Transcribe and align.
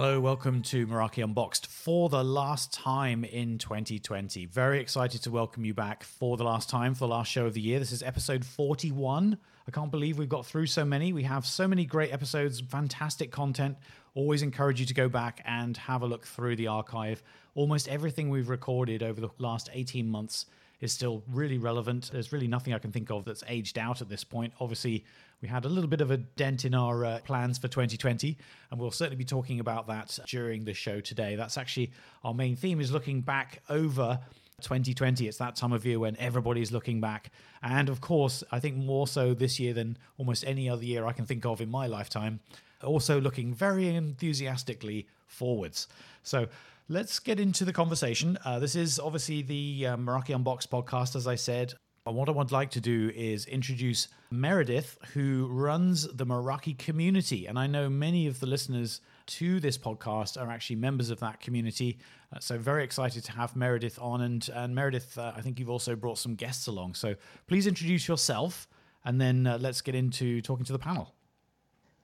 Hello, 0.00 0.20
welcome 0.20 0.62
to 0.62 0.86
Meraki 0.86 1.24
Unboxed 1.24 1.66
for 1.66 2.08
the 2.08 2.22
last 2.22 2.72
time 2.72 3.24
in 3.24 3.58
2020. 3.58 4.46
Very 4.46 4.78
excited 4.78 5.24
to 5.24 5.30
welcome 5.32 5.64
you 5.64 5.74
back 5.74 6.04
for 6.04 6.36
the 6.36 6.44
last 6.44 6.70
time, 6.70 6.94
for 6.94 7.00
the 7.00 7.08
last 7.08 7.32
show 7.32 7.46
of 7.46 7.54
the 7.54 7.60
year. 7.60 7.80
This 7.80 7.90
is 7.90 8.04
episode 8.04 8.44
41. 8.44 9.36
I 9.66 9.70
can't 9.72 9.90
believe 9.90 10.16
we've 10.16 10.28
got 10.28 10.46
through 10.46 10.66
so 10.66 10.84
many. 10.84 11.12
We 11.12 11.24
have 11.24 11.44
so 11.44 11.66
many 11.66 11.84
great 11.84 12.12
episodes, 12.12 12.60
fantastic 12.60 13.32
content. 13.32 13.76
Always 14.14 14.42
encourage 14.42 14.78
you 14.78 14.86
to 14.86 14.94
go 14.94 15.08
back 15.08 15.42
and 15.44 15.76
have 15.76 16.02
a 16.02 16.06
look 16.06 16.24
through 16.24 16.54
the 16.54 16.68
archive. 16.68 17.20
Almost 17.56 17.88
everything 17.88 18.30
we've 18.30 18.48
recorded 18.48 19.02
over 19.02 19.20
the 19.20 19.30
last 19.38 19.68
18 19.72 20.08
months 20.08 20.46
is 20.80 20.92
still 20.92 21.22
really 21.28 21.58
relevant. 21.58 22.10
There's 22.12 22.32
really 22.32 22.46
nothing 22.46 22.72
I 22.72 22.78
can 22.78 22.92
think 22.92 23.10
of 23.10 23.24
that's 23.24 23.42
aged 23.48 23.78
out 23.78 24.00
at 24.00 24.08
this 24.08 24.24
point. 24.24 24.52
Obviously, 24.60 25.04
we 25.40 25.48
had 25.48 25.64
a 25.64 25.68
little 25.68 25.90
bit 25.90 26.00
of 26.00 26.10
a 26.10 26.16
dent 26.16 26.64
in 26.64 26.74
our 26.74 27.04
uh, 27.04 27.18
plans 27.24 27.58
for 27.58 27.68
2020, 27.68 28.36
and 28.70 28.80
we'll 28.80 28.90
certainly 28.90 29.16
be 29.16 29.24
talking 29.24 29.60
about 29.60 29.86
that 29.88 30.18
during 30.26 30.64
the 30.64 30.74
show 30.74 31.00
today. 31.00 31.36
That's 31.36 31.58
actually 31.58 31.92
our 32.24 32.34
main 32.34 32.56
theme 32.56 32.80
is 32.80 32.92
looking 32.92 33.20
back 33.20 33.62
over 33.68 34.20
2020. 34.62 35.28
It's 35.28 35.38
that 35.38 35.56
time 35.56 35.72
of 35.72 35.86
year 35.86 35.98
when 35.98 36.16
everybody's 36.16 36.72
looking 36.72 37.00
back. 37.00 37.30
And 37.62 37.88
of 37.88 38.00
course, 38.00 38.42
I 38.50 38.60
think 38.60 38.76
more 38.76 39.06
so 39.06 39.34
this 39.34 39.60
year 39.60 39.72
than 39.72 39.96
almost 40.16 40.44
any 40.46 40.68
other 40.68 40.84
year 40.84 41.06
I 41.06 41.12
can 41.12 41.26
think 41.26 41.44
of 41.44 41.60
in 41.60 41.70
my 41.70 41.86
lifetime, 41.86 42.40
also 42.82 43.20
looking 43.20 43.54
very 43.54 43.88
enthusiastically 43.94 45.06
forwards. 45.26 45.86
So 46.22 46.48
let's 46.88 47.18
get 47.18 47.38
into 47.38 47.64
the 47.64 47.72
conversation. 47.72 48.38
Uh, 48.44 48.58
this 48.58 48.74
is 48.74 48.98
obviously 48.98 49.42
the 49.42 49.86
uh, 49.86 49.96
Meraki 49.96 50.34
Unboxed 50.34 50.70
podcast, 50.70 51.16
as 51.16 51.26
I 51.26 51.34
said. 51.34 51.74
And 52.06 52.16
what 52.16 52.30
I 52.30 52.32
would 52.32 52.52
like 52.52 52.70
to 52.70 52.80
do 52.80 53.12
is 53.14 53.44
introduce 53.44 54.08
Meredith, 54.30 54.96
who 55.12 55.46
runs 55.50 56.08
the 56.08 56.24
Meraki 56.24 56.78
community. 56.78 57.46
And 57.46 57.58
I 57.58 57.66
know 57.66 57.90
many 57.90 58.26
of 58.26 58.40
the 58.40 58.46
listeners 58.46 59.02
to 59.26 59.60
this 59.60 59.76
podcast 59.76 60.40
are 60.40 60.50
actually 60.50 60.76
members 60.76 61.10
of 61.10 61.20
that 61.20 61.40
community. 61.40 61.98
Uh, 62.34 62.38
so, 62.40 62.56
very 62.56 62.82
excited 62.82 63.24
to 63.24 63.32
have 63.32 63.54
Meredith 63.54 63.98
on. 64.00 64.22
And, 64.22 64.48
and 64.54 64.74
Meredith, 64.74 65.18
uh, 65.18 65.32
I 65.36 65.42
think 65.42 65.58
you've 65.60 65.68
also 65.68 65.94
brought 65.94 66.18
some 66.18 66.34
guests 66.34 66.66
along. 66.66 66.94
So, 66.94 67.14
please 67.46 67.66
introduce 67.66 68.08
yourself 68.08 68.66
and 69.04 69.20
then 69.20 69.46
uh, 69.46 69.58
let's 69.60 69.82
get 69.82 69.94
into 69.94 70.40
talking 70.40 70.64
to 70.64 70.72
the 70.72 70.78
panel. 70.78 71.14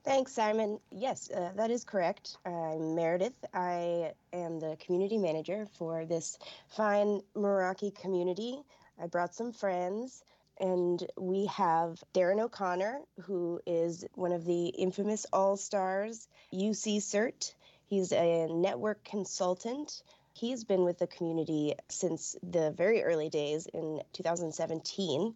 Thanks, 0.05 0.33
Simon. 0.33 0.79
Yes, 0.91 1.31
uh, 1.31 1.53
that 1.57 1.71
is 1.71 1.83
correct. 1.83 2.37
I'm 2.45 2.95
Meredith. 2.95 3.43
I 3.55 4.13
am 4.35 4.61
the 4.61 4.77
community 4.79 5.17
manager 5.17 5.67
for 5.79 6.05
this 6.05 6.39
fine 6.69 7.23
Meraki 7.35 7.95
community. 7.95 8.63
I 9.03 9.07
brought 9.07 9.35
some 9.35 9.51
friends, 9.51 10.23
and 10.61 11.03
we 11.17 11.47
have 11.47 12.05
Darren 12.13 12.39
O'Connor, 12.39 13.01
who 13.23 13.63
is 13.67 14.05
one 14.15 14.33
of 14.33 14.45
the 14.45 14.67
infamous 14.67 15.25
All 15.33 15.57
Stars 15.57 16.29
UCCert. 16.53 17.55
He's 17.87 18.13
a 18.13 18.47
network 18.49 19.03
consultant. 19.05 20.03
He's 20.35 20.65
been 20.65 20.85
with 20.85 20.99
the 20.99 21.07
community 21.07 21.77
since 21.89 22.37
the 22.43 22.73
very 22.73 23.03
early 23.03 23.31
days 23.31 23.69
in 23.73 24.03
2017 24.13 25.35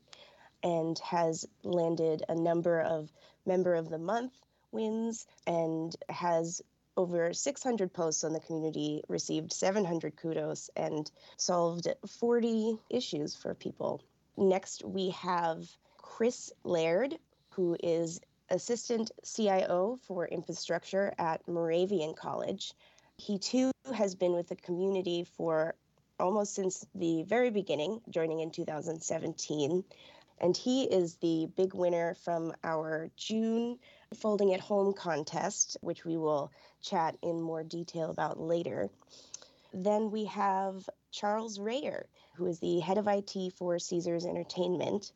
and 0.63 0.99
has 0.99 1.47
landed 1.65 2.23
a 2.29 2.35
number 2.35 2.83
of 2.83 3.11
Member 3.47 3.75
of 3.75 3.89
the 3.89 3.97
Month 3.97 4.35
wins 4.73 5.27
and 5.47 5.95
has 6.09 6.63
over 6.97 7.33
600 7.33 7.93
posts 7.93 8.25
on 8.25 8.33
the 8.33 8.41
community, 8.41 9.03
received 9.09 9.53
700 9.53 10.17
kudos, 10.17 10.69
and 10.77 11.11
solved 11.37 11.87
40 12.19 12.79
issues 12.91 13.37
for 13.37 13.55
people. 13.55 14.03
Next, 14.37 14.85
we 14.85 15.11
have 15.11 15.69
Chris 15.97 16.53
Laird, 16.65 17.17
who 17.51 17.77
is 17.83 18.21
Assistant 18.51 19.13
CIO 19.25 19.99
for 20.07 20.27
Infrastructure 20.27 21.15
at 21.19 21.47
Moravian 21.47 22.15
College. 22.15 22.73
He 23.17 23.39
too 23.39 23.71
has 23.95 24.15
been 24.15 24.33
with 24.33 24.49
the 24.49 24.57
community 24.57 25.25
for 25.25 25.75
almost 26.19 26.55
since 26.55 26.85
the 26.95 27.23
very 27.23 27.51
beginning, 27.51 28.01
joining 28.11 28.41
in 28.41 28.51
2017. 28.51 29.85
And 30.41 30.57
he 30.57 30.85
is 30.85 31.17
the 31.17 31.49
big 31.57 31.75
winner 31.75 32.15
from 32.15 32.55
our 32.65 33.11
June 33.17 33.79
Folding 34.15 34.55
at 34.55 34.61
Home 34.61 34.95
contest, 34.95 35.77
which 35.83 36.05
we 36.05 36.17
will 36.17 36.51
chat 36.81 37.17
in 37.23 37.43
more 37.43 37.63
detail 37.63 38.11
about 38.11 38.41
later. 38.41 38.89
Then 39.73 40.11
we 40.11 40.25
have 40.25 40.89
Charles 41.11 41.61
Rayer, 41.61 42.07
who 42.35 42.47
is 42.47 42.59
the 42.59 42.81
head 42.81 42.97
of 42.97 43.07
IT 43.07 43.53
for 43.55 43.79
Caesars 43.79 44.25
Entertainment. 44.25 45.13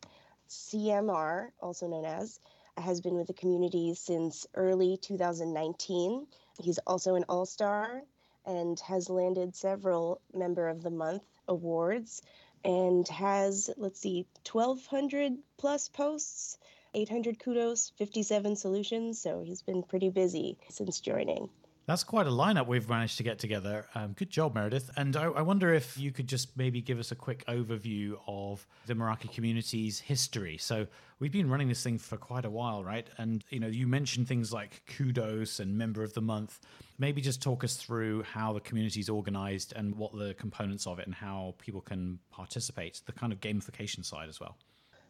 CMR, 0.49 1.53
also 1.61 1.89
known 1.89 2.05
as, 2.05 2.39
has 2.77 3.01
been 3.01 3.15
with 3.15 3.27
the 3.27 3.33
community 3.33 3.95
since 3.95 4.47
early 4.55 4.99
2019. 4.99 6.27
He's 6.61 6.79
also 6.87 7.15
an 7.15 7.25
all 7.31 7.47
star 7.47 8.03
and 8.45 8.79
has 8.81 9.09
landed 9.09 9.57
several 9.57 10.21
Member 10.35 10.69
of 10.69 10.83
the 10.83 10.91
Month 10.91 11.25
awards 11.49 12.21
and 12.65 13.09
has, 13.09 13.71
let's 13.77 14.01
see, 14.01 14.27
1,200 14.51 15.39
plus 15.57 15.89
posts 15.89 16.59
800 16.95 17.39
kudos, 17.39 17.93
57 17.97 18.57
solutions. 18.57 19.21
So 19.21 19.43
he's 19.45 19.63
been 19.63 19.83
pretty 19.83 20.11
busy 20.11 20.59
since 20.69 21.01
joining. 21.01 21.49
That's 21.85 22.05
quite 22.05 22.29
a 22.29 22.31
lineup 22.31 22.69
we've 22.69 22.89
managed 22.89 23.17
to 23.17 23.25
get 23.25 23.41
together. 23.41 23.87
Um, 23.97 24.13
good 24.13 24.31
job, 24.31 24.55
Meredith. 24.55 24.89
And 24.97 25.17
I, 25.17 25.25
I, 25.25 25.43
wonder 25.43 25.75
if 25.75 25.99
you 25.99 26.13
could 26.13 26.29
just 26.29 26.57
maybe 26.57 26.81
give 26.81 27.01
us 27.01 27.11
a 27.11 27.17
quick 27.17 27.45
overview 27.47 28.15
of 28.29 28.65
the 28.87 28.95
Meraki 28.95 29.33
community's 29.33 29.99
history. 29.99 30.59
So 30.59 30.87
we've 31.19 31.33
been 31.33 31.51
running 31.51 31.67
this 31.67 31.83
thing 31.83 31.99
for 31.99 32.17
quite 32.17 32.45
a 32.45 32.51
while, 32.51 32.85
right? 32.85 33.09
And 33.19 33.43
you 33.51 33.59
know, 33.59 33.67
you 33.67 33.89
mentioned 33.89 34.29
things 34.29 34.53
like 34.53 34.83
kudos 34.97 35.59
and 35.59 35.77
member 35.77 36.05
of 36.05 36.15
the 36.15 36.21
month. 36.21 36.61
Maybe 37.01 37.21
just 37.21 37.43
talk 37.43 37.65
us 37.65 37.75
through 37.75 38.23
how 38.23 38.53
the 38.53 38.61
community 38.61 39.01
is 39.01 39.09
organized 39.09 39.73
and 39.75 39.97
what 39.97 40.13
the 40.17 40.35
components 40.35 40.87
of 40.87 41.01
it 41.01 41.07
and 41.07 41.15
how 41.17 41.57
people 41.59 41.81
can 41.81 42.21
participate. 42.31 43.01
The 43.07 43.13
kind 43.13 43.33
of 43.33 43.41
gamification 43.41 44.05
side 44.05 44.29
as 44.29 44.39
well. 44.39 44.57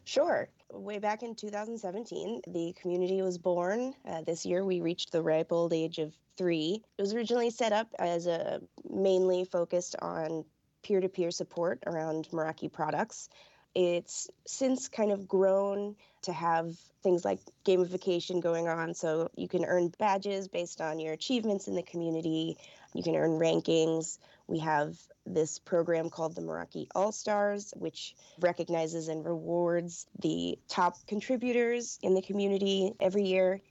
Sure. 0.05 0.49
Way 0.71 0.99
back 0.99 1.23
in 1.23 1.35
2017, 1.35 2.41
the 2.47 2.73
community 2.73 3.21
was 3.21 3.37
born. 3.37 3.93
Uh, 4.07 4.21
this 4.21 4.45
year, 4.45 4.65
we 4.65 4.81
reached 4.81 5.11
the 5.11 5.21
ripe 5.21 5.51
old 5.51 5.71
age 5.71 5.99
of 5.99 6.13
three. 6.37 6.81
It 6.97 7.01
was 7.01 7.13
originally 7.13 7.49
set 7.49 7.71
up 7.71 7.87
as 7.99 8.27
a 8.27 8.59
mainly 8.89 9.45
focused 9.45 9.95
on 10.01 10.43
peer 10.83 10.99
to 10.99 11.07
peer 11.07 11.31
support 11.31 11.81
around 11.85 12.27
Meraki 12.31 12.71
products. 12.71 13.29
It's 13.75 14.29
since 14.45 14.87
kind 14.87 15.11
of 15.11 15.27
grown 15.27 15.95
to 16.23 16.33
have 16.33 16.75
things 17.01 17.25
like 17.25 17.39
gamification 17.65 18.41
going 18.41 18.67
on. 18.67 18.93
So 18.93 19.29
you 19.35 19.47
can 19.47 19.65
earn 19.65 19.91
badges 19.99 20.47
based 20.47 20.81
on 20.81 20.99
your 20.99 21.13
achievements 21.13 21.67
in 21.67 21.75
the 21.75 21.83
community, 21.83 22.57
you 22.93 23.03
can 23.03 23.15
earn 23.15 23.39
rankings. 23.39 24.19
We 24.47 24.59
have 24.59 24.97
this 25.25 25.59
program 25.59 26.09
called 26.09 26.35
the 26.35 26.41
Meraki 26.41 26.87
All 26.95 27.11
Stars, 27.11 27.73
which 27.77 28.15
recognizes 28.39 29.07
and 29.07 29.25
rewards 29.25 30.05
the 30.21 30.57
top 30.67 30.95
contributors 31.07 31.97
in 32.01 32.13
the 32.13 32.21
community 32.21 32.93
every 32.99 33.23
year. 33.23 33.61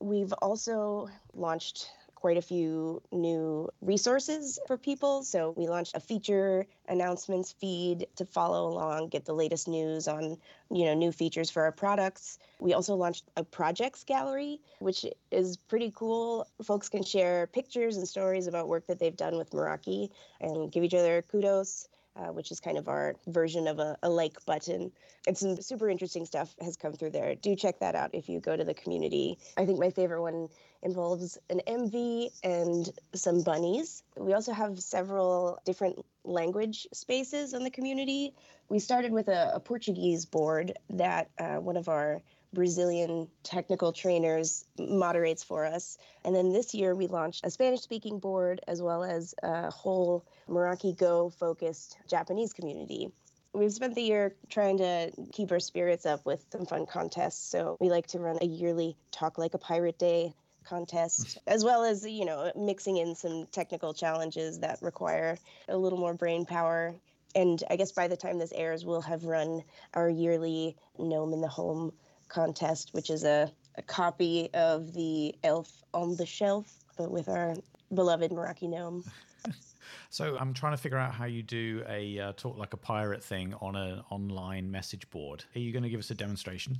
We've 0.00 0.32
also 0.34 1.08
launched 1.34 1.90
quite 2.16 2.36
a 2.36 2.42
few 2.42 3.00
new 3.12 3.68
resources 3.80 4.58
for 4.66 4.76
people. 4.76 5.22
So 5.22 5.54
we 5.56 5.68
launched 5.68 5.94
a 5.94 6.00
feature 6.00 6.66
announcements 6.88 7.52
feed 7.52 8.08
to 8.16 8.24
follow 8.24 8.68
along, 8.68 9.10
get 9.10 9.24
the 9.24 9.34
latest 9.34 9.68
news 9.68 10.08
on, 10.08 10.36
you 10.70 10.84
know, 10.86 10.94
new 10.94 11.12
features 11.12 11.50
for 11.50 11.62
our 11.62 11.70
products. 11.70 12.38
We 12.58 12.72
also 12.72 12.96
launched 12.96 13.24
a 13.36 13.44
projects 13.44 14.02
gallery, 14.02 14.60
which 14.80 15.06
is 15.30 15.56
pretty 15.56 15.92
cool. 15.94 16.48
Folks 16.64 16.88
can 16.88 17.04
share 17.04 17.46
pictures 17.46 17.96
and 17.96 18.08
stories 18.08 18.48
about 18.48 18.66
work 18.66 18.88
that 18.88 18.98
they've 18.98 19.16
done 19.16 19.36
with 19.36 19.50
Meraki 19.50 20.10
and 20.40 20.72
give 20.72 20.82
each 20.82 20.94
other 20.94 21.22
kudos. 21.22 21.88
Uh, 22.18 22.32
which 22.32 22.50
is 22.50 22.60
kind 22.60 22.78
of 22.78 22.88
our 22.88 23.14
version 23.26 23.68
of 23.68 23.78
a, 23.78 23.94
a, 24.02 24.08
like 24.08 24.42
button. 24.46 24.90
And 25.26 25.36
some 25.36 25.60
super 25.60 25.90
interesting 25.90 26.24
stuff 26.24 26.54
has 26.62 26.74
come 26.74 26.94
through 26.94 27.10
there. 27.10 27.34
Do 27.34 27.54
check 27.54 27.78
that 27.80 27.94
out 27.94 28.14
if 28.14 28.26
you 28.26 28.40
go 28.40 28.56
to 28.56 28.64
the 28.64 28.72
community. 28.72 29.36
I 29.58 29.66
think 29.66 29.78
my 29.78 29.90
favorite 29.90 30.22
one 30.22 30.48
involves 30.82 31.36
an 31.50 31.60
MV 31.66 32.30
and 32.42 32.90
some 33.14 33.42
bunnies. 33.42 34.02
We 34.16 34.32
also 34.32 34.54
have 34.54 34.80
several 34.80 35.58
different 35.66 36.06
language 36.24 36.86
spaces 36.94 37.52
in 37.52 37.64
the 37.64 37.70
community. 37.70 38.32
We 38.70 38.78
started 38.78 39.12
with 39.12 39.28
a, 39.28 39.52
a 39.54 39.60
Portuguese 39.60 40.24
board 40.24 40.72
that 40.88 41.28
uh, 41.38 41.56
one 41.56 41.76
of 41.76 41.90
our 41.90 42.22
Brazilian 42.56 43.28
technical 43.42 43.92
trainers 43.92 44.64
moderates 44.78 45.44
for 45.44 45.66
us. 45.66 45.98
And 46.24 46.34
then 46.34 46.54
this 46.54 46.74
year 46.74 46.94
we 46.94 47.06
launched 47.06 47.44
a 47.44 47.50
Spanish 47.50 47.82
speaking 47.82 48.18
board 48.18 48.62
as 48.66 48.80
well 48.80 49.04
as 49.04 49.34
a 49.42 49.70
whole 49.70 50.24
Meraki 50.48 50.96
Go 50.96 51.28
focused 51.28 51.98
Japanese 52.08 52.54
community. 52.54 53.12
We've 53.52 53.72
spent 53.72 53.94
the 53.94 54.00
year 54.00 54.34
trying 54.48 54.78
to 54.78 55.12
keep 55.32 55.52
our 55.52 55.60
spirits 55.60 56.06
up 56.06 56.24
with 56.24 56.46
some 56.50 56.64
fun 56.64 56.86
contests. 56.86 57.46
So 57.46 57.76
we 57.78 57.90
like 57.90 58.06
to 58.08 58.20
run 58.20 58.38
a 58.40 58.46
yearly 58.46 58.96
Talk 59.10 59.36
Like 59.36 59.52
a 59.52 59.58
Pirate 59.58 59.98
Day 59.98 60.32
contest, 60.64 61.26
mm-hmm. 61.26 61.54
as 61.54 61.62
well 61.62 61.84
as, 61.84 62.06
you 62.08 62.24
know, 62.24 62.50
mixing 62.56 62.96
in 62.96 63.14
some 63.14 63.46
technical 63.52 63.92
challenges 63.92 64.60
that 64.60 64.78
require 64.80 65.36
a 65.68 65.76
little 65.76 65.98
more 65.98 66.14
brain 66.14 66.46
power. 66.46 66.94
And 67.34 67.62
I 67.68 67.76
guess 67.76 67.92
by 67.92 68.08
the 68.08 68.16
time 68.16 68.38
this 68.38 68.52
airs, 68.52 68.86
we'll 68.86 69.02
have 69.02 69.24
run 69.24 69.62
our 69.92 70.08
yearly 70.08 70.74
Gnome 70.98 71.34
in 71.34 71.42
the 71.42 71.48
Home 71.48 71.92
contest, 72.28 72.90
which 72.92 73.10
is 73.10 73.24
a, 73.24 73.50
a 73.76 73.82
copy 73.82 74.50
of 74.54 74.92
the 74.92 75.34
Elf 75.44 75.84
on 75.94 76.16
the 76.16 76.26
Shelf, 76.26 76.84
but 76.96 77.10
with 77.10 77.28
our 77.28 77.54
beloved 77.94 78.30
Meraki 78.30 78.68
gnome. 78.68 79.04
so 80.10 80.36
I'm 80.38 80.52
trying 80.52 80.72
to 80.72 80.76
figure 80.76 80.98
out 80.98 81.14
how 81.14 81.26
you 81.26 81.42
do 81.42 81.84
a 81.88 82.18
uh, 82.18 82.32
talk 82.36 82.58
like 82.58 82.72
a 82.72 82.78
pirate 82.78 83.22
thing 83.22 83.54
on 83.60 83.76
an 83.76 84.02
online 84.10 84.70
message 84.70 85.08
board. 85.10 85.44
Are 85.54 85.58
you 85.58 85.72
going 85.72 85.82
to 85.82 85.90
give 85.90 86.00
us 86.00 86.10
a 86.10 86.14
demonstration? 86.14 86.78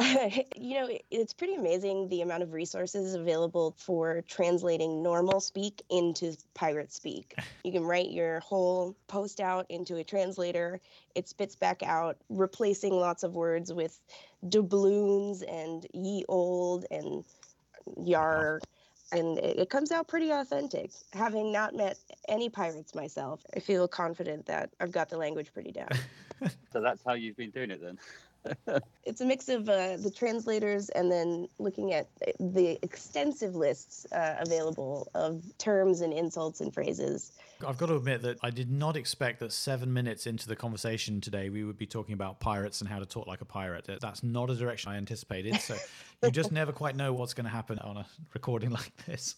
you 0.56 0.80
know, 0.80 0.88
it's 1.10 1.32
pretty 1.32 1.54
amazing 1.54 2.08
the 2.08 2.22
amount 2.22 2.42
of 2.42 2.52
resources 2.52 3.14
available 3.14 3.74
for 3.76 4.22
translating 4.28 5.02
normal 5.02 5.40
speak 5.40 5.82
into 5.90 6.36
pirate 6.54 6.92
speak. 6.92 7.34
You 7.64 7.72
can 7.72 7.84
write 7.84 8.10
your 8.10 8.40
whole 8.40 8.96
post 9.06 9.38
out 9.38 9.66
into 9.68 9.96
a 9.96 10.04
translator, 10.04 10.80
it 11.14 11.28
spits 11.28 11.54
back 11.54 11.82
out, 11.82 12.16
replacing 12.30 12.94
lots 12.94 13.22
of 13.22 13.34
words 13.34 13.70
with 13.70 14.00
doubloons 14.48 15.42
and 15.42 15.86
ye 15.92 16.24
old 16.26 16.86
and 16.90 17.22
uh-huh. 17.86 18.02
yar. 18.02 18.60
And 19.12 19.38
it 19.38 19.68
comes 19.68 19.92
out 19.92 20.08
pretty 20.08 20.30
authentic. 20.30 20.90
Having 21.12 21.52
not 21.52 21.74
met 21.74 21.98
any 22.28 22.48
pirates 22.48 22.94
myself, 22.94 23.44
I 23.54 23.60
feel 23.60 23.86
confident 23.88 24.46
that 24.46 24.70
I've 24.80 24.92
got 24.92 25.10
the 25.10 25.18
language 25.18 25.52
pretty 25.52 25.72
down. 25.72 25.90
so 26.72 26.80
that's 26.80 27.02
how 27.04 27.14
you've 27.14 27.36
been 27.36 27.50
doing 27.50 27.70
it 27.70 27.82
then? 27.82 27.98
it's 29.04 29.20
a 29.20 29.24
mix 29.24 29.48
of 29.48 29.68
uh, 29.68 29.96
the 29.96 30.10
translators 30.10 30.88
and 30.90 31.10
then 31.10 31.48
looking 31.58 31.92
at 31.92 32.08
the 32.38 32.78
extensive 32.82 33.54
lists 33.54 34.06
uh, 34.12 34.36
available 34.40 35.08
of 35.14 35.42
terms 35.58 36.00
and 36.00 36.12
insults 36.12 36.60
and 36.60 36.72
phrases. 36.72 37.32
I've 37.66 37.76
got 37.76 37.86
to 37.86 37.96
admit 37.96 38.22
that 38.22 38.38
I 38.42 38.50
did 38.50 38.70
not 38.70 38.96
expect 38.96 39.40
that 39.40 39.52
seven 39.52 39.92
minutes 39.92 40.26
into 40.26 40.48
the 40.48 40.56
conversation 40.56 41.20
today 41.20 41.50
we 41.50 41.64
would 41.64 41.76
be 41.76 41.86
talking 41.86 42.14
about 42.14 42.40
pirates 42.40 42.80
and 42.80 42.88
how 42.88 42.98
to 42.98 43.06
talk 43.06 43.26
like 43.26 43.42
a 43.42 43.44
pirate. 43.44 43.88
That's 44.00 44.22
not 44.22 44.50
a 44.50 44.54
direction 44.54 44.92
I 44.92 44.96
anticipated. 44.96 45.56
So 45.56 45.76
you 46.22 46.30
just 46.30 46.52
never 46.60 46.72
quite 46.72 46.96
know 46.96 47.12
what's 47.12 47.34
going 47.34 47.44
to 47.44 47.50
happen 47.50 47.78
on 47.80 47.98
a 47.98 48.06
recording 48.32 48.70
like 48.70 48.92
this. 49.06 49.36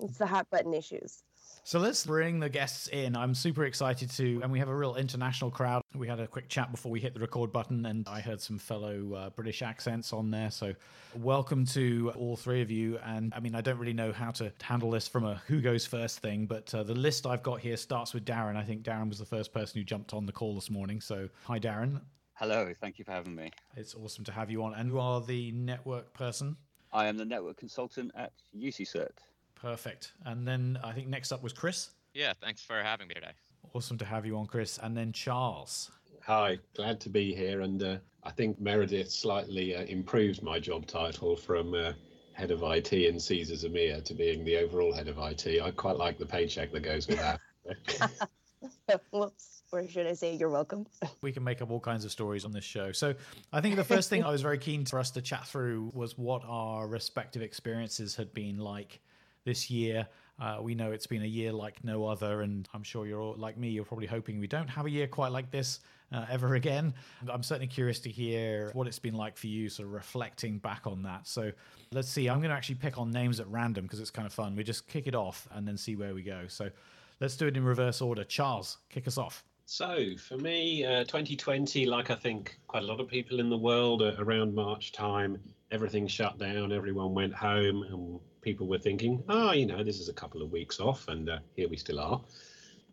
It's 0.00 0.18
the 0.18 0.26
hot 0.26 0.50
button 0.50 0.74
issues. 0.74 1.22
So 1.66 1.78
let's 1.78 2.04
bring 2.04 2.40
the 2.40 2.50
guests 2.50 2.88
in. 2.88 3.16
I'm 3.16 3.34
super 3.34 3.64
excited 3.64 4.10
to, 4.10 4.40
and 4.42 4.52
we 4.52 4.58
have 4.58 4.68
a 4.68 4.76
real 4.76 4.96
international 4.96 5.50
crowd. 5.50 5.80
We 5.94 6.06
had 6.06 6.20
a 6.20 6.26
quick 6.26 6.50
chat 6.50 6.70
before 6.70 6.92
we 6.92 7.00
hit 7.00 7.14
the 7.14 7.20
record 7.20 7.52
button, 7.52 7.86
and 7.86 8.06
I 8.06 8.20
heard 8.20 8.38
some 8.42 8.58
fellow 8.58 9.14
uh, 9.14 9.30
British 9.30 9.62
accents 9.62 10.12
on 10.12 10.30
there. 10.30 10.50
So 10.50 10.74
welcome 11.16 11.64
to 11.68 12.12
all 12.18 12.36
three 12.36 12.60
of 12.60 12.70
you. 12.70 12.98
And 12.98 13.32
I 13.34 13.40
mean, 13.40 13.54
I 13.54 13.62
don't 13.62 13.78
really 13.78 13.94
know 13.94 14.12
how 14.12 14.30
to 14.32 14.52
handle 14.62 14.90
this 14.90 15.08
from 15.08 15.24
a 15.24 15.40
who 15.46 15.62
goes 15.62 15.86
first 15.86 16.18
thing, 16.18 16.44
but 16.44 16.74
uh, 16.74 16.82
the 16.82 16.94
list 16.94 17.24
I've 17.24 17.42
got 17.42 17.60
here 17.60 17.78
starts 17.78 18.12
with 18.12 18.26
Darren. 18.26 18.56
I 18.56 18.62
think 18.62 18.82
Darren 18.82 19.08
was 19.08 19.18
the 19.18 19.24
first 19.24 19.54
person 19.54 19.80
who 19.80 19.84
jumped 19.84 20.12
on 20.12 20.26
the 20.26 20.32
call 20.32 20.54
this 20.54 20.68
morning. 20.68 21.00
So 21.00 21.30
hi, 21.44 21.58
Darren. 21.58 22.02
Hello, 22.34 22.74
thank 22.78 22.98
you 22.98 23.06
for 23.06 23.12
having 23.12 23.34
me. 23.34 23.50
It's 23.74 23.94
awesome 23.94 24.24
to 24.24 24.32
have 24.32 24.50
you 24.50 24.62
on. 24.64 24.74
And 24.74 24.90
you 24.90 25.00
are 25.00 25.22
the 25.22 25.50
network 25.52 26.12
person? 26.12 26.58
I 26.92 27.06
am 27.06 27.16
the 27.16 27.24
network 27.24 27.56
consultant 27.56 28.12
at 28.14 28.32
UCCert. 28.54 29.16
Perfect. 29.54 30.12
And 30.24 30.46
then 30.46 30.78
I 30.82 30.92
think 30.92 31.08
next 31.08 31.32
up 31.32 31.42
was 31.42 31.52
Chris. 31.52 31.90
Yeah, 32.12 32.32
thanks 32.40 32.62
for 32.62 32.82
having 32.82 33.08
me 33.08 33.14
today. 33.14 33.32
Awesome 33.72 33.98
to 33.98 34.04
have 34.04 34.24
you 34.24 34.36
on, 34.36 34.46
Chris. 34.46 34.78
And 34.82 34.96
then 34.96 35.12
Charles. 35.12 35.90
Hi, 36.22 36.58
glad 36.76 37.00
to 37.00 37.08
be 37.08 37.34
here. 37.34 37.62
And 37.62 37.82
uh, 37.82 37.96
I 38.22 38.30
think 38.30 38.60
Meredith 38.60 39.10
slightly 39.10 39.74
uh, 39.76 39.82
improved 39.82 40.42
my 40.42 40.58
job 40.58 40.86
title 40.86 41.36
from 41.36 41.74
uh, 41.74 41.92
head 42.32 42.50
of 42.50 42.62
IT 42.62 42.92
in 42.92 43.18
Caesars 43.18 43.64
EMEA 43.64 44.04
to 44.04 44.14
being 44.14 44.44
the 44.44 44.56
overall 44.58 44.92
head 44.92 45.08
of 45.08 45.18
IT. 45.18 45.60
I 45.62 45.70
quite 45.70 45.96
like 45.96 46.18
the 46.18 46.26
paycheck 46.26 46.72
that 46.72 46.80
goes 46.82 47.06
with 47.08 47.18
that. 47.18 47.40
Whoops. 49.10 49.62
Or 49.72 49.86
should 49.88 50.06
I 50.06 50.12
say, 50.12 50.36
you're 50.36 50.50
welcome? 50.50 50.86
we 51.20 51.32
can 51.32 51.42
make 51.42 51.60
up 51.60 51.70
all 51.70 51.80
kinds 51.80 52.04
of 52.04 52.12
stories 52.12 52.44
on 52.44 52.52
this 52.52 52.64
show. 52.64 52.92
So 52.92 53.14
I 53.52 53.60
think 53.60 53.76
the 53.76 53.84
first 53.84 54.08
thing 54.08 54.22
I 54.22 54.30
was 54.30 54.40
very 54.40 54.58
keen 54.58 54.84
for 54.84 54.98
us 54.98 55.10
to 55.12 55.22
chat 55.22 55.46
through 55.46 55.90
was 55.94 56.16
what 56.16 56.42
our 56.46 56.86
respective 56.86 57.42
experiences 57.42 58.14
had 58.14 58.32
been 58.32 58.58
like 58.58 59.00
this 59.44 59.70
year. 59.70 60.06
Uh, 60.40 60.58
we 60.60 60.74
know 60.74 60.90
it's 60.90 61.06
been 61.06 61.22
a 61.22 61.26
year 61.26 61.52
like 61.52 61.82
no 61.84 62.06
other, 62.06 62.42
and 62.42 62.68
I'm 62.74 62.82
sure 62.82 63.06
you're 63.06 63.20
all, 63.20 63.36
like 63.38 63.56
me, 63.56 63.68
you're 63.68 63.84
probably 63.84 64.06
hoping 64.06 64.40
we 64.40 64.48
don't 64.48 64.68
have 64.68 64.86
a 64.86 64.90
year 64.90 65.06
quite 65.06 65.30
like 65.30 65.50
this 65.50 65.80
uh, 66.12 66.26
ever 66.28 66.54
again. 66.54 66.92
I'm 67.28 67.42
certainly 67.42 67.68
curious 67.68 68.00
to 68.00 68.10
hear 68.10 68.70
what 68.72 68.86
it's 68.86 68.98
been 68.98 69.14
like 69.14 69.36
for 69.36 69.46
you, 69.46 69.68
sort 69.68 69.88
of 69.88 69.94
reflecting 69.94 70.58
back 70.58 70.86
on 70.86 71.02
that. 71.04 71.28
So 71.28 71.52
let's 71.92 72.08
see. 72.08 72.28
I'm 72.28 72.38
going 72.38 72.50
to 72.50 72.56
actually 72.56 72.76
pick 72.76 72.98
on 72.98 73.10
names 73.10 73.38
at 73.38 73.46
random 73.48 73.84
because 73.84 74.00
it's 74.00 74.10
kind 74.10 74.26
of 74.26 74.32
fun. 74.32 74.56
We 74.56 74.64
just 74.64 74.88
kick 74.88 75.06
it 75.06 75.14
off 75.14 75.46
and 75.52 75.66
then 75.66 75.76
see 75.76 75.94
where 75.94 76.14
we 76.14 76.22
go. 76.22 76.46
So 76.48 76.68
let's 77.20 77.36
do 77.36 77.46
it 77.46 77.56
in 77.56 77.64
reverse 77.64 78.00
order. 78.00 78.24
Charles, 78.24 78.78
kick 78.90 79.06
us 79.06 79.18
off. 79.18 79.44
So 79.66 80.10
for 80.18 80.36
me, 80.36 80.84
uh, 80.84 81.04
2020, 81.04 81.86
like 81.86 82.10
I 82.10 82.14
think 82.16 82.58
quite 82.66 82.82
a 82.82 82.86
lot 82.86 83.00
of 83.00 83.08
people 83.08 83.40
in 83.40 83.48
the 83.48 83.56
world, 83.56 84.02
uh, 84.02 84.14
around 84.18 84.54
March 84.54 84.92
time, 84.92 85.38
everything 85.70 86.06
shut 86.06 86.38
down, 86.38 86.70
everyone 86.70 87.14
went 87.14 87.32
home, 87.32 87.82
and 87.84 88.20
people 88.44 88.66
were 88.66 88.78
thinking, 88.78 89.24
oh, 89.28 89.52
you 89.52 89.66
know, 89.66 89.82
this 89.82 89.98
is 89.98 90.08
a 90.08 90.12
couple 90.12 90.42
of 90.42 90.52
weeks 90.52 90.78
off, 90.78 91.08
and 91.08 91.30
uh, 91.30 91.38
here 91.56 91.68
we 91.68 91.78
still 91.78 91.98
are. 91.98 92.20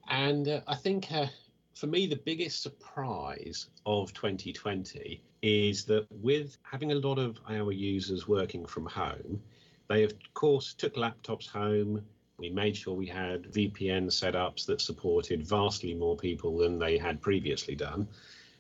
And 0.10 0.48
uh, 0.48 0.62
I 0.68 0.76
think 0.76 1.12
uh, 1.12 1.28
for 1.76 1.88
me, 1.88 2.08
the 2.08 2.16
biggest 2.16 2.64
surprise 2.64 3.68
of 3.86 4.14
2020 4.14 5.22
is 5.42 5.86
that 5.86 6.08
with 6.10 6.58
having 6.64 6.94
a 6.94 6.96
lot 6.96 7.20
of 7.20 7.38
our 7.50 7.72
users 7.72 8.28
working 8.28 8.66
from 8.66 8.86
home, 8.86 9.42
they 9.90 10.04
of 10.04 10.14
course 10.34 10.74
took 10.74 10.96
laptops 10.96 11.48
home. 11.48 12.02
We 12.38 12.50
made 12.50 12.78
sure 12.78 12.96
we 12.96 13.08
had 13.08 13.44
VPN 13.52 14.08
setups 14.08 14.66
that 14.68 14.82
supported 14.82 15.46
vastly 15.46 15.94
more 15.94 16.16
people 16.16 16.58
than 16.58 16.80
they 16.80 16.98
had 16.98 17.22
previously 17.22 17.76
done, 17.76 18.08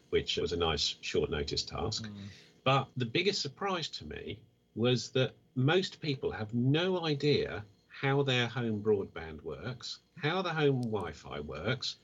which 0.10 0.38
was 0.38 0.52
a 0.52 0.58
nice 0.58 0.96
short 1.02 1.30
notice 1.30 1.64
task. 1.64 2.08
Mm. 2.08 2.16
But 2.64 2.88
the 2.98 3.06
biggest 3.06 3.42
surprise 3.42 3.88
to 3.90 4.06
me 4.06 4.40
was 4.76 5.10
that 5.10 5.34
most 5.56 6.00
people 6.00 6.32
have 6.32 6.54
no 6.54 7.06
idea 7.06 7.66
how 7.88 8.24
their 8.24 8.48
home 8.48 8.82
broadband 8.82 9.42
works, 9.44 10.00
how 10.18 10.42
the 10.42 10.54
home 10.54 10.82
Wi 10.82 11.12
Fi 11.12 11.40
works, 11.42 11.98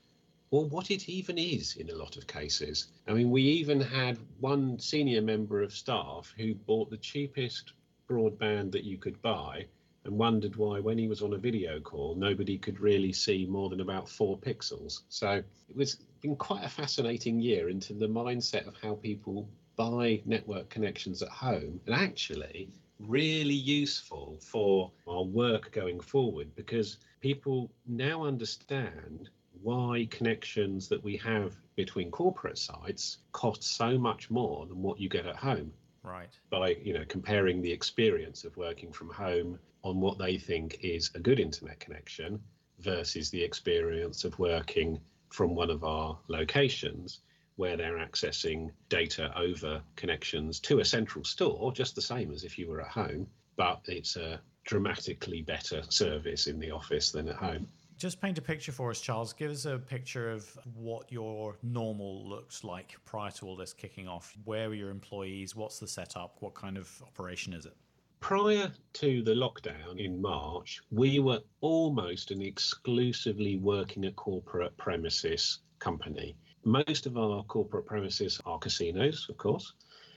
or 0.50 0.66
what 0.66 0.90
it 0.90 1.08
even 1.08 1.38
is 1.38 1.76
in 1.76 1.90
a 1.90 1.94
lot 1.94 2.16
of 2.16 2.26
cases. 2.26 2.88
I 3.06 3.12
mean, 3.12 3.30
we 3.30 3.42
even 3.42 3.80
had 3.80 4.18
one 4.40 4.78
senior 4.78 5.22
member 5.22 5.62
of 5.62 5.72
staff 5.72 6.32
who 6.36 6.54
bought 6.54 6.90
the 6.90 6.96
cheapest 6.98 7.72
broadband 8.08 8.72
that 8.72 8.84
you 8.84 8.98
could 8.98 9.20
buy 9.22 9.66
and 10.04 10.16
wondered 10.16 10.56
why, 10.56 10.80
when 10.80 10.96
he 10.96 11.08
was 11.08 11.22
on 11.22 11.34
a 11.34 11.38
video 11.38 11.80
call, 11.80 12.14
nobody 12.14 12.56
could 12.56 12.80
really 12.80 13.12
see 13.12 13.44
more 13.44 13.68
than 13.68 13.80
about 13.80 14.08
four 14.08 14.38
pixels. 14.38 15.00
So 15.08 15.42
it 15.68 15.76
was 15.76 15.98
been 16.20 16.36
quite 16.36 16.64
a 16.64 16.68
fascinating 16.68 17.40
year 17.40 17.68
into 17.68 17.92
the 17.92 18.08
mindset 18.08 18.66
of 18.66 18.74
how 18.82 18.94
people 18.94 19.48
buy 19.76 20.20
network 20.24 20.68
connections 20.70 21.22
at 21.22 21.28
home 21.28 21.80
and 21.86 21.94
actually 21.94 22.68
really 22.98 23.54
useful 23.54 24.38
for 24.40 24.90
our 25.06 25.22
work 25.22 25.72
going 25.72 26.00
forward 26.00 26.54
because 26.54 26.98
people 27.20 27.70
now 27.86 28.24
understand 28.24 29.30
why 29.62 30.06
connections 30.10 30.88
that 30.88 31.02
we 31.02 31.16
have 31.16 31.54
between 31.76 32.10
corporate 32.10 32.58
sites 32.58 33.18
cost 33.32 33.62
so 33.62 33.98
much 33.98 34.30
more 34.30 34.66
than 34.66 34.82
what 34.82 35.00
you 35.00 35.08
get 35.08 35.26
at 35.26 35.36
home. 35.36 35.72
Right. 36.02 36.30
By 36.50 36.76
you 36.82 36.94
know 36.94 37.04
comparing 37.08 37.60
the 37.60 37.72
experience 37.72 38.44
of 38.44 38.56
working 38.56 38.92
from 38.92 39.10
home 39.10 39.58
on 39.82 40.00
what 40.00 40.18
they 40.18 40.38
think 40.38 40.78
is 40.82 41.10
a 41.14 41.20
good 41.20 41.40
internet 41.40 41.80
connection 41.80 42.40
versus 42.80 43.30
the 43.30 43.42
experience 43.42 44.24
of 44.24 44.38
working 44.38 45.00
from 45.30 45.54
one 45.54 45.70
of 45.70 45.84
our 45.84 46.18
locations 46.28 47.20
where 47.58 47.76
they're 47.76 47.98
accessing 47.98 48.70
data 48.88 49.36
over 49.36 49.82
connections 49.96 50.60
to 50.60 50.78
a 50.78 50.84
central 50.84 51.24
store, 51.24 51.72
just 51.72 51.96
the 51.96 52.00
same 52.00 52.32
as 52.32 52.44
if 52.44 52.56
you 52.56 52.68
were 52.68 52.80
at 52.80 52.88
home, 52.88 53.26
but 53.56 53.80
it's 53.86 54.16
a 54.16 54.40
dramatically 54.64 55.42
better 55.42 55.82
service 55.88 56.46
in 56.46 56.60
the 56.60 56.70
office 56.70 57.10
than 57.10 57.28
at 57.28 57.34
home. 57.34 57.66
Just 57.96 58.20
paint 58.20 58.38
a 58.38 58.42
picture 58.42 58.70
for 58.70 58.90
us, 58.90 59.00
Charles. 59.00 59.32
Give 59.32 59.50
us 59.50 59.64
a 59.64 59.76
picture 59.76 60.30
of 60.30 60.48
what 60.76 61.10
your 61.10 61.56
normal 61.64 62.28
looks 62.28 62.62
like 62.62 62.96
prior 63.04 63.32
to 63.32 63.46
all 63.46 63.56
this 63.56 63.72
kicking 63.72 64.06
off. 64.06 64.36
Where 64.44 64.68
are 64.68 64.74
your 64.74 64.90
employees? 64.90 65.56
What's 65.56 65.80
the 65.80 65.88
setup? 65.88 66.36
What 66.38 66.54
kind 66.54 66.76
of 66.76 66.88
operation 67.02 67.52
is 67.52 67.66
it? 67.66 67.74
Prior 68.20 68.70
to 68.92 69.22
the 69.22 69.34
lockdown 69.34 69.98
in 69.98 70.22
March, 70.22 70.80
we 70.92 71.18
were 71.18 71.40
almost 71.60 72.30
an 72.30 72.40
exclusively 72.40 73.56
working 73.56 74.04
at 74.04 74.14
corporate 74.14 74.76
premises 74.76 75.58
company. 75.80 76.36
Most 76.64 77.06
of 77.06 77.16
our 77.16 77.42
corporate 77.44 77.86
premises 77.86 78.40
are 78.44 78.58
casinos, 78.58 79.26
of 79.28 79.36
course. 79.36 79.74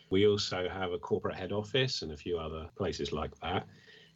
We 0.09 0.27
also 0.27 0.67
have 0.67 0.91
a 0.91 0.99
corporate 0.99 1.35
head 1.35 1.51
office 1.51 2.01
and 2.01 2.11
a 2.11 2.17
few 2.17 2.37
other 2.37 2.67
places 2.75 3.13
like 3.13 3.37
that. 3.39 3.67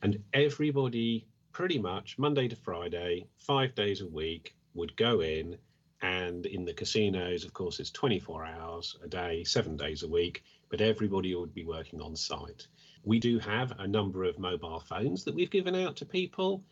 And 0.01 0.21
everybody, 0.33 1.27
pretty 1.53 1.79
much 1.79 2.17
Monday 2.17 2.47
to 2.47 2.55
Friday, 2.55 3.27
five 3.37 3.73
days 3.75 4.01
a 4.01 4.07
week, 4.07 4.55
would 4.73 4.95
go 4.97 5.21
in. 5.21 5.57
And 6.01 6.45
in 6.45 6.65
the 6.65 6.73
casinos, 6.73 7.45
of 7.45 7.53
course, 7.53 7.79
it's 7.79 7.91
24 7.91 8.45
hours 8.45 8.97
a 9.03 9.07
day, 9.07 9.43
seven 9.43 9.77
days 9.77 10.03
a 10.03 10.07
week, 10.07 10.43
but 10.69 10.81
everybody 10.81 11.33
would 11.33 11.53
be 11.53 11.63
working 11.63 12.01
on 12.01 12.15
site. 12.15 12.67
We 13.03 13.19
do 13.19 13.39
have 13.39 13.71
a 13.79 13.87
number 13.87 14.23
of 14.25 14.37
mobile 14.37 14.81
phones 14.81 15.23
that 15.23 15.33
we've 15.33 15.49
given 15.49 15.75
out 15.75 15.95
to 15.97 16.05
people. 16.05 16.63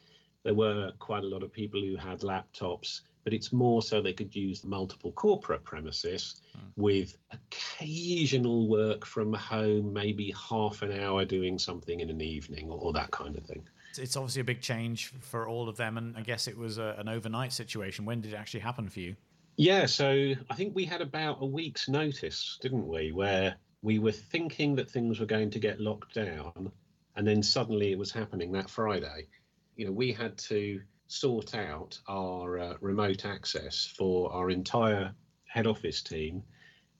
There 0.43 0.53
were 0.53 0.91
quite 0.99 1.23
a 1.23 1.27
lot 1.27 1.43
of 1.43 1.53
people 1.53 1.79
who 1.79 1.95
had 1.95 2.19
laptops 2.19 3.01
but 3.23 3.33
it's 3.33 3.53
more 3.53 3.81
so 3.81 4.01
they 4.01 4.13
could 4.13 4.35
use 4.35 4.63
multiple 4.63 5.11
corporate 5.13 5.63
premises 5.63 6.41
mm. 6.57 6.61
with 6.75 7.17
occasional 7.31 8.67
work 8.67 9.05
from 9.05 9.33
home, 9.33 9.93
maybe 9.93 10.33
half 10.49 10.81
an 10.81 10.99
hour 10.99 11.25
doing 11.25 11.57
something 11.57 11.99
in 11.99 12.09
an 12.09 12.21
evening 12.21 12.69
or, 12.69 12.77
or, 12.77 12.93
that 12.93 13.11
kind 13.11 13.37
of 13.37 13.45
thing. 13.45 13.63
It's 13.97 14.15
obviously 14.15 14.41
a 14.41 14.45
big 14.45 14.61
change 14.61 15.13
for 15.21 15.47
all 15.47 15.69
of 15.69 15.77
them, 15.77 15.97
and 15.97 16.17
I 16.17 16.21
guess 16.21 16.47
it 16.47 16.57
was 16.57 16.77
a, 16.77 16.95
an 16.97 17.07
overnight 17.07 17.53
situation. 17.53 18.05
When 18.05 18.21
did 18.21 18.33
it 18.33 18.37
actually 18.37 18.61
happen 18.61 18.89
for 18.89 18.99
you? 18.99 19.15
Yeah, 19.55 19.85
so 19.85 20.33
I 20.49 20.55
think 20.55 20.75
we 20.75 20.85
had 20.85 21.01
about 21.01 21.37
a 21.41 21.45
week's 21.45 21.87
notice, 21.87 22.57
didn't 22.61 22.87
we, 22.87 23.11
where 23.11 23.55
we 23.83 23.99
were 23.99 24.11
thinking 24.11 24.75
that 24.75 24.89
things 24.89 25.19
were 25.19 25.27
going 25.27 25.51
to 25.51 25.59
get 25.59 25.79
locked 25.79 26.15
down, 26.15 26.71
and 27.15 27.27
then 27.27 27.43
suddenly 27.43 27.91
it 27.91 27.99
was 27.99 28.11
happening 28.11 28.51
that 28.53 28.69
Friday. 28.69 29.27
You 29.75 29.85
know, 29.85 29.91
we 29.91 30.11
had 30.11 30.37
to 30.39 30.81
sort 31.13 31.53
out 31.53 31.99
our 32.07 32.57
uh, 32.57 32.73
remote 32.81 33.25
access 33.25 33.85
for 33.85 34.33
our 34.33 34.49
entire 34.49 35.13
head 35.45 35.67
office 35.67 36.01
team 36.01 36.41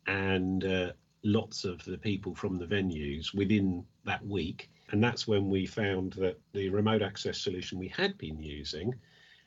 and 0.06 0.66
uh, 0.66 0.92
lots 1.24 1.64
of 1.64 1.84
the 1.86 1.98
people 1.98 2.36
from 2.36 2.60
the 2.60 2.66
venues 2.66 3.34
within 3.34 3.84
that 4.06 4.26
week. 4.26 4.70
And 4.92 5.04
that's 5.04 5.28
when 5.28 5.50
we 5.50 5.66
found 5.66 6.14
that 6.14 6.40
the 6.54 6.70
remote 6.70 7.02
access 7.02 7.40
solution 7.40 7.80
we 7.80 7.88
had 7.88 8.18
been 8.20 8.40
using, 8.40 8.94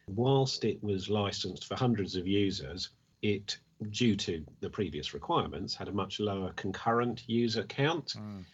whilst 0.08 0.64
it 0.64 0.82
was 0.82 1.08
licensed 1.08 1.66
for 1.66 1.76
hundreds 1.76 2.16
of 2.16 2.26
users, 2.26 2.90
it, 3.22 3.58
due 3.90 4.16
to 4.16 4.44
the 4.60 4.70
previous 4.70 5.14
requirements, 5.14 5.76
had 5.76 5.88
a 5.88 5.92
much 5.92 6.18
lower 6.18 6.52
concurrent 6.54 7.22
user 7.28 7.62
count. 7.64 8.14
Mm. 8.18 8.44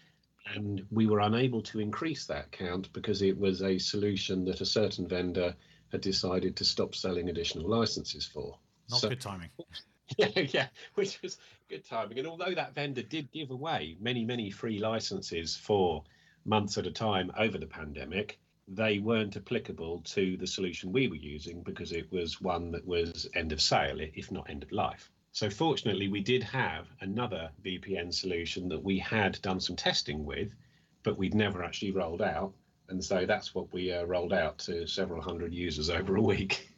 And 0.54 0.84
we 0.90 1.06
were 1.06 1.20
unable 1.20 1.62
to 1.62 1.80
increase 1.80 2.26
that 2.26 2.52
count 2.52 2.92
because 2.92 3.22
it 3.22 3.38
was 3.38 3.62
a 3.62 3.78
solution 3.78 4.44
that 4.44 4.60
a 4.60 4.66
certain 4.66 5.08
vendor 5.08 5.54
had 5.92 6.00
decided 6.00 6.56
to 6.56 6.64
stop 6.64 6.94
selling 6.94 7.28
additional 7.28 7.68
licenses 7.68 8.26
for. 8.26 8.58
Not 8.90 9.00
so, 9.00 9.08
good 9.10 9.20
timing. 9.20 9.50
yeah, 10.16 10.40
yeah, 10.40 10.66
which 10.94 11.20
was 11.22 11.38
good 11.68 11.84
timing. 11.84 12.18
And 12.18 12.26
although 12.26 12.54
that 12.54 12.74
vendor 12.74 13.02
did 13.02 13.30
give 13.30 13.50
away 13.50 13.96
many, 14.00 14.24
many 14.24 14.50
free 14.50 14.78
licenses 14.78 15.54
for 15.54 16.02
months 16.44 16.78
at 16.78 16.86
a 16.86 16.90
time 16.90 17.30
over 17.38 17.58
the 17.58 17.66
pandemic, 17.66 18.38
they 18.66 18.98
weren't 18.98 19.36
applicable 19.36 20.00
to 20.00 20.36
the 20.38 20.46
solution 20.46 20.92
we 20.92 21.08
were 21.08 21.16
using 21.16 21.62
because 21.62 21.92
it 21.92 22.10
was 22.10 22.40
one 22.40 22.72
that 22.72 22.86
was 22.86 23.28
end 23.34 23.52
of 23.52 23.60
sale, 23.60 23.98
if 24.00 24.32
not 24.32 24.48
end 24.48 24.62
of 24.62 24.72
life. 24.72 25.10
So, 25.32 25.50
fortunately, 25.50 26.08
we 26.08 26.20
did 26.20 26.42
have 26.42 26.86
another 27.00 27.50
VPN 27.64 28.12
solution 28.12 28.68
that 28.68 28.82
we 28.82 28.98
had 28.98 29.40
done 29.42 29.60
some 29.60 29.76
testing 29.76 30.24
with, 30.24 30.54
but 31.02 31.18
we'd 31.18 31.34
never 31.34 31.62
actually 31.62 31.90
rolled 31.90 32.22
out. 32.22 32.52
And 32.92 33.02
so 33.02 33.24
that's 33.26 33.54
what 33.54 33.72
we 33.72 33.90
uh, 33.90 34.04
rolled 34.04 34.34
out 34.34 34.58
to 34.58 34.86
several 34.86 35.22
hundred 35.22 35.54
users 35.54 35.88
over 35.98 36.16
a 36.16 36.22
week. 36.22 36.68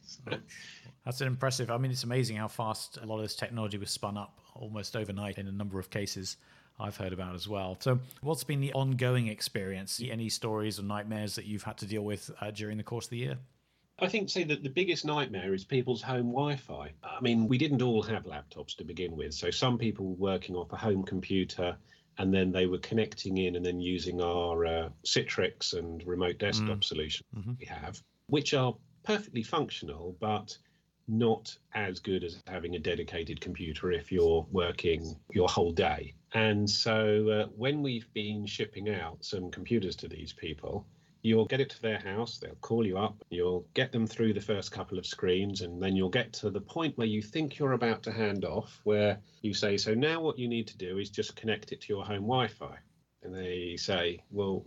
That's 1.04 1.20
an 1.20 1.26
impressive. 1.26 1.70
I 1.70 1.76
mean, 1.76 1.90
it's 1.90 2.04
amazing 2.04 2.36
how 2.36 2.48
fast 2.48 2.98
a 3.02 3.04
lot 3.04 3.16
of 3.16 3.22
this 3.22 3.36
technology 3.36 3.76
was 3.76 3.90
spun 3.90 4.16
up 4.16 4.38
almost 4.54 4.96
overnight 4.96 5.38
in 5.38 5.48
a 5.48 5.52
number 5.52 5.78
of 5.78 5.90
cases. 5.90 6.36
I've 6.78 6.96
heard 6.96 7.12
about 7.12 7.34
as 7.34 7.46
well. 7.46 7.76
So, 7.80 8.00
what's 8.22 8.42
been 8.42 8.60
the 8.60 8.72
ongoing 8.72 9.28
experience? 9.28 10.00
Any 10.04 10.28
stories 10.28 10.80
or 10.80 10.82
nightmares 10.82 11.34
that 11.36 11.44
you've 11.44 11.62
had 11.62 11.78
to 11.78 11.86
deal 11.86 12.02
with 12.02 12.30
uh, 12.40 12.50
during 12.50 12.78
the 12.78 12.82
course 12.82 13.06
of 13.06 13.10
the 13.10 13.18
year? 13.18 13.38
I 14.00 14.08
think, 14.08 14.28
say 14.28 14.42
that 14.44 14.64
the 14.64 14.70
biggest 14.70 15.04
nightmare 15.04 15.54
is 15.54 15.64
people's 15.64 16.02
home 16.02 16.32
Wi 16.32 16.56
Fi. 16.56 16.90
I 17.04 17.20
mean, 17.20 17.46
we 17.46 17.58
didn't 17.58 17.82
all 17.82 18.02
have 18.02 18.24
laptops 18.24 18.76
to 18.76 18.84
begin 18.84 19.16
with. 19.16 19.34
So, 19.34 19.50
some 19.50 19.78
people 19.78 20.06
were 20.06 20.32
working 20.32 20.56
off 20.56 20.72
a 20.72 20.76
home 20.76 21.04
computer 21.04 21.76
and 22.18 22.32
then 22.32 22.52
they 22.52 22.66
were 22.66 22.78
connecting 22.78 23.38
in 23.38 23.56
and 23.56 23.64
then 23.64 23.80
using 23.80 24.20
our 24.20 24.66
uh, 24.66 24.88
Citrix 25.04 25.74
and 25.76 26.06
remote 26.06 26.38
desktop 26.38 26.78
mm. 26.78 26.84
solution 26.84 27.24
mm-hmm. 27.36 27.52
we 27.58 27.66
have, 27.66 28.00
which 28.28 28.54
are 28.54 28.74
perfectly 29.02 29.42
functional, 29.42 30.16
but 30.20 30.56
not 31.06 31.56
as 31.74 32.00
good 32.00 32.24
as 32.24 32.42
having 32.46 32.74
a 32.76 32.78
dedicated 32.78 33.40
computer 33.40 33.92
if 33.92 34.10
you're 34.10 34.46
working 34.50 35.16
your 35.30 35.48
whole 35.48 35.72
day. 35.72 36.14
And 36.32 36.68
so 36.68 37.28
uh, 37.28 37.46
when 37.56 37.82
we've 37.82 38.12
been 38.14 38.46
shipping 38.46 38.88
out 38.90 39.24
some 39.24 39.50
computers 39.50 39.96
to 39.96 40.08
these 40.08 40.32
people, 40.32 40.86
you'll 41.24 41.46
get 41.46 41.60
it 41.60 41.70
to 41.70 41.80
their 41.80 41.98
house, 41.98 42.38
they'll 42.38 42.54
call 42.56 42.86
you 42.86 42.98
up, 42.98 43.16
you'll 43.30 43.66
get 43.72 43.90
them 43.90 44.06
through 44.06 44.34
the 44.34 44.40
first 44.40 44.70
couple 44.70 44.98
of 44.98 45.06
screens, 45.06 45.62
and 45.62 45.82
then 45.82 45.96
you'll 45.96 46.10
get 46.10 46.34
to 46.34 46.50
the 46.50 46.60
point 46.60 46.96
where 46.98 47.06
you 47.06 47.22
think 47.22 47.58
you're 47.58 47.72
about 47.72 48.02
to 48.02 48.12
hand 48.12 48.44
off, 48.44 48.78
where 48.84 49.18
you 49.40 49.54
say, 49.54 49.78
So 49.78 49.94
now 49.94 50.20
what 50.20 50.38
you 50.38 50.46
need 50.46 50.68
to 50.68 50.76
do 50.76 50.98
is 50.98 51.08
just 51.08 51.34
connect 51.34 51.72
it 51.72 51.80
to 51.80 51.88
your 51.88 52.04
home 52.04 52.26
Wi 52.26 52.48
Fi. 52.48 52.76
And 53.22 53.34
they 53.34 53.76
say, 53.78 54.22
Well, 54.30 54.66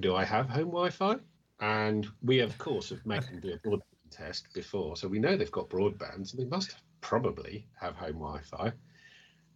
do 0.00 0.16
I 0.16 0.24
have 0.24 0.48
home 0.48 0.68
Wi 0.68 0.88
Fi? 0.88 1.16
And 1.60 2.06
we, 2.22 2.40
of 2.40 2.56
course, 2.56 2.88
have 2.88 3.04
made 3.04 3.24
them 3.24 3.40
do 3.40 3.52
a 3.52 3.68
broadband 3.68 3.82
test 4.10 4.48
before, 4.54 4.96
so 4.96 5.08
we 5.08 5.18
know 5.18 5.36
they've 5.36 5.52
got 5.52 5.68
broadband, 5.68 6.26
so 6.26 6.38
they 6.38 6.46
must 6.46 6.74
probably 7.02 7.66
have 7.78 7.94
home 7.96 8.14
Wi 8.14 8.40
Fi. 8.42 8.72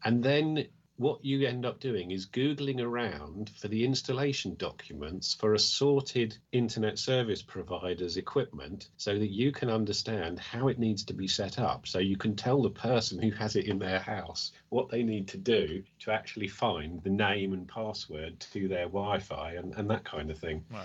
And 0.04 0.22
then 0.22 0.66
what 1.02 1.24
you 1.24 1.46
end 1.46 1.66
up 1.66 1.80
doing 1.80 2.12
is 2.12 2.26
Googling 2.26 2.80
around 2.80 3.50
for 3.56 3.68
the 3.68 3.84
installation 3.84 4.54
documents 4.54 5.34
for 5.34 5.54
assorted 5.54 6.38
internet 6.52 6.98
service 6.98 7.42
providers' 7.42 8.16
equipment 8.16 8.88
so 8.96 9.18
that 9.18 9.30
you 9.30 9.50
can 9.50 9.68
understand 9.68 10.38
how 10.38 10.68
it 10.68 10.78
needs 10.78 11.04
to 11.04 11.12
be 11.12 11.26
set 11.26 11.58
up. 11.58 11.88
So 11.88 11.98
you 11.98 12.16
can 12.16 12.36
tell 12.36 12.62
the 12.62 12.70
person 12.70 13.20
who 13.20 13.32
has 13.32 13.56
it 13.56 13.66
in 13.66 13.80
their 13.80 13.98
house 13.98 14.52
what 14.68 14.88
they 14.88 15.02
need 15.02 15.28
to 15.28 15.38
do 15.38 15.82
to 16.00 16.12
actually 16.12 16.48
find 16.48 17.02
the 17.02 17.10
name 17.10 17.52
and 17.52 17.66
password 17.66 18.38
to 18.52 18.68
their 18.68 18.86
Wi 18.86 19.18
Fi 19.18 19.54
and, 19.54 19.74
and 19.74 19.90
that 19.90 20.04
kind 20.04 20.30
of 20.30 20.38
thing. 20.38 20.64
Wow. 20.70 20.84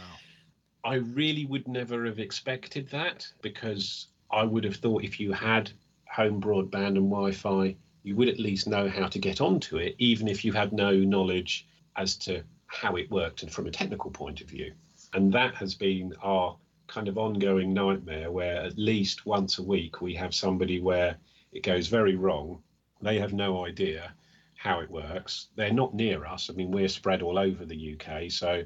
I 0.83 0.95
really 0.95 1.45
would 1.45 1.67
never 1.67 2.05
have 2.05 2.19
expected 2.19 2.89
that 2.89 3.27
because 3.41 4.07
I 4.31 4.43
would 4.43 4.63
have 4.63 4.77
thought 4.77 5.03
if 5.03 5.19
you 5.19 5.31
had 5.31 5.69
home 6.09 6.41
broadband 6.41 6.97
and 6.97 7.11
Wi 7.11 7.31
Fi, 7.31 7.75
you 8.07 8.15
would 8.15 8.29
at 8.29 8.39
least 8.39 8.67
know 8.67 8.87
how 8.87 9.05
to 9.05 9.19
get 9.19 9.41
onto 9.41 9.75
it, 9.75 9.93
even 9.97 10.29
if 10.29 10.45
you 10.45 10.53
had 10.53 10.71
no 10.71 10.91
knowledge 10.93 11.67
as 11.97 12.15
to 12.15 12.41
how 12.67 12.95
it 12.95 13.11
worked 13.11 13.43
and 13.43 13.51
from 13.51 13.67
a 13.67 13.71
technical 13.71 14.09
point 14.09 14.39
of 14.39 14.47
view. 14.47 14.71
And 15.13 15.33
that 15.33 15.55
has 15.55 15.75
been 15.75 16.13
our 16.23 16.57
kind 16.87 17.09
of 17.09 17.17
ongoing 17.17 17.73
nightmare 17.73 18.31
where 18.31 18.61
at 18.61 18.77
least 18.77 19.25
once 19.25 19.57
a 19.57 19.63
week 19.63 19.99
we 19.99 20.13
have 20.15 20.33
somebody 20.33 20.79
where 20.79 21.17
it 21.51 21.63
goes 21.63 21.87
very 21.87 22.15
wrong. 22.15 22.63
They 23.01 23.19
have 23.19 23.33
no 23.33 23.65
idea 23.65 24.13
how 24.55 24.79
it 24.79 24.89
works. 24.89 25.49
They're 25.57 25.73
not 25.73 25.93
near 25.93 26.25
us. 26.25 26.49
I 26.49 26.53
mean, 26.53 26.71
we're 26.71 26.87
spread 26.87 27.21
all 27.21 27.37
over 27.37 27.65
the 27.65 27.97
UK. 27.99 28.31
So 28.31 28.63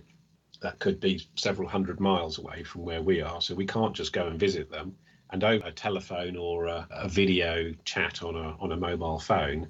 that 0.62 0.78
could 0.78 1.00
be 1.00 1.28
several 1.36 1.68
hundred 1.68 2.00
miles 2.00 2.38
away 2.38 2.62
from 2.62 2.84
where 2.84 3.02
we 3.02 3.22
are. 3.22 3.42
So 3.42 3.56
we 3.56 3.66
can't 3.66 3.96
just 3.96 4.14
go 4.14 4.28
and 4.28 4.40
visit 4.40 4.70
them 4.70 4.96
and 5.32 5.44
over 5.44 5.68
a 5.68 5.72
telephone 5.72 6.36
or 6.36 6.68
a, 6.68 6.88
a 6.92 7.08
video 7.08 7.74
chat 7.86 8.24
on 8.24 8.36
a 8.36 8.56
on 8.60 8.72
a 8.72 8.78
mobile 8.78 9.20
phone, 9.20 9.68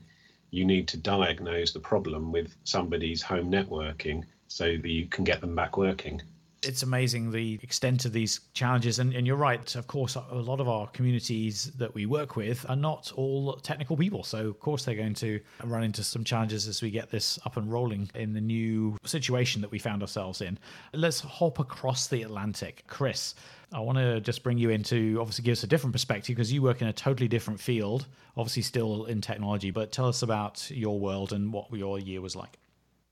you 0.49 0.65
need 0.65 0.87
to 0.89 0.97
diagnose 0.97 1.71
the 1.71 1.79
problem 1.79 2.31
with 2.31 2.55
somebody's 2.63 3.21
home 3.21 3.51
networking 3.51 4.23
so 4.47 4.65
that 4.65 4.85
you 4.89 5.07
can 5.07 5.23
get 5.23 5.41
them 5.41 5.55
back 5.55 5.77
working 5.77 6.21
it's 6.63 6.83
amazing 6.83 7.31
the 7.31 7.59
extent 7.63 8.05
of 8.05 8.13
these 8.13 8.41
challenges. 8.53 8.99
And, 8.99 9.13
and, 9.13 9.25
you're 9.25 9.35
right, 9.35 9.75
of 9.75 9.87
course, 9.87 10.15
a 10.15 10.35
lot 10.35 10.59
of 10.59 10.69
our 10.69 10.87
communities 10.87 11.71
that 11.77 11.93
we 11.93 12.05
work 12.05 12.35
with 12.35 12.65
are 12.69 12.75
not 12.75 13.11
all 13.15 13.53
technical 13.53 13.97
people. 13.97 14.23
So, 14.23 14.47
of 14.47 14.59
course, 14.59 14.85
they're 14.85 14.95
going 14.95 15.15
to 15.15 15.39
run 15.63 15.83
into 15.83 16.03
some 16.03 16.23
challenges 16.23 16.67
as 16.67 16.81
we 16.81 16.91
get 16.91 17.09
this 17.09 17.39
up 17.45 17.57
and 17.57 17.71
rolling 17.71 18.09
in 18.15 18.33
the 18.33 18.41
new 18.41 18.97
situation 19.03 19.61
that 19.61 19.71
we 19.71 19.79
found 19.79 20.01
ourselves 20.01 20.41
in. 20.41 20.59
Let's 20.93 21.19
hop 21.19 21.59
across 21.59 22.07
the 22.07 22.21
Atlantic. 22.23 22.83
Chris, 22.87 23.35
I 23.73 23.79
want 23.79 23.97
to 23.97 24.19
just 24.21 24.43
bring 24.43 24.57
you 24.57 24.69
in 24.69 24.83
to 24.83 25.17
obviously 25.19 25.43
give 25.43 25.53
us 25.53 25.63
a 25.63 25.67
different 25.67 25.93
perspective 25.93 26.35
because 26.35 26.51
you 26.51 26.61
work 26.61 26.81
in 26.81 26.87
a 26.87 26.93
totally 26.93 27.27
different 27.27 27.59
field, 27.59 28.05
obviously 28.37 28.63
still 28.63 29.05
in 29.05 29.21
technology, 29.21 29.71
but 29.71 29.91
tell 29.91 30.07
us 30.07 30.21
about 30.21 30.69
your 30.69 30.99
world 30.99 31.31
and 31.33 31.51
what 31.53 31.71
your 31.73 31.97
year 31.97 32.21
was 32.21 32.35
like. 32.35 32.57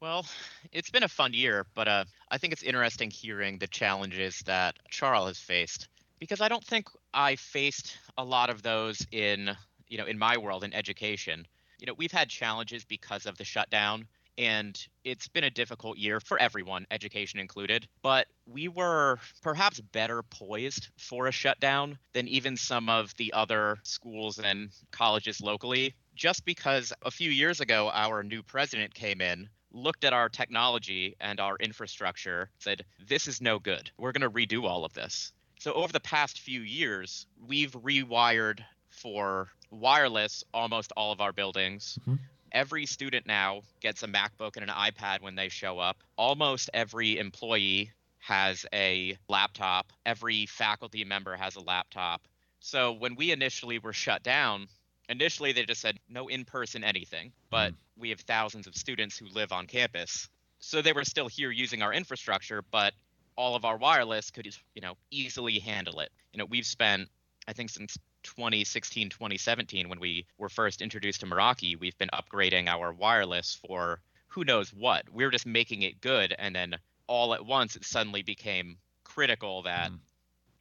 Well, 0.01 0.25
it's 0.71 0.89
been 0.89 1.03
a 1.03 1.09
fun 1.09 1.33
year, 1.33 1.65
but 1.75 1.87
uh, 1.87 2.05
I 2.31 2.37
think 2.37 2.53
it's 2.53 2.63
interesting 2.63 3.11
hearing 3.11 3.57
the 3.57 3.67
challenges 3.67 4.39
that 4.45 4.75
Charles 4.89 5.27
has 5.27 5.39
faced 5.39 5.87
because 6.19 6.41
I 6.41 6.47
don't 6.47 6.63
think 6.63 6.87
I 7.13 7.35
faced 7.35 7.97
a 8.17 8.23
lot 8.23 8.49
of 8.49 8.61
those 8.61 9.05
in 9.11 9.55
you 9.87 9.97
know 9.97 10.05
in 10.05 10.17
my 10.17 10.37
world 10.37 10.63
in 10.63 10.73
education. 10.73 11.45
You 11.79 11.87
know, 11.87 11.93
we've 11.97 12.11
had 12.11 12.29
challenges 12.29 12.83
because 12.83 13.25
of 13.25 13.37
the 13.37 13.45
shutdown 13.45 14.07
and 14.37 14.87
it's 15.03 15.27
been 15.27 15.43
a 15.43 15.49
difficult 15.49 15.97
year 15.97 16.21
for 16.21 16.39
everyone, 16.39 16.87
education 16.91 17.41
included. 17.41 17.87
But 18.01 18.27
we 18.45 18.69
were 18.69 19.19
perhaps 19.41 19.81
better 19.81 20.23
poised 20.23 20.87
for 20.97 21.27
a 21.27 21.31
shutdown 21.31 21.97
than 22.13 22.27
even 22.29 22.55
some 22.55 22.87
of 22.89 23.13
the 23.17 23.33
other 23.33 23.77
schools 23.83 24.39
and 24.39 24.69
colleges 24.91 25.41
locally, 25.41 25.93
just 26.15 26.45
because 26.45 26.93
a 27.01 27.11
few 27.11 27.29
years 27.29 27.59
ago 27.59 27.89
our 27.93 28.23
new 28.23 28.41
president 28.41 28.93
came 28.93 29.19
in. 29.19 29.49
Looked 29.71 30.03
at 30.03 30.13
our 30.13 30.29
technology 30.29 31.15
and 31.19 31.39
our 31.39 31.55
infrastructure, 31.57 32.49
said, 32.59 32.85
This 33.07 33.27
is 33.27 33.41
no 33.41 33.59
good. 33.59 33.91
We're 33.97 34.11
going 34.11 34.21
to 34.21 34.29
redo 34.29 34.63
all 34.63 34.85
of 34.85 34.93
this. 34.93 35.31
So, 35.59 35.73
over 35.73 35.91
the 35.91 35.99
past 35.99 36.39
few 36.39 36.61
years, 36.61 37.27
we've 37.45 37.71
rewired 37.73 38.61
for 38.89 39.49
wireless 39.71 40.43
almost 40.53 40.91
all 40.95 41.11
of 41.11 41.21
our 41.21 41.33
buildings. 41.33 41.99
Mm-hmm 42.01 42.15
every 42.51 42.85
student 42.85 43.25
now 43.25 43.61
gets 43.81 44.03
a 44.03 44.07
MacBook 44.07 44.57
and 44.57 44.69
an 44.69 44.75
iPad 44.75 45.21
when 45.21 45.35
they 45.35 45.49
show 45.49 45.79
up. 45.79 45.97
Almost 46.17 46.69
every 46.73 47.17
employee 47.17 47.91
has 48.19 48.65
a 48.73 49.17
laptop. 49.27 49.91
Every 50.05 50.45
faculty 50.45 51.03
member 51.03 51.35
has 51.35 51.55
a 51.55 51.61
laptop. 51.61 52.27
So 52.59 52.91
when 52.91 53.15
we 53.15 53.31
initially 53.31 53.79
were 53.79 53.93
shut 53.93 54.23
down, 54.23 54.67
initially 55.09 55.51
they 55.51 55.65
just 55.65 55.81
said 55.81 55.99
no 56.07 56.27
in 56.27 56.45
person 56.45 56.83
anything, 56.83 57.33
but 57.49 57.73
mm. 57.73 57.75
we 57.97 58.09
have 58.11 58.21
thousands 58.21 58.67
of 58.67 58.75
students 58.75 59.17
who 59.17 59.27
live 59.27 59.51
on 59.51 59.67
campus. 59.67 60.29
So 60.59 60.81
they 60.81 60.93
were 60.93 61.03
still 61.03 61.27
here 61.27 61.51
using 61.51 61.81
our 61.81 61.91
infrastructure, 61.91 62.63
but 62.71 62.93
all 63.35 63.55
of 63.55 63.65
our 63.65 63.77
wireless 63.77 64.31
could 64.31 64.45
you 64.75 64.81
know 64.81 64.95
easily 65.11 65.59
handle 65.59 65.99
it. 65.99 66.11
You 66.31 66.37
know, 66.37 66.45
we've 66.45 66.65
spent 66.65 67.09
I 67.47 67.53
think 67.53 67.71
since 67.71 67.97
2016 68.23 69.09
2017 69.09 69.89
when 69.89 69.99
we 69.99 70.25
were 70.37 70.49
first 70.49 70.81
introduced 70.81 71.21
to 71.21 71.25
Meraki, 71.25 71.77
we've 71.79 71.97
been 71.97 72.09
upgrading 72.13 72.67
our 72.67 72.93
wireless 72.93 73.59
for 73.65 74.01
who 74.27 74.43
knows 74.43 74.69
what. 74.69 75.09
We 75.11 75.23
are 75.23 75.31
just 75.31 75.45
making 75.45 75.81
it 75.81 76.01
good 76.01 76.35
and 76.37 76.55
then 76.55 76.77
all 77.07 77.33
at 77.33 77.45
once 77.45 77.75
it 77.75 77.85
suddenly 77.85 78.21
became 78.21 78.77
critical 79.03 79.63
that 79.63 79.89
mm. 79.89 79.97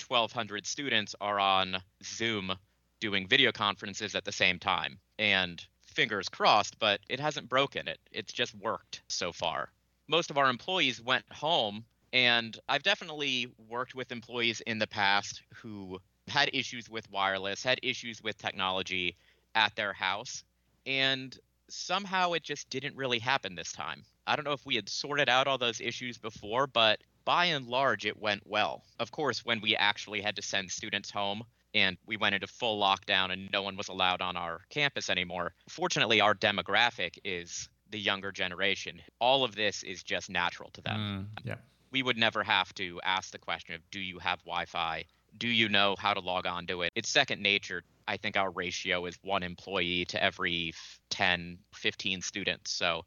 1200 0.06 0.66
students 0.66 1.14
are 1.20 1.38
on 1.38 1.76
Zoom 2.02 2.56
doing 3.00 3.26
video 3.26 3.52
conferences 3.52 4.14
at 4.14 4.24
the 4.24 4.32
same 4.32 4.58
time. 4.58 4.98
And 5.18 5.64
fingers 5.82 6.28
crossed, 6.28 6.78
but 6.78 7.00
it 7.08 7.20
hasn't 7.20 7.48
broken 7.48 7.88
it. 7.88 7.98
It's 8.12 8.32
just 8.32 8.54
worked 8.54 9.02
so 9.08 9.32
far. 9.32 9.70
Most 10.06 10.30
of 10.30 10.38
our 10.38 10.48
employees 10.48 11.00
went 11.00 11.24
home 11.30 11.84
and 12.12 12.58
I've 12.68 12.82
definitely 12.82 13.48
worked 13.68 13.94
with 13.94 14.12
employees 14.12 14.62
in 14.62 14.78
the 14.78 14.86
past 14.86 15.42
who 15.54 16.00
had 16.26 16.50
issues 16.52 16.88
with 16.88 17.10
wireless, 17.10 17.62
had 17.62 17.80
issues 17.82 18.22
with 18.22 18.38
technology 18.38 19.16
at 19.54 19.74
their 19.76 19.92
house, 19.92 20.44
and 20.86 21.36
somehow 21.68 22.32
it 22.32 22.42
just 22.42 22.70
didn't 22.70 22.96
really 22.96 23.18
happen 23.18 23.54
this 23.54 23.72
time. 23.72 24.04
I 24.26 24.36
don't 24.36 24.44
know 24.44 24.52
if 24.52 24.64
we 24.64 24.76
had 24.76 24.88
sorted 24.88 25.28
out 25.28 25.46
all 25.46 25.58
those 25.58 25.80
issues 25.80 26.18
before, 26.18 26.66
but 26.66 27.00
by 27.24 27.46
and 27.46 27.66
large, 27.66 28.06
it 28.06 28.18
went 28.18 28.46
well. 28.46 28.84
Of 28.98 29.10
course, 29.10 29.44
when 29.44 29.60
we 29.60 29.76
actually 29.76 30.22
had 30.22 30.36
to 30.36 30.42
send 30.42 30.70
students 30.70 31.10
home 31.10 31.44
and 31.74 31.96
we 32.06 32.16
went 32.16 32.34
into 32.34 32.46
full 32.46 32.80
lockdown 32.80 33.32
and 33.32 33.48
no 33.52 33.62
one 33.62 33.76
was 33.76 33.88
allowed 33.88 34.20
on 34.20 34.36
our 34.36 34.60
campus 34.70 35.10
anymore, 35.10 35.54
fortunately, 35.68 36.20
our 36.20 36.34
demographic 36.34 37.18
is 37.24 37.68
the 37.90 37.98
younger 37.98 38.32
generation. 38.32 39.00
All 39.20 39.44
of 39.44 39.54
this 39.54 39.82
is 39.82 40.02
just 40.02 40.30
natural 40.30 40.70
to 40.72 40.80
them. 40.82 41.28
Mm, 41.36 41.46
yeah. 41.46 41.56
We 41.90 42.02
would 42.02 42.18
never 42.18 42.42
have 42.42 42.74
to 42.74 43.00
ask 43.02 43.30
the 43.30 43.38
question 43.38 43.74
of, 43.74 43.80
do 43.90 44.00
you 44.00 44.18
have 44.18 44.40
Wi 44.40 44.66
Fi? 44.66 45.04
do 45.36 45.48
you 45.48 45.68
know 45.68 45.94
how 45.98 46.14
to 46.14 46.20
log 46.20 46.46
on 46.46 46.66
to 46.66 46.82
it? 46.82 46.92
It's 46.94 47.08
second 47.08 47.42
nature. 47.42 47.82
I 48.06 48.16
think 48.16 48.36
our 48.36 48.50
ratio 48.50 49.04
is 49.06 49.18
one 49.22 49.42
employee 49.42 50.04
to 50.06 50.22
every 50.22 50.72
10, 51.10 51.58
15 51.74 52.22
students. 52.22 52.70
So 52.70 53.02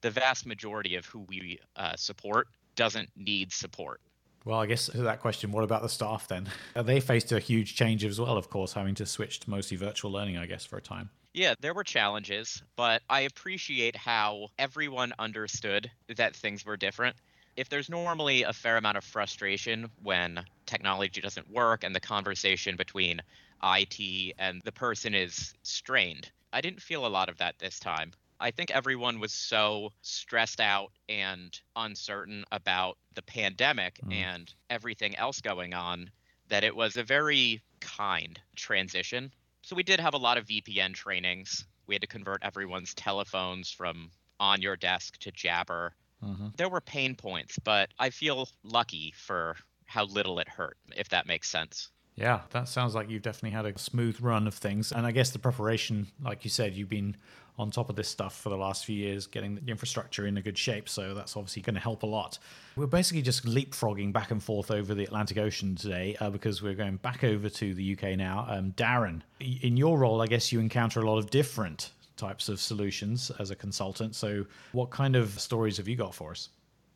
the 0.00 0.10
vast 0.10 0.46
majority 0.46 0.96
of 0.96 1.04
who 1.06 1.20
we 1.28 1.58
uh, 1.76 1.96
support 1.96 2.48
doesn't 2.74 3.10
need 3.16 3.52
support. 3.52 4.00
Well, 4.46 4.60
I 4.60 4.66
guess 4.66 4.86
to 4.86 5.02
that 5.02 5.20
question, 5.20 5.50
what 5.50 5.64
about 5.64 5.82
the 5.82 5.88
staff 5.88 6.28
then? 6.28 6.48
They 6.74 7.00
faced 7.00 7.32
a 7.32 7.40
huge 7.40 7.74
change 7.74 8.04
as 8.04 8.20
well, 8.20 8.36
of 8.36 8.48
course, 8.48 8.72
having 8.72 8.94
to 8.94 9.04
switch 9.04 9.40
to 9.40 9.50
mostly 9.50 9.76
virtual 9.76 10.12
learning, 10.12 10.36
I 10.36 10.46
guess, 10.46 10.64
for 10.64 10.76
a 10.76 10.80
time. 10.80 11.10
Yeah, 11.34 11.54
there 11.60 11.74
were 11.74 11.82
challenges, 11.84 12.62
but 12.76 13.02
I 13.10 13.22
appreciate 13.22 13.96
how 13.96 14.48
everyone 14.58 15.12
understood 15.18 15.90
that 16.16 16.36
things 16.36 16.64
were 16.64 16.76
different 16.76 17.16
if 17.56 17.68
there's 17.68 17.88
normally 17.88 18.42
a 18.42 18.52
fair 18.52 18.76
amount 18.76 18.98
of 18.98 19.04
frustration 19.04 19.90
when 20.02 20.44
technology 20.66 21.20
doesn't 21.20 21.50
work 21.50 21.84
and 21.84 21.94
the 21.94 22.00
conversation 22.00 22.76
between 22.76 23.20
IT 23.62 24.34
and 24.38 24.60
the 24.64 24.72
person 24.72 25.14
is 25.14 25.54
strained, 25.62 26.30
I 26.52 26.60
didn't 26.60 26.82
feel 26.82 27.06
a 27.06 27.08
lot 27.08 27.28
of 27.28 27.38
that 27.38 27.58
this 27.58 27.80
time. 27.80 28.12
I 28.40 28.50
think 28.50 28.70
everyone 28.70 29.20
was 29.20 29.32
so 29.32 29.92
stressed 30.02 30.60
out 30.60 30.92
and 31.08 31.58
uncertain 31.74 32.44
about 32.52 32.98
the 33.14 33.22
pandemic 33.22 33.98
mm. 34.04 34.12
and 34.12 34.52
everything 34.70 35.16
else 35.16 35.40
going 35.40 35.74
on 35.74 36.10
that 36.48 36.64
it 36.64 36.74
was 36.74 36.96
a 36.96 37.02
very 37.02 37.62
kind 37.80 38.38
transition. 38.54 39.32
So 39.62 39.74
we 39.74 39.82
did 39.82 40.00
have 40.00 40.14
a 40.14 40.18
lot 40.18 40.38
of 40.38 40.46
VPN 40.46 40.94
trainings. 40.94 41.66
We 41.86 41.94
had 41.94 42.02
to 42.02 42.08
convert 42.08 42.44
everyone's 42.44 42.94
telephones 42.94 43.70
from 43.70 44.10
on 44.38 44.60
your 44.60 44.76
desk 44.76 45.18
to 45.18 45.32
Jabber 45.32 45.94
Mm-hmm. 46.24 46.48
There 46.56 46.68
were 46.68 46.80
pain 46.80 47.14
points, 47.14 47.58
but 47.62 47.90
I 47.98 48.10
feel 48.10 48.48
lucky 48.62 49.12
for 49.16 49.56
how 49.86 50.04
little 50.04 50.38
it 50.38 50.48
hurt, 50.48 50.76
if 50.96 51.08
that 51.10 51.26
makes 51.26 51.48
sense. 51.48 51.90
Yeah, 52.14 52.40
that 52.50 52.68
sounds 52.68 52.94
like 52.94 53.10
you've 53.10 53.22
definitely 53.22 53.50
had 53.50 53.66
a 53.66 53.78
smooth 53.78 54.20
run 54.20 54.46
of 54.46 54.54
things. 54.54 54.90
And 54.90 55.06
I 55.06 55.10
guess 55.10 55.30
the 55.30 55.38
preparation, 55.38 56.08
like 56.22 56.44
you 56.44 56.50
said, 56.50 56.74
you've 56.74 56.88
been 56.88 57.16
on 57.58 57.70
top 57.70 57.88
of 57.88 57.96
this 57.96 58.08
stuff 58.08 58.38
for 58.38 58.48
the 58.48 58.56
last 58.56 58.84
few 58.84 58.96
years, 58.96 59.26
getting 59.26 59.54
the 59.54 59.70
infrastructure 59.70 60.26
in 60.26 60.36
a 60.36 60.42
good 60.42 60.58
shape. 60.58 60.88
So 60.88 61.14
that's 61.14 61.36
obviously 61.36 61.62
going 61.62 61.74
to 61.74 61.80
help 61.80 62.02
a 62.02 62.06
lot. 62.06 62.38
We're 62.76 62.86
basically 62.86 63.22
just 63.22 63.46
leapfrogging 63.46 64.12
back 64.12 64.30
and 64.30 64.42
forth 64.42 64.70
over 64.70 64.94
the 64.94 65.04
Atlantic 65.04 65.38
Ocean 65.38 65.74
today 65.74 66.16
uh, 66.20 66.30
because 66.30 66.62
we're 66.62 66.74
going 66.74 66.96
back 66.96 67.24
over 67.24 67.48
to 67.48 67.74
the 67.74 67.96
UK 67.96 68.16
now. 68.16 68.46
Um, 68.48 68.72
Darren, 68.72 69.22
in 69.40 69.76
your 69.76 69.98
role, 69.98 70.20
I 70.20 70.26
guess 70.26 70.52
you 70.52 70.60
encounter 70.60 71.00
a 71.00 71.10
lot 71.10 71.18
of 71.18 71.30
different 71.30 71.90
types 72.16 72.48
of 72.48 72.60
solutions 72.60 73.30
as 73.38 73.50
a 73.50 73.56
consultant. 73.56 74.14
So, 74.14 74.46
what 74.72 74.90
kind 74.90 75.16
of 75.16 75.38
stories 75.38 75.76
have 75.76 75.88
you 75.88 75.96
got 75.96 76.14
for 76.14 76.30
us? 76.30 76.48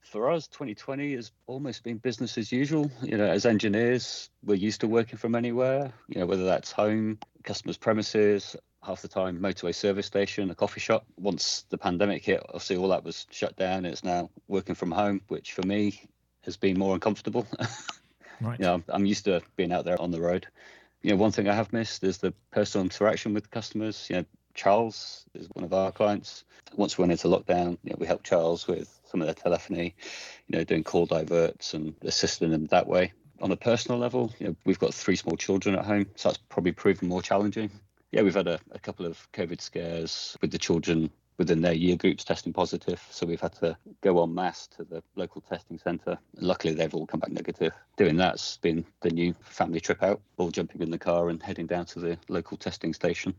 For 0.02 0.30
us, 0.30 0.48
2020 0.48 1.14
has 1.14 1.30
almost 1.46 1.84
been 1.84 1.98
business 1.98 2.36
as 2.36 2.50
usual. 2.50 2.90
You 3.02 3.16
know, 3.16 3.26
as 3.26 3.46
engineers, 3.46 4.30
we're 4.42 4.56
used 4.56 4.80
to 4.80 4.88
working 4.88 5.18
from 5.18 5.34
anywhere, 5.34 5.92
you 6.08 6.18
know, 6.18 6.26
whether 6.26 6.44
that's 6.44 6.72
home, 6.72 7.18
customers' 7.44 7.76
premises, 7.76 8.56
half 8.82 9.02
the 9.02 9.08
time 9.08 9.38
motorway 9.38 9.74
service 9.74 10.06
station, 10.06 10.50
a 10.50 10.54
coffee 10.54 10.80
shop. 10.80 11.04
Once 11.18 11.64
the 11.68 11.78
pandemic 11.78 12.24
hit, 12.24 12.42
obviously 12.46 12.76
all 12.76 12.88
that 12.88 13.04
was 13.04 13.26
shut 13.30 13.56
down. 13.56 13.84
It's 13.84 14.04
now 14.04 14.30
working 14.48 14.74
from 14.74 14.90
home, 14.90 15.20
which 15.28 15.52
for 15.52 15.66
me 15.66 16.02
has 16.44 16.56
been 16.56 16.78
more 16.78 16.94
uncomfortable. 16.94 17.46
right. 18.40 18.58
You 18.58 18.64
know, 18.64 18.74
I'm, 18.74 18.84
I'm 18.88 19.06
used 19.06 19.24
to 19.26 19.42
being 19.56 19.72
out 19.72 19.84
there 19.84 20.00
on 20.00 20.10
the 20.10 20.20
road. 20.20 20.46
You 21.02 21.10
know, 21.10 21.16
one 21.16 21.32
thing 21.32 21.48
I 21.48 21.54
have 21.54 21.72
missed 21.72 22.04
is 22.04 22.18
the 22.18 22.32
personal 22.50 22.84
interaction 22.84 23.34
with 23.34 23.50
customers. 23.50 24.06
You 24.10 24.16
know, 24.16 24.24
Charles 24.54 25.24
is 25.34 25.48
one 25.52 25.64
of 25.64 25.72
our 25.72 25.92
clients. 25.92 26.44
Once 26.74 26.96
we 26.96 27.02
went 27.02 27.12
into 27.12 27.28
lockdown, 27.28 27.78
you 27.82 27.90
know, 27.90 27.96
we 27.98 28.06
helped 28.06 28.26
Charles 28.26 28.66
with 28.66 29.00
some 29.10 29.20
of 29.20 29.26
their 29.26 29.34
telephony, 29.34 29.94
you 30.46 30.58
know, 30.58 30.64
doing 30.64 30.84
call 30.84 31.06
diverts 31.06 31.74
and 31.74 31.94
assisting 32.02 32.50
them 32.50 32.66
that 32.66 32.86
way. 32.86 33.12
On 33.40 33.50
a 33.50 33.56
personal 33.56 33.98
level, 33.98 34.32
you 34.38 34.48
know, 34.48 34.56
we've 34.66 34.78
got 34.78 34.92
three 34.92 35.16
small 35.16 35.36
children 35.36 35.74
at 35.74 35.84
home, 35.84 36.06
so 36.14 36.28
that's 36.28 36.38
probably 36.48 36.72
proven 36.72 37.08
more 37.08 37.22
challenging. 37.22 37.70
Yeah, 38.12 38.22
we've 38.22 38.34
had 38.34 38.48
a, 38.48 38.58
a 38.72 38.78
couple 38.78 39.06
of 39.06 39.30
COVID 39.32 39.60
scares 39.60 40.36
with 40.40 40.50
the 40.50 40.58
children 40.58 41.10
within 41.38 41.62
their 41.62 41.72
year 41.72 41.96
groups 41.96 42.22
testing 42.22 42.52
positive. 42.52 43.02
So 43.10 43.24
we've 43.24 43.40
had 43.40 43.54
to 43.54 43.74
go 44.02 44.22
en 44.22 44.34
masse 44.34 44.66
to 44.76 44.84
the 44.84 45.02
local 45.14 45.40
testing 45.40 45.78
centre. 45.78 46.18
Luckily, 46.34 46.74
they've 46.74 46.94
all 46.94 47.06
come 47.06 47.20
back 47.20 47.30
negative. 47.30 47.72
Doing 47.96 48.16
that's 48.16 48.58
been 48.58 48.84
the 49.00 49.10
new 49.10 49.32
family 49.40 49.80
trip 49.80 50.02
out, 50.02 50.20
all 50.36 50.50
jumping 50.50 50.82
in 50.82 50.90
the 50.90 50.98
car 50.98 51.30
and 51.30 51.42
heading 51.42 51.66
down 51.66 51.86
to 51.86 52.00
the 52.00 52.18
local 52.28 52.56
testing 52.56 52.92
station. 52.92 53.32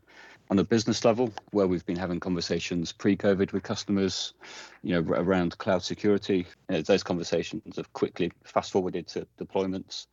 On 0.50 0.58
a 0.58 0.64
business 0.64 1.06
level, 1.06 1.32
where 1.52 1.68
we've 1.68 1.86
been 1.86 1.96
having 1.96 2.20
conversations 2.20 2.92
pre-COVID 2.92 3.52
with 3.52 3.64
customers, 3.64 4.34
you 4.84 4.94
know, 4.94 5.14
around 5.14 5.58
cloud 5.58 5.84
security, 5.84 6.48
you 6.70 6.78
know, 6.78 6.82
those 6.82 7.04
conversations 7.04 7.76
have 7.76 7.92
quickly 7.94 8.32
fast-forwarded 8.46 9.06
to 9.10 9.28
deployments 9.38 10.08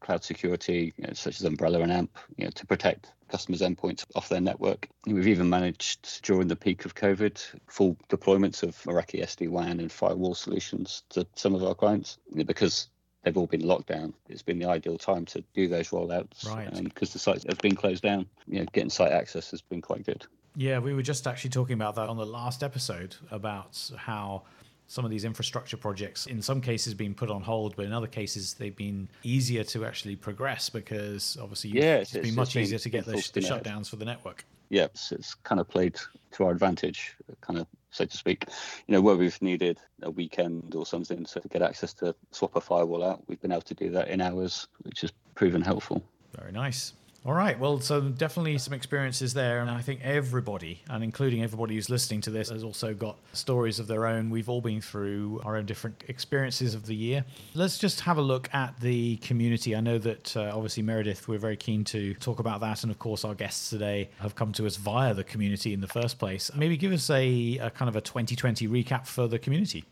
cloud 0.00 0.24
security, 0.24 0.92
you 0.96 1.06
know, 1.06 1.12
such 1.12 1.40
as 1.40 1.44
Umbrella 1.44 1.80
and 1.80 1.92
AMP, 1.92 2.16
you 2.36 2.44
know, 2.44 2.50
to 2.50 2.66
protect 2.66 3.12
customers' 3.28 3.60
endpoints 3.60 4.04
off 4.14 4.28
their 4.28 4.40
network. 4.40 4.88
We've 5.06 5.28
even 5.28 5.48
managed 5.48 6.22
during 6.22 6.48
the 6.48 6.56
peak 6.56 6.84
of 6.84 6.94
COVID 6.94 7.38
full 7.68 7.96
deployments 8.08 8.62
of 8.62 8.76
Meraki 8.84 9.22
SD 9.22 9.48
WAN 9.48 9.80
and 9.80 9.90
firewall 9.90 10.34
solutions 10.34 11.02
to 11.10 11.26
some 11.34 11.54
of 11.54 11.62
our 11.62 11.74
clients 11.74 12.18
because 12.34 12.88
they've 13.22 13.36
all 13.36 13.46
been 13.46 13.66
locked 13.66 13.88
down. 13.88 14.14
It's 14.28 14.42
been 14.42 14.58
the 14.58 14.68
ideal 14.68 14.98
time 14.98 15.24
to 15.26 15.44
do 15.54 15.68
those 15.68 15.90
rollouts, 15.90 16.46
right? 16.46 16.72
Because 16.82 17.10
um, 17.10 17.12
the 17.12 17.18
sites 17.18 17.44
have 17.48 17.58
been 17.58 17.76
closed 17.76 18.02
down. 18.02 18.26
You 18.46 18.60
know, 18.60 18.66
getting 18.72 18.90
site 18.90 19.12
access 19.12 19.50
has 19.50 19.60
been 19.60 19.82
quite 19.82 20.06
good. 20.06 20.26
Yeah, 20.56 20.80
we 20.80 20.92
were 20.92 21.02
just 21.02 21.26
actually 21.26 21.50
talking 21.50 21.74
about 21.74 21.94
that 21.96 22.08
on 22.08 22.16
the 22.16 22.26
last 22.26 22.62
episode 22.62 23.14
about 23.30 23.90
how 23.96 24.42
some 24.88 25.04
of 25.04 25.10
these 25.10 25.24
infrastructure 25.24 25.76
projects 25.76 26.26
in 26.26 26.42
some 26.42 26.60
cases 26.60 26.94
being 26.94 27.14
put 27.14 27.30
on 27.30 27.42
hold 27.42 27.76
but 27.76 27.84
in 27.84 27.92
other 27.92 28.06
cases 28.06 28.54
they've 28.54 28.76
been 28.76 29.08
easier 29.22 29.62
to 29.62 29.84
actually 29.84 30.16
progress 30.16 30.68
because 30.68 31.36
obviously 31.40 31.70
yeah, 31.70 31.96
it's, 31.96 32.14
it's 32.14 32.26
been 32.26 32.34
much 32.34 32.54
been, 32.54 32.62
easier 32.62 32.78
to 32.78 32.88
get 32.88 33.04
the, 33.04 33.12
the 33.32 33.40
shutdowns 33.40 33.88
for 33.88 33.96
the 33.96 34.04
network. 34.04 34.44
Yeah 34.70 34.84
it's, 34.84 35.12
it's 35.12 35.34
kind 35.34 35.60
of 35.60 35.68
played 35.68 35.96
to 36.32 36.44
our 36.44 36.50
advantage 36.50 37.14
kind 37.40 37.58
of 37.60 37.66
so 37.90 38.04
to 38.04 38.16
speak. 38.16 38.44
You 38.86 38.94
know 38.94 39.00
where 39.00 39.16
we've 39.16 39.40
needed 39.40 39.78
a 40.02 40.10
weekend 40.10 40.74
or 40.74 40.84
something 40.84 41.24
to 41.24 41.40
get 41.50 41.62
access 41.62 41.94
to 41.94 42.14
swap 42.32 42.56
a 42.56 42.60
firewall 42.60 43.04
out 43.04 43.22
we've 43.28 43.40
been 43.40 43.52
able 43.52 43.62
to 43.62 43.74
do 43.74 43.90
that 43.90 44.08
in 44.08 44.20
hours 44.20 44.68
which 44.82 45.02
has 45.02 45.12
proven 45.34 45.62
helpful. 45.62 46.02
Very 46.34 46.52
nice 46.52 46.94
all 47.28 47.34
right. 47.34 47.58
Well, 47.58 47.78
so 47.78 48.00
definitely 48.00 48.56
some 48.56 48.72
experiences 48.72 49.34
there. 49.34 49.60
And 49.60 49.68
I 49.68 49.82
think 49.82 50.00
everybody, 50.02 50.80
and 50.88 51.04
including 51.04 51.42
everybody 51.42 51.74
who's 51.74 51.90
listening 51.90 52.22
to 52.22 52.30
this, 52.30 52.48
has 52.48 52.64
also 52.64 52.94
got 52.94 53.18
stories 53.34 53.78
of 53.78 53.86
their 53.86 54.06
own. 54.06 54.30
We've 54.30 54.48
all 54.48 54.62
been 54.62 54.80
through 54.80 55.42
our 55.44 55.58
own 55.58 55.66
different 55.66 56.04
experiences 56.08 56.74
of 56.74 56.86
the 56.86 56.94
year. 56.94 57.26
Let's 57.52 57.76
just 57.76 58.00
have 58.00 58.16
a 58.16 58.22
look 58.22 58.48
at 58.54 58.80
the 58.80 59.18
community. 59.18 59.76
I 59.76 59.80
know 59.80 59.98
that 59.98 60.38
uh, 60.38 60.52
obviously, 60.54 60.82
Meredith, 60.82 61.28
we're 61.28 61.36
very 61.36 61.58
keen 61.58 61.84
to 61.84 62.14
talk 62.14 62.38
about 62.38 62.62
that. 62.62 62.82
And 62.82 62.90
of 62.90 62.98
course, 62.98 63.26
our 63.26 63.34
guests 63.34 63.68
today 63.68 64.08
have 64.20 64.34
come 64.34 64.54
to 64.54 64.66
us 64.66 64.76
via 64.76 65.12
the 65.12 65.24
community 65.24 65.74
in 65.74 65.82
the 65.82 65.86
first 65.86 66.18
place. 66.18 66.50
Maybe 66.54 66.78
give 66.78 66.92
us 66.92 67.10
a, 67.10 67.58
a 67.58 67.68
kind 67.68 67.90
of 67.90 67.96
a 67.96 68.00
2020 68.00 68.66
recap 68.68 69.06
for 69.06 69.28
the 69.28 69.38
community. 69.38 69.84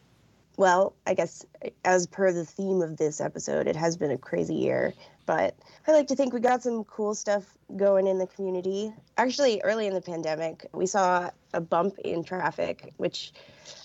Well, 0.57 0.95
I 1.07 1.15
guess 1.15 1.45
as 1.85 2.07
per 2.07 2.33
the 2.33 2.45
theme 2.45 2.81
of 2.81 2.97
this 2.97 3.21
episode, 3.21 3.67
it 3.67 3.77
has 3.77 3.97
been 3.97 4.11
a 4.11 4.17
crazy 4.17 4.55
year, 4.55 4.95
but 5.27 5.55
I 5.87 5.93
like 5.93 6.07
to 6.09 6.17
think 6.17 6.33
we 6.33 6.41
got 6.41 6.63
some 6.63 6.85
cool 6.85 7.15
stuff 7.15 7.45
going 7.77 8.07
in 8.07 8.19
the 8.19 8.27
community. 8.27 8.93
Actually, 9.19 9.61
early 9.63 9.87
in 9.87 9.93
the 9.93 10.01
pandemic, 10.01 10.67
we 10.73 10.87
saw 10.87 11.31
a 11.53 11.61
bump 11.61 11.99
in 11.99 12.25
traffic, 12.25 12.95
which 12.97 13.33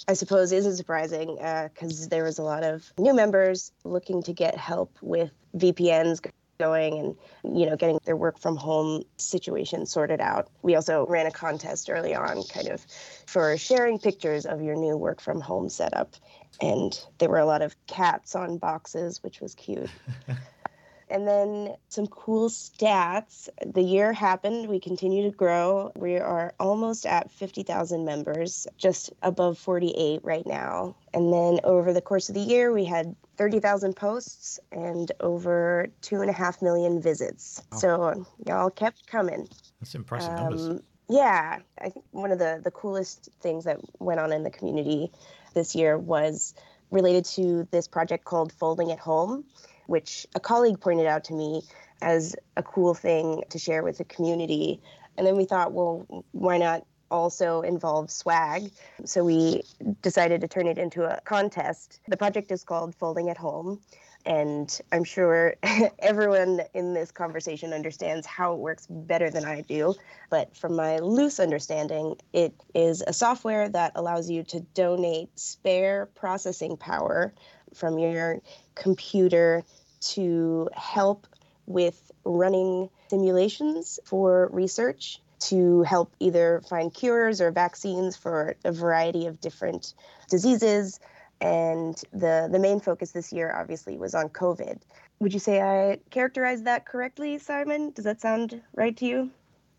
I 0.08 0.14
suppose 0.14 0.54
isn't 0.54 0.78
surprising 0.78 1.36
because 1.36 2.06
uh, 2.06 2.10
there 2.10 2.24
was 2.24 2.40
a 2.40 2.44
lot 2.44 2.64
of 2.64 2.94
new 2.98 3.14
members 3.14 3.74
looking 3.84 4.24
to 4.24 4.34
get 4.34 4.56
help 4.56 4.98
with 5.02 5.32
VPNs 5.58 6.22
going 6.62 7.00
and 7.00 7.58
you 7.58 7.66
know 7.66 7.76
getting 7.76 8.00
their 8.06 8.16
work 8.16 8.40
from 8.40 8.56
home 8.56 9.04
situation 9.18 9.86
sorted 9.86 10.22
out. 10.22 10.48
We 10.62 10.76
also 10.76 11.08
ran 11.08 11.26
a 11.26 11.32
contest 11.32 11.90
early 11.90 12.14
on 12.14 12.44
kind 12.44 12.68
of 12.68 12.86
for 13.26 13.58
sharing 13.58 13.98
pictures 13.98 14.46
of 14.46 14.62
your 14.62 14.76
new 14.76 14.96
work 14.96 15.22
from 15.22 15.42
home 15.42 15.70
setup 15.70 16.16
and 16.60 17.06
there 17.20 17.30
were 17.30 17.38
a 17.38 17.46
lot 17.46 17.62
of 17.62 17.76
cats 17.88 18.36
on 18.36 18.58
boxes 18.58 19.22
which 19.24 19.40
was 19.42 19.56
cute. 19.56 19.90
and 21.12 21.28
then 21.28 21.76
some 21.90 22.08
cool 22.08 22.50
stats. 22.50 23.50
The 23.66 23.82
year 23.82 24.14
happened, 24.14 24.68
we 24.68 24.80
continue 24.80 25.30
to 25.30 25.36
grow. 25.36 25.92
We 25.96 26.18
are 26.18 26.54
almost 26.60 27.06
at 27.06 27.30
50,000 27.32 28.06
members, 28.06 28.66
just 28.78 29.12
above 29.22 29.58
48 29.58 30.22
right 30.24 30.48
now. 30.48 30.96
And 31.14 31.32
then 31.32 31.60
over 31.64 31.94
the 31.94 32.02
course 32.02 32.30
of 32.30 32.36
the 32.36 32.42
year, 32.42 32.72
we 32.72 32.86
had 32.86 33.16
30,000 33.38 33.96
posts 33.96 34.60
and 34.72 35.12
over 35.20 35.88
two 36.02 36.22
and 36.22 36.30
a 36.30 36.34
half 36.34 36.62
million 36.62 37.02
visits. 37.02 37.62
Wow. 37.72 37.78
So 37.78 38.26
y'all 38.48 38.70
kept 38.70 39.06
coming. 39.08 39.50
That's 39.80 39.96
impressive 39.96 40.34
numbers. 40.34 40.68
Um, 40.68 40.84
Yeah, 41.12 41.60
I 41.80 41.90
think 41.90 42.06
one 42.12 42.32
of 42.32 42.40
the, 42.40 42.62
the 42.64 42.72
coolest 42.72 43.30
things 43.42 43.66
that 43.66 43.80
went 44.00 44.20
on 44.20 44.32
in 44.32 44.44
the 44.44 44.50
community 44.50 45.12
this 45.54 45.76
year 45.76 45.98
was 45.98 46.54
related 46.90 47.26
to 47.26 47.68
this 47.72 47.88
project 47.88 48.24
called 48.26 48.54
Folding 48.54 48.92
at 48.92 49.00
Home 49.00 49.46
which 49.92 50.26
a 50.36 50.40
colleague 50.40 50.80
pointed 50.80 51.06
out 51.06 51.26
to 51.26 51.34
me 51.34 51.62
as 52.02 52.36
a 52.56 52.64
cool 52.64 52.94
thing 52.94 53.44
to 53.50 53.60
share 53.60 53.84
with 53.84 53.98
the 53.98 54.06
community. 54.06 54.82
And 55.18 55.28
then 55.28 55.36
we 55.36 55.44
thought, 55.44 55.74
well, 55.74 56.24
why 56.32 56.58
not 56.58 56.86
also 57.12 57.62
involve 57.62 58.10
swag? 58.10 58.72
So 59.04 59.26
we 59.26 59.64
decided 60.02 60.40
to 60.42 60.48
turn 60.48 60.66
it 60.66 60.78
into 60.78 61.04
a 61.04 61.20
contest. 61.22 62.00
The 62.08 62.16
project 62.16 62.52
is 62.54 62.64
called 62.64 62.96
Folding 62.96 63.30
at 63.30 63.38
Home. 63.38 63.82
And 64.26 64.80
I'm 64.92 65.04
sure 65.04 65.56
everyone 66.00 66.62
in 66.74 66.94
this 66.94 67.12
conversation 67.12 67.74
understands 67.74 68.26
how 68.28 68.54
it 68.54 68.60
works 68.60 68.88
better 68.90 69.30
than 69.30 69.46
I 69.46 69.62
do. 69.62 69.96
But 70.30 70.56
from 70.56 70.76
my 70.76 70.98
loose 71.00 71.40
understanding, 71.40 72.16
it 72.34 72.54
is 72.74 73.04
a 73.06 73.14
software 73.14 73.70
that 73.70 73.94
allows 73.96 74.30
you 74.30 74.44
to 74.44 74.60
donate 74.60 75.38
spare 75.40 76.08
processing 76.16 76.78
power 76.78 77.34
from 77.74 77.98
your 78.00 78.42
computer 78.76 79.64
to 80.02 80.70
help 80.74 81.28
with 81.66 82.12
running 82.24 82.90
simulations 83.10 84.00
for 84.06 84.50
research 84.52 85.22
to 85.40 85.82
help 85.84 86.14
either 86.20 86.62
find 86.70 86.94
cures 86.94 87.42
or 87.42 87.52
vaccines 87.52 88.16
for 88.16 88.56
a 88.64 88.72
variety 88.72 89.26
of 89.26 89.42
different 89.42 89.94
diseases. 90.30 91.00
And 91.42 91.96
the, 92.14 92.48
the 92.52 92.60
main 92.60 92.80
focus 92.80 93.12
this 93.12 93.34
year, 93.34 93.54
obviously, 93.56 93.98
was 93.98 94.14
on 94.14 94.30
COVID. 94.30 94.80
Would 95.20 95.34
you 95.34 95.40
say 95.40 95.62
I 95.62 95.98
characterized 96.12 96.66
that 96.66 96.86
correctly, 96.86 97.38
Simon? 97.40 97.92
Does 97.92 98.06
that 98.06 98.22
sound 98.22 98.62
right 98.76 98.96
to 98.98 99.06
you? 99.06 99.32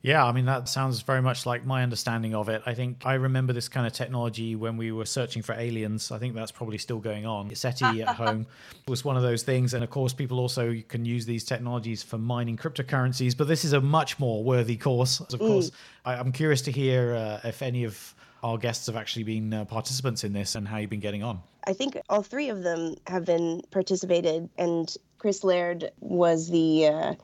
Yeah, 0.02 0.24
I 0.24 0.32
mean, 0.32 0.46
that 0.46 0.68
sounds 0.68 1.00
very 1.02 1.22
much 1.22 1.46
like 1.46 1.64
my 1.64 1.84
understanding 1.84 2.34
of 2.34 2.48
it. 2.48 2.60
I 2.66 2.74
think 2.74 3.06
I 3.06 3.14
remember 3.14 3.52
this 3.52 3.68
kind 3.68 3.86
of 3.86 3.92
technology 3.92 4.56
when 4.56 4.76
we 4.76 4.90
were 4.90 5.04
searching 5.04 5.42
for 5.42 5.52
aliens. 5.52 6.10
I 6.10 6.18
think 6.18 6.34
that's 6.34 6.50
probably 6.50 6.78
still 6.78 6.98
going 6.98 7.24
on. 7.24 7.54
SETI 7.54 8.02
at 8.02 8.08
home 8.16 8.48
was 8.88 9.04
one 9.04 9.16
of 9.16 9.22
those 9.22 9.44
things. 9.44 9.74
And 9.74 9.84
of 9.84 9.90
course, 9.90 10.12
people 10.12 10.40
also 10.40 10.76
can 10.88 11.04
use 11.04 11.24
these 11.24 11.44
technologies 11.44 12.02
for 12.02 12.18
mining 12.18 12.56
cryptocurrencies, 12.56 13.36
but 13.36 13.46
this 13.46 13.64
is 13.64 13.74
a 13.74 13.80
much 13.80 14.18
more 14.18 14.42
worthy 14.42 14.76
course. 14.76 15.20
Of 15.20 15.38
mm. 15.38 15.46
course, 15.46 15.70
I, 16.04 16.14
am 16.14 16.32
curious 16.32 16.62
to 16.62 16.72
hear 16.72 17.14
uh, 17.14 17.48
if 17.48 17.62
any 17.62 17.84
of 17.84 18.12
our 18.42 18.58
guests 18.58 18.86
have 18.86 18.96
actually 18.96 19.24
been 19.24 19.52
uh, 19.52 19.64
participants 19.64 20.24
in 20.24 20.32
this 20.32 20.54
and 20.54 20.66
how 20.66 20.78
you've 20.78 20.90
been 20.90 21.00
getting 21.00 21.22
on. 21.22 21.40
I 21.66 21.72
think 21.72 21.96
all 22.08 22.22
three 22.22 22.48
of 22.48 22.62
them 22.62 22.96
have 23.06 23.24
been 23.24 23.62
participated, 23.70 24.48
and 24.58 24.94
Chris 25.18 25.44
Laird 25.44 25.90
was 26.00 26.50
the. 26.50 26.86
Uh, 26.86 27.14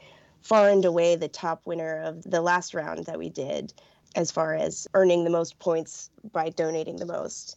far 0.42 0.68
and 0.70 0.84
away 0.84 1.16
the 1.16 1.28
top 1.28 1.60
winner 1.66 2.00
of 2.02 2.22
the 2.22 2.40
last 2.40 2.74
round 2.74 3.06
that 3.06 3.18
we 3.18 3.28
did 3.28 3.72
as 4.14 4.30
far 4.30 4.54
as 4.54 4.88
earning 4.94 5.24
the 5.24 5.30
most 5.30 5.58
points 5.58 6.10
by 6.32 6.48
donating 6.50 6.96
the 6.96 7.06
most. 7.06 7.56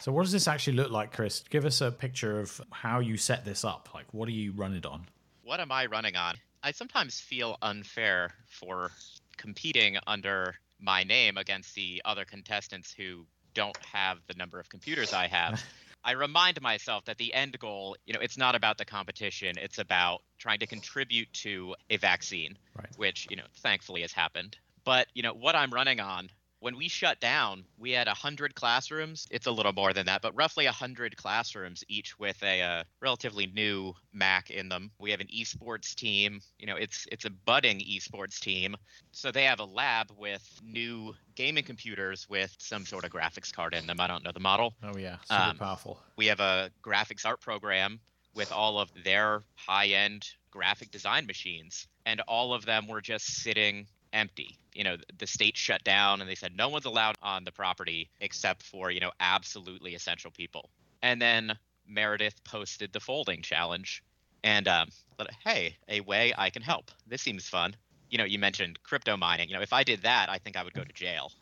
So, 0.00 0.12
what 0.12 0.22
does 0.22 0.32
this 0.32 0.48
actually 0.48 0.76
look 0.76 0.90
like, 0.90 1.12
Chris? 1.12 1.44
Give 1.50 1.64
us 1.64 1.80
a 1.80 1.90
picture 1.90 2.40
of 2.40 2.60
how 2.70 3.00
you 3.00 3.16
set 3.16 3.44
this 3.44 3.64
up. 3.64 3.88
Like, 3.94 4.06
what 4.12 4.26
do 4.26 4.32
you 4.32 4.52
run 4.52 4.74
it 4.74 4.86
on? 4.86 5.06
What 5.42 5.60
am 5.60 5.72
I 5.72 5.86
running 5.86 6.16
on? 6.16 6.36
I 6.62 6.72
sometimes 6.72 7.20
feel 7.20 7.56
unfair 7.62 8.34
for 8.46 8.92
competing 9.36 9.98
under 10.06 10.56
my 10.80 11.04
name 11.04 11.36
against 11.36 11.74
the 11.74 12.02
other 12.04 12.24
contestants 12.24 12.92
who 12.92 13.26
don't 13.54 13.76
have 13.92 14.18
the 14.26 14.34
number 14.34 14.58
of 14.58 14.68
computers 14.68 15.12
I 15.12 15.26
have. 15.28 15.62
I 16.04 16.12
remind 16.12 16.60
myself 16.62 17.04
that 17.04 17.18
the 17.18 17.34
end 17.34 17.58
goal, 17.58 17.96
you 18.06 18.14
know, 18.14 18.20
it's 18.20 18.38
not 18.38 18.54
about 18.54 18.78
the 18.78 18.86
competition. 18.86 19.58
It's 19.58 19.78
about 19.78 20.22
trying 20.38 20.60
to 20.60 20.66
contribute 20.66 21.30
to 21.34 21.74
a 21.90 21.98
vaccine, 21.98 22.56
right. 22.74 22.88
which, 22.96 23.26
you 23.28 23.36
know, 23.36 23.44
thankfully 23.58 24.00
has 24.00 24.12
happened. 24.12 24.56
But, 24.84 25.08
you 25.12 25.22
know, 25.22 25.34
what 25.34 25.54
I'm 25.54 25.70
running 25.70 26.00
on 26.00 26.30
when 26.60 26.76
we 26.76 26.88
shut 26.88 27.18
down, 27.20 27.64
we 27.78 27.90
had 27.90 28.06
100 28.06 28.54
classrooms. 28.54 29.26
It's 29.30 29.46
a 29.46 29.50
little 29.50 29.72
more 29.72 29.92
than 29.92 30.06
that, 30.06 30.22
but 30.22 30.36
roughly 30.36 30.66
100 30.66 31.16
classrooms, 31.16 31.82
each 31.88 32.18
with 32.18 32.40
a 32.42 32.62
uh, 32.62 32.84
relatively 33.00 33.46
new 33.46 33.94
Mac 34.12 34.50
in 34.50 34.68
them. 34.68 34.90
We 34.98 35.10
have 35.10 35.20
an 35.20 35.28
esports 35.28 35.94
team. 35.94 36.40
You 36.58 36.66
know, 36.66 36.76
it's 36.76 37.06
it's 37.10 37.24
a 37.24 37.30
budding 37.30 37.80
esports 37.80 38.38
team. 38.38 38.76
So 39.12 39.32
they 39.32 39.44
have 39.44 39.60
a 39.60 39.64
lab 39.64 40.12
with 40.16 40.60
new 40.62 41.14
gaming 41.34 41.64
computers 41.64 42.28
with 42.28 42.54
some 42.58 42.84
sort 42.84 43.04
of 43.04 43.10
graphics 43.10 43.52
card 43.52 43.74
in 43.74 43.86
them. 43.86 44.00
I 44.00 44.06
don't 44.06 44.22
know 44.22 44.32
the 44.32 44.40
model. 44.40 44.74
Oh 44.82 44.96
yeah, 44.96 45.16
super 45.24 45.42
um, 45.42 45.56
powerful. 45.56 46.00
We 46.16 46.26
have 46.26 46.40
a 46.40 46.70
graphics 46.84 47.24
art 47.24 47.40
program 47.40 48.00
with 48.34 48.52
all 48.52 48.78
of 48.78 48.90
their 49.02 49.42
high-end 49.56 50.24
graphic 50.50 50.90
design 50.90 51.26
machines, 51.26 51.88
and 52.06 52.20
all 52.28 52.54
of 52.54 52.64
them 52.64 52.86
were 52.86 53.00
just 53.00 53.42
sitting 53.42 53.86
empty. 54.12 54.58
You 54.74 54.84
know, 54.84 54.96
the 55.18 55.26
state 55.26 55.56
shut 55.56 55.82
down 55.84 56.20
and 56.20 56.30
they 56.30 56.34
said 56.34 56.56
no 56.56 56.68
one's 56.68 56.84
allowed 56.84 57.16
on 57.22 57.44
the 57.44 57.52
property 57.52 58.10
except 58.20 58.62
for, 58.62 58.90
you 58.90 59.00
know, 59.00 59.12
absolutely 59.20 59.94
essential 59.94 60.30
people. 60.30 60.70
And 61.02 61.20
then 61.20 61.56
Meredith 61.86 62.42
posted 62.44 62.92
the 62.92 63.00
folding 63.00 63.42
challenge 63.42 64.02
and 64.42 64.68
um, 64.68 64.88
but 65.16 65.30
hey, 65.44 65.76
a 65.88 66.00
way 66.00 66.32
I 66.36 66.50
can 66.50 66.62
help. 66.62 66.90
This 67.06 67.22
seems 67.22 67.48
fun. 67.48 67.76
You 68.08 68.18
know, 68.18 68.24
you 68.24 68.38
mentioned 68.38 68.82
crypto 68.82 69.16
mining. 69.16 69.48
You 69.48 69.56
know, 69.56 69.62
if 69.62 69.72
I 69.72 69.84
did 69.84 70.02
that, 70.02 70.28
I 70.28 70.38
think 70.38 70.56
I 70.56 70.64
would 70.64 70.74
go 70.74 70.82
to 70.82 70.92
jail. 70.92 71.32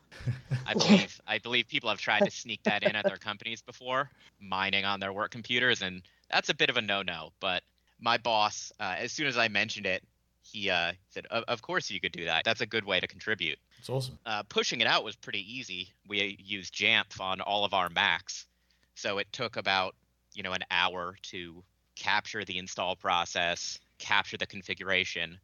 I 0.67 0.75
believe 0.75 1.21
I 1.27 1.39
believe 1.39 1.69
people 1.69 1.89
have 1.89 2.01
tried 2.01 2.25
to 2.25 2.31
sneak 2.31 2.63
that 2.65 2.83
in 2.83 2.97
at 2.97 3.05
their 3.05 3.17
companies 3.17 3.63
before, 3.63 4.11
mining 4.41 4.85
on 4.85 5.01
their 5.01 5.13
work 5.13 5.31
computers, 5.31 5.83
and 5.83 6.03
that's 6.31 6.49
a 6.49 6.55
bit 6.55 6.71
of 6.71 6.77
a 6.77 6.83
no-no. 6.83 7.31
But 7.41 7.63
my 8.01 8.19
boss, 8.19 8.73
uh, 8.81 8.95
as 8.99 9.13
soon 9.13 9.27
as 9.27 9.39
I 9.39 9.49
mentioned 9.49 9.87
it, 9.87 10.03
he 10.51 10.71
uh, 10.71 10.93
said, 11.11 11.27
"Of 11.27 11.63
course 11.63 11.91
you 11.91 12.01
could 12.01 12.13
do 12.13 12.25
that. 12.27 12.45
That's 12.45 12.61
a 12.61 12.67
good 12.67 12.85
way 12.85 13.01
to 13.01 13.07
contribute." 13.07 13.59
It's 13.79 13.91
awesome. 13.91 14.19
Uh, 14.25 14.43
pushing 14.45 14.81
it 14.81 14.87
out 14.87 15.05
was 15.05 15.17
pretty 15.17 15.59
easy. 15.59 15.93
We 16.07 16.39
used 16.43 16.75
Jamf 16.75 17.21
on 17.21 17.41
all 17.41 17.65
of 17.65 17.75
our 17.75 17.89
Macs, 17.89 18.47
so 18.95 19.19
it 19.19 19.29
took 19.33 19.57
about 19.57 19.95
you 20.35 20.43
know 20.43 20.53
an 20.53 20.65
hour 20.71 21.17
to 21.31 21.63
capture 21.97 22.45
the 22.45 22.59
install 22.59 22.97
process, 22.97 23.79
capture 23.99 24.37
the 24.37 24.47
configuration, 24.47 25.39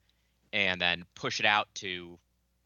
and 0.52 0.80
then 0.80 1.04
push 1.14 1.40
it 1.40 1.46
out 1.46 1.68
to 1.74 2.18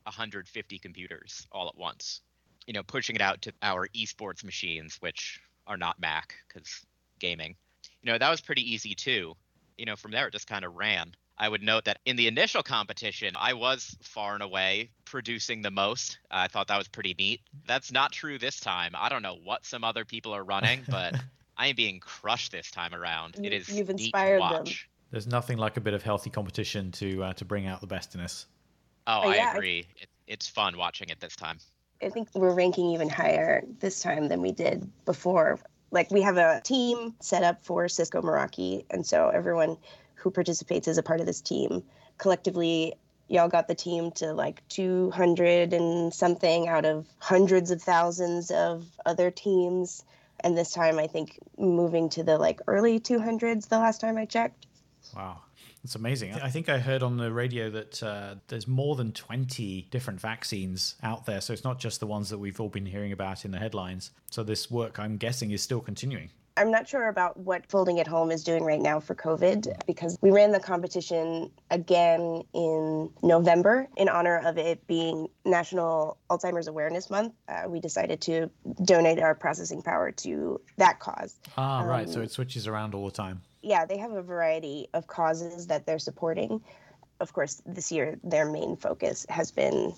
150 0.05 0.79
computers 0.79 1.47
all 1.53 1.69
at 1.69 1.77
once. 1.77 2.21
You 2.67 2.75
know, 2.75 2.83
pushing 2.83 3.17
it 3.17 3.23
out 3.23 3.43
to 3.43 3.53
our 3.63 3.89
esports 3.89 4.45
machines, 4.45 4.97
which 5.01 5.41
are 5.67 5.77
not 5.77 5.99
Mac 5.99 6.35
because 6.47 6.85
gaming. 7.19 7.57
You 8.03 8.13
know, 8.13 8.19
that 8.19 8.31
was 8.31 8.41
pretty 8.41 8.73
easy 8.73 8.95
too. 8.95 9.35
You 9.77 9.87
know, 9.87 9.97
from 9.97 10.11
there 10.11 10.29
it 10.29 10.33
just 10.33 10.47
kind 10.47 10.65
of 10.65 10.75
ran. 10.75 11.15
I 11.39 11.49
would 11.49 11.63
note 11.63 11.85
that 11.85 12.01
in 12.05 12.17
the 12.17 12.27
initial 12.27 12.63
competition, 12.63 13.35
I 13.37 13.55
was 13.55 13.97
far 14.03 14.35
and 14.35 14.43
away 14.43 14.91
producing 15.05 15.63
the 15.63 15.71
most. 15.71 16.19
I 16.31 16.49
thought 16.49 16.67
that 16.69 16.79
was 16.79 16.89
pretty 16.89 17.15
neat. 17.17 17.41
That's 17.67 17.93
not 17.93 18.11
true 18.11 18.39
this 18.39 18.59
time. 18.59 18.93
I 18.97 19.09
don't 19.09 19.23
know 19.23 19.39
what 19.45 19.65
some 19.65 19.85
other 19.85 20.05
people 20.05 20.35
are 20.35 20.43
running, 20.43 20.81
but 20.89 21.15
I 21.57 21.69
am 21.69 21.77
being 21.77 22.01
crushed 22.01 22.53
this 22.53 22.71
time 22.71 22.93
around. 22.93 23.37
It 23.43 23.53
is 23.53 23.69
You've 23.69 23.91
inspired 23.91 24.43
them. 24.43 24.65
There's 25.11 25.27
nothing 25.27 25.59
like 25.59 25.77
a 25.77 25.81
bit 25.81 25.95
of 25.95 26.03
healthy 26.03 26.29
competition 26.29 26.91
to 26.93 27.25
uh, 27.25 27.33
to 27.35 27.45
bring 27.45 27.67
out 27.67 27.81
the 27.81 27.87
best 27.87 28.15
in 28.15 28.21
us. 28.21 28.47
Oh, 29.07 29.21
uh, 29.21 29.29
I 29.29 29.37
yeah, 29.37 29.55
agree. 29.55 29.87
It, 29.97 30.09
it's 30.27 30.49
fun 30.49 30.77
watching 30.77 31.09
it 31.09 31.21
this 31.21 31.35
time. 31.35 31.59
I 32.03 32.11
think 32.11 32.29
we're 32.35 32.55
ranking 32.55 32.91
even 32.91 33.09
higher 33.09 33.65
this 33.81 34.01
time 34.01 34.29
than 34.29 34.43
we 34.43 34.53
did 34.53 34.89
before. 35.05 35.59
Like 35.91 36.11
we 36.11 36.21
have 36.23 36.37
a 36.37 36.61
team 36.63 37.15
set 37.21 37.43
up 37.43 37.65
for 37.65 37.89
Cisco 37.89 38.21
Meraki, 38.21 38.85
and 38.91 39.07
so 39.07 39.31
everyone 39.31 39.79
who 40.19 40.31
participates 40.31 40.89
as 40.89 40.99
a 40.99 41.03
part 41.03 41.21
of 41.21 41.27
this 41.27 41.41
team. 41.41 41.83
Collectively, 42.19 42.95
y'all 43.29 43.49
got 43.49 43.69
the 43.69 43.75
team 43.75 44.11
to 44.13 44.33
like 44.33 44.67
200 44.69 45.73
and 45.73 46.13
something 46.13 46.69
out 46.69 46.85
of 46.85 47.07
hundreds 47.19 47.71
of 47.71 47.81
thousands 47.81 48.51
of 48.51 48.85
other 49.07 49.31
teams. 49.31 50.05
And 50.41 50.57
this 50.57 50.73
time, 50.73 50.99
I 50.99 51.07
think 51.07 51.39
moving 51.57 52.09
to 52.11 52.23
the 52.23 52.39
like 52.39 52.61
early 52.67 53.01
200s 53.01 53.69
the 53.69 53.79
last 53.79 54.01
time 54.01 54.17
I 54.17 54.25
checked. 54.25 54.67
Wow. 55.15 55.41
That's 55.83 55.95
amazing. 55.95 56.35
I 56.35 56.51
think 56.51 56.69
I 56.69 56.79
heard 56.79 57.03
on 57.03 57.19
the 57.19 57.33
radio 57.33 57.71
that 57.71 58.03
uh, 58.03 58.35
there's 58.49 58.67
more 58.67 58.97
than 58.97 59.13
20 59.13 59.87
different 59.91 60.21
vaccines 60.21 60.97
out 61.03 61.25
there. 61.25 61.41
So 61.41 61.53
it's 61.53 61.65
not 61.65 61.79
just 61.79 62.01
the 62.01 62.07
ones 62.07 62.31
that 62.31 62.39
we've 62.39 62.61
all 62.61 62.69
been 62.69 62.87
hearing 62.87 63.13
about 63.13 63.45
in 63.45 63.53
the 63.53 63.59
headlines. 63.59 64.11
So 64.31 64.43
this 64.43 64.71
work, 64.71 64.99
I'm 64.99 65.17
guessing, 65.17 65.53
is 65.53 65.63
still 65.63 65.81
continuing. 65.81 66.31
I'm 66.59 66.73
not 66.73 66.89
sure 66.89 67.07
about 67.07 67.37
what 67.37 67.65
Folding 67.71 68.01
at 68.01 68.09
Home 68.09 68.33
is 68.33 68.43
doing 68.43 68.65
right 68.65 68.81
now 68.81 68.99
for 68.99 69.15
COVID 69.15 69.87
because 69.87 70.19
we 70.21 70.33
ran 70.33 70.51
the 70.51 70.59
competition 70.59 71.53
again 71.71 72.43
in 72.53 73.11
November 73.23 73.87
in 73.97 74.09
honor 74.09 74.39
of 74.45 74.59
it 74.59 74.85
being 74.89 75.29
National 75.45 76.19
Alzheimer's 76.29 76.67
Awareness 76.67 77.11
Month. 77.11 77.35
Uh, 77.49 77.69
we 77.69 77.79
decided 77.79 78.21
to 78.23 78.51
donate 78.85 79.21
our 79.21 79.37
processing 79.37 79.83
power 79.83 80.11
to 80.11 80.61
that 80.79 80.99
cause. 80.99 81.39
Ah, 81.57 81.83
right. 81.83 82.09
Um, 82.09 82.13
so 82.13 82.23
it 82.23 82.33
switches 82.33 82.67
around 82.67 82.93
all 82.93 83.05
the 83.05 83.13
time. 83.13 83.41
Yeah, 83.63 83.87
they 83.87 83.99
have 83.99 84.11
a 84.11 84.23
variety 84.23 84.89
of 84.95 85.07
causes 85.07 85.69
that 85.69 85.87
they're 85.87 86.01
supporting. 86.01 86.61
Of 87.21 87.33
course, 87.33 87.63
this 87.67 87.93
year 87.93 88.19
their 88.25 88.51
main 88.51 88.77
focus 88.77 89.27
has 89.29 89.53
been 89.53 89.95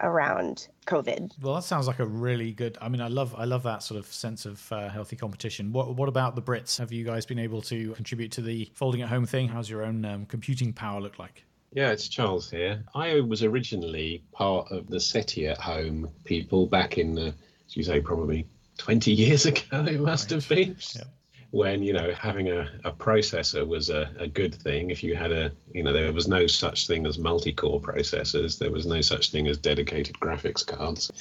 around 0.00 0.68
COVID. 0.86 1.32
Well, 1.40 1.54
that 1.54 1.64
sounds 1.64 1.86
like 1.86 1.98
a 1.98 2.06
really 2.06 2.52
good. 2.52 2.78
I 2.80 2.88
mean, 2.88 3.00
I 3.00 3.08
love 3.08 3.34
I 3.36 3.44
love 3.44 3.62
that 3.64 3.82
sort 3.82 3.98
of 3.98 4.06
sense 4.06 4.46
of 4.46 4.70
uh, 4.72 4.88
healthy 4.88 5.16
competition. 5.16 5.72
What 5.72 5.94
what 5.94 6.08
about 6.08 6.34
the 6.34 6.42
Brits? 6.42 6.78
Have 6.78 6.92
you 6.92 7.04
guys 7.04 7.26
been 7.26 7.38
able 7.38 7.62
to 7.62 7.92
contribute 7.92 8.32
to 8.32 8.42
the 8.42 8.70
folding 8.74 9.02
at 9.02 9.08
home 9.08 9.26
thing? 9.26 9.48
How's 9.48 9.68
your 9.68 9.84
own 9.84 10.04
um, 10.04 10.26
computing 10.26 10.72
power 10.72 11.00
look 11.00 11.18
like? 11.18 11.44
Yeah, 11.72 11.90
it's 11.90 12.08
Charles 12.08 12.50
here. 12.50 12.84
I 12.94 13.20
was 13.20 13.42
originally 13.42 14.22
part 14.32 14.70
of 14.70 14.88
the 14.88 15.00
SETI 15.00 15.48
at 15.48 15.58
home 15.58 16.08
people 16.22 16.66
back 16.66 16.98
in, 16.98 17.18
uh, 17.18 17.32
as 17.66 17.76
you 17.76 17.82
say, 17.82 18.00
probably 18.00 18.46
20 18.78 19.10
years 19.12 19.44
ago, 19.46 19.84
it 19.84 20.00
must 20.00 20.30
right. 20.30 20.40
have 20.40 20.48
been. 20.48 20.76
Yep 20.94 21.08
when 21.54 21.84
you 21.84 21.92
know 21.92 22.12
having 22.14 22.50
a, 22.50 22.68
a 22.84 22.90
processor 22.90 23.64
was 23.64 23.88
a, 23.88 24.10
a 24.18 24.26
good 24.26 24.52
thing. 24.52 24.90
If 24.90 25.04
you 25.04 25.14
had 25.14 25.30
a 25.30 25.52
you 25.72 25.84
know 25.84 25.92
there 25.92 26.12
was 26.12 26.26
no 26.26 26.48
such 26.48 26.88
thing 26.88 27.06
as 27.06 27.16
multi-core 27.16 27.80
processors. 27.80 28.58
There 28.58 28.72
was 28.72 28.86
no 28.86 29.00
such 29.00 29.30
thing 29.30 29.46
as 29.46 29.56
dedicated 29.56 30.18
graphics 30.18 30.66
cards. 30.66 31.12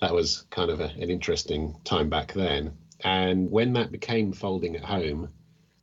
That 0.00 0.14
was 0.14 0.46
kind 0.50 0.70
of 0.70 0.80
a, 0.80 0.90
an 1.00 1.10
interesting 1.10 1.74
time 1.82 2.08
back 2.08 2.32
then. 2.34 2.72
And 3.00 3.50
when 3.50 3.72
that 3.72 3.90
became 3.90 4.32
folding 4.32 4.76
at 4.76 4.84
home 4.84 5.28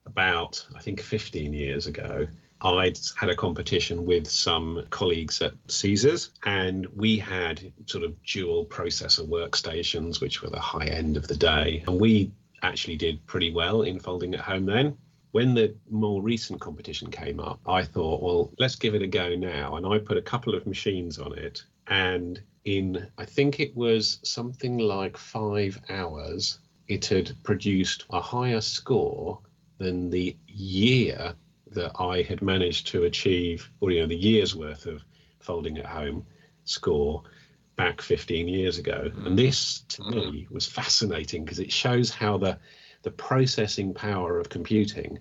about 0.06 0.64
i 0.76 0.80
think 0.80 1.02
15 1.02 1.52
years 1.52 1.88
ago 1.88 2.28
I'd 2.62 2.98
had 3.18 3.30
a 3.30 3.36
competition 3.36 4.06
with 4.06 4.28
some 4.28 4.86
colleagues 4.90 5.42
at 5.42 5.54
Caesars, 5.68 6.30
and 6.46 6.88
we 6.96 7.18
had 7.18 7.74
sort 7.86 8.06
of 8.06 8.16
dual 8.24 8.66
processor 8.66 9.28
workstations, 9.28 10.22
which 10.22 10.42
were 10.42 10.50
the 10.50 10.60
high 10.60 10.88
end 10.88 11.18
of 11.18 11.28
the 11.28 11.36
day. 11.36 11.84
And 11.86 12.00
we 12.00 12.32
actually 12.62 12.96
did 12.96 13.26
pretty 13.28 13.52
well 13.52 13.84
in 13.84 14.00
folding 14.00 14.34
at 14.34 14.42
home 14.42 14.66
then. 14.66 14.98
When 15.32 15.54
the 15.54 15.76
more 15.90 16.22
recent 16.22 16.62
competition 16.62 17.12
came 17.12 17.40
up, 17.40 17.60
I 17.68 17.84
thought, 17.84 18.24
well, 18.24 18.54
let's 18.58 18.76
give 18.76 18.96
it 18.96 19.02
a 19.02 19.08
go 19.08 19.36
now. 19.36 19.76
And 19.76 19.86
I 19.86 20.00
put 20.00 20.18
a 20.18 20.22
couple 20.22 20.56
of 20.56 20.66
machines 20.66 21.20
on 21.20 21.38
it. 21.38 21.64
And 21.88 22.42
in, 22.64 23.08
I 23.18 23.26
think 23.26 23.60
it 23.60 23.76
was 23.76 24.20
something 24.24 24.78
like 24.78 25.18
five 25.18 25.80
hours, 25.90 26.60
it 26.88 27.06
had 27.06 27.36
produced 27.44 28.06
a 28.12 28.22
higher 28.22 28.62
score 28.62 29.40
than 29.78 30.10
the 30.10 30.38
year 30.48 31.36
that 31.72 31.92
I 32.00 32.22
had 32.22 32.42
managed 32.42 32.88
to 32.88 33.04
achieve, 33.04 33.70
or, 33.82 33.92
you 33.92 34.00
know, 34.00 34.08
the 34.08 34.16
year's 34.16 34.56
worth 34.56 34.86
of 34.86 35.04
folding 35.40 35.78
at 35.78 35.86
home 35.86 36.26
score 36.64 37.24
back 37.76 38.02
15 38.02 38.48
years 38.48 38.78
ago. 38.78 39.12
Mm. 39.14 39.26
And 39.28 39.40
this, 39.40 39.80
to 39.90 40.02
mm. 40.02 40.32
me, 40.32 40.48
was 40.50 40.66
fascinating 40.66 41.44
because 41.44 41.60
it 41.60 41.72
shows 41.72 42.10
how 42.10 42.38
the, 42.38 42.58
the 43.04 43.12
processing 43.12 43.94
power 43.94 44.40
of 44.40 44.50
computing 44.50 45.20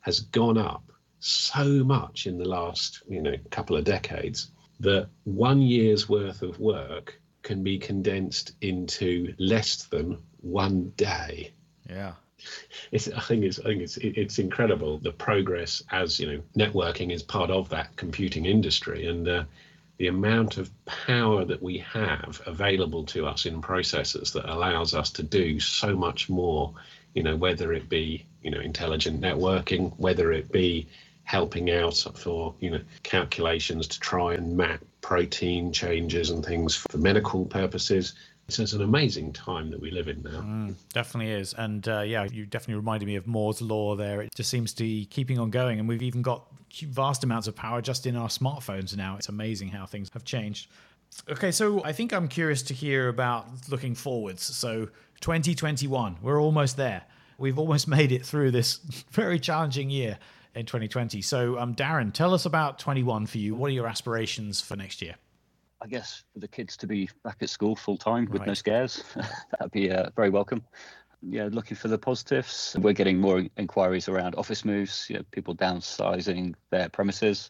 has 0.00 0.20
gone 0.20 0.58
up 0.58 0.92
so 1.18 1.82
much 1.82 2.26
in 2.26 2.38
the 2.38 2.44
last 2.44 3.02
you 3.08 3.20
know 3.20 3.34
couple 3.50 3.76
of 3.76 3.84
decades 3.84 4.50
that 4.78 5.08
one 5.24 5.60
year's 5.60 6.08
worth 6.08 6.42
of 6.42 6.60
work 6.60 7.20
can 7.42 7.62
be 7.62 7.78
condensed 7.78 8.52
into 8.60 9.34
less 9.38 9.84
than 9.84 10.18
one 10.40 10.92
day. 10.96 11.52
Yeah. 11.88 12.14
It's, 12.92 13.08
I 13.08 13.20
think 13.20 13.42
it's 13.44 13.58
I 13.58 13.64
think 13.64 13.82
it's 13.82 13.96
it's 13.96 14.38
incredible 14.38 14.98
the 14.98 15.10
progress 15.10 15.82
as 15.90 16.20
you 16.20 16.26
know 16.30 16.42
networking 16.56 17.10
is 17.10 17.22
part 17.22 17.50
of 17.50 17.68
that 17.70 17.96
computing 17.96 18.44
industry 18.44 19.06
and 19.06 19.26
uh, 19.26 19.44
the 19.98 20.08
amount 20.08 20.58
of 20.58 20.70
power 20.84 21.44
that 21.44 21.62
we 21.62 21.78
have 21.78 22.40
available 22.46 23.04
to 23.04 23.26
us 23.26 23.46
in 23.46 23.62
processors 23.62 24.32
that 24.32 24.50
allows 24.50 24.94
us 24.94 25.10
to 25.10 25.22
do 25.22 25.58
so 25.58 25.96
much 25.96 26.28
more 26.28 26.72
you 27.14 27.22
know 27.22 27.36
whether 27.36 27.72
it 27.72 27.88
be 27.88 28.26
you 28.42 28.50
know 28.50 28.60
intelligent 28.60 29.20
networking 29.20 29.92
whether 29.96 30.32
it 30.32 30.52
be 30.52 30.86
helping 31.24 31.70
out 31.70 32.04
for 32.14 32.54
you 32.60 32.70
know 32.70 32.80
calculations 33.02 33.88
to 33.88 34.00
try 34.00 34.34
and 34.34 34.56
map 34.56 34.80
protein 35.00 35.72
changes 35.72 36.30
and 36.30 36.44
things 36.44 36.76
for 36.76 36.98
medical 36.98 37.44
purposes 37.46 38.14
so 38.48 38.62
it's 38.62 38.72
an 38.72 38.82
amazing 38.82 39.32
time 39.32 39.70
that 39.70 39.80
we 39.80 39.90
live 39.90 40.06
in 40.08 40.22
now. 40.22 40.40
Mm, 40.40 40.74
definitely 40.92 41.32
is. 41.32 41.52
And 41.54 41.86
uh, 41.88 42.00
yeah, 42.00 42.24
you 42.24 42.46
definitely 42.46 42.76
reminded 42.76 43.06
me 43.06 43.16
of 43.16 43.26
Moore's 43.26 43.60
Law 43.60 43.96
there. 43.96 44.22
It 44.22 44.34
just 44.34 44.50
seems 44.50 44.72
to 44.74 44.84
be 44.84 45.04
keeping 45.06 45.38
on 45.38 45.50
going. 45.50 45.80
And 45.80 45.88
we've 45.88 46.02
even 46.02 46.22
got 46.22 46.46
vast 46.84 47.24
amounts 47.24 47.48
of 47.48 47.56
power 47.56 47.82
just 47.82 48.06
in 48.06 48.14
our 48.14 48.28
smartphones 48.28 48.96
now. 48.96 49.16
It's 49.16 49.28
amazing 49.28 49.68
how 49.68 49.86
things 49.86 50.10
have 50.12 50.24
changed. 50.24 50.68
Okay, 51.28 51.50
so 51.50 51.82
I 51.84 51.92
think 51.92 52.12
I'm 52.12 52.28
curious 52.28 52.62
to 52.64 52.74
hear 52.74 53.08
about 53.08 53.46
looking 53.68 53.94
forwards. 53.94 54.42
So 54.42 54.86
2021, 55.20 56.18
we're 56.22 56.40
almost 56.40 56.76
there. 56.76 57.02
We've 57.38 57.58
almost 57.58 57.88
made 57.98 58.12
it 58.12 58.24
through 58.24 58.52
this 58.52 58.76
very 59.10 59.40
challenging 59.40 59.90
year 59.90 60.18
in 60.54 60.66
2020. 60.66 61.20
So, 61.20 61.58
um, 61.58 61.74
Darren, 61.74 62.12
tell 62.12 62.32
us 62.32 62.46
about 62.46 62.78
21 62.78 63.26
for 63.26 63.38
you. 63.38 63.54
What 63.56 63.70
are 63.70 63.74
your 63.74 63.88
aspirations 63.88 64.60
for 64.60 64.76
next 64.76 65.02
year? 65.02 65.16
I 65.86 65.88
guess 65.88 66.24
for 66.32 66.40
the 66.40 66.48
kids 66.48 66.76
to 66.78 66.88
be 66.88 67.08
back 67.22 67.36
at 67.42 67.48
school 67.48 67.76
full 67.76 67.96
time 67.96 68.26
with 68.28 68.40
right. 68.40 68.48
no 68.48 68.54
scares, 68.54 69.04
that'd 69.52 69.70
be 69.70 69.88
uh, 69.88 70.10
very 70.16 70.30
welcome. 70.30 70.64
Yeah, 71.22 71.48
looking 71.52 71.76
for 71.76 71.86
the 71.86 71.96
positives. 71.96 72.74
We're 72.80 72.92
getting 72.92 73.18
more 73.18 73.44
inquiries 73.56 74.08
around 74.08 74.34
office 74.34 74.64
moves, 74.64 75.06
you 75.08 75.16
know, 75.16 75.22
people 75.30 75.54
downsizing 75.54 76.54
their 76.70 76.88
premises. 76.88 77.48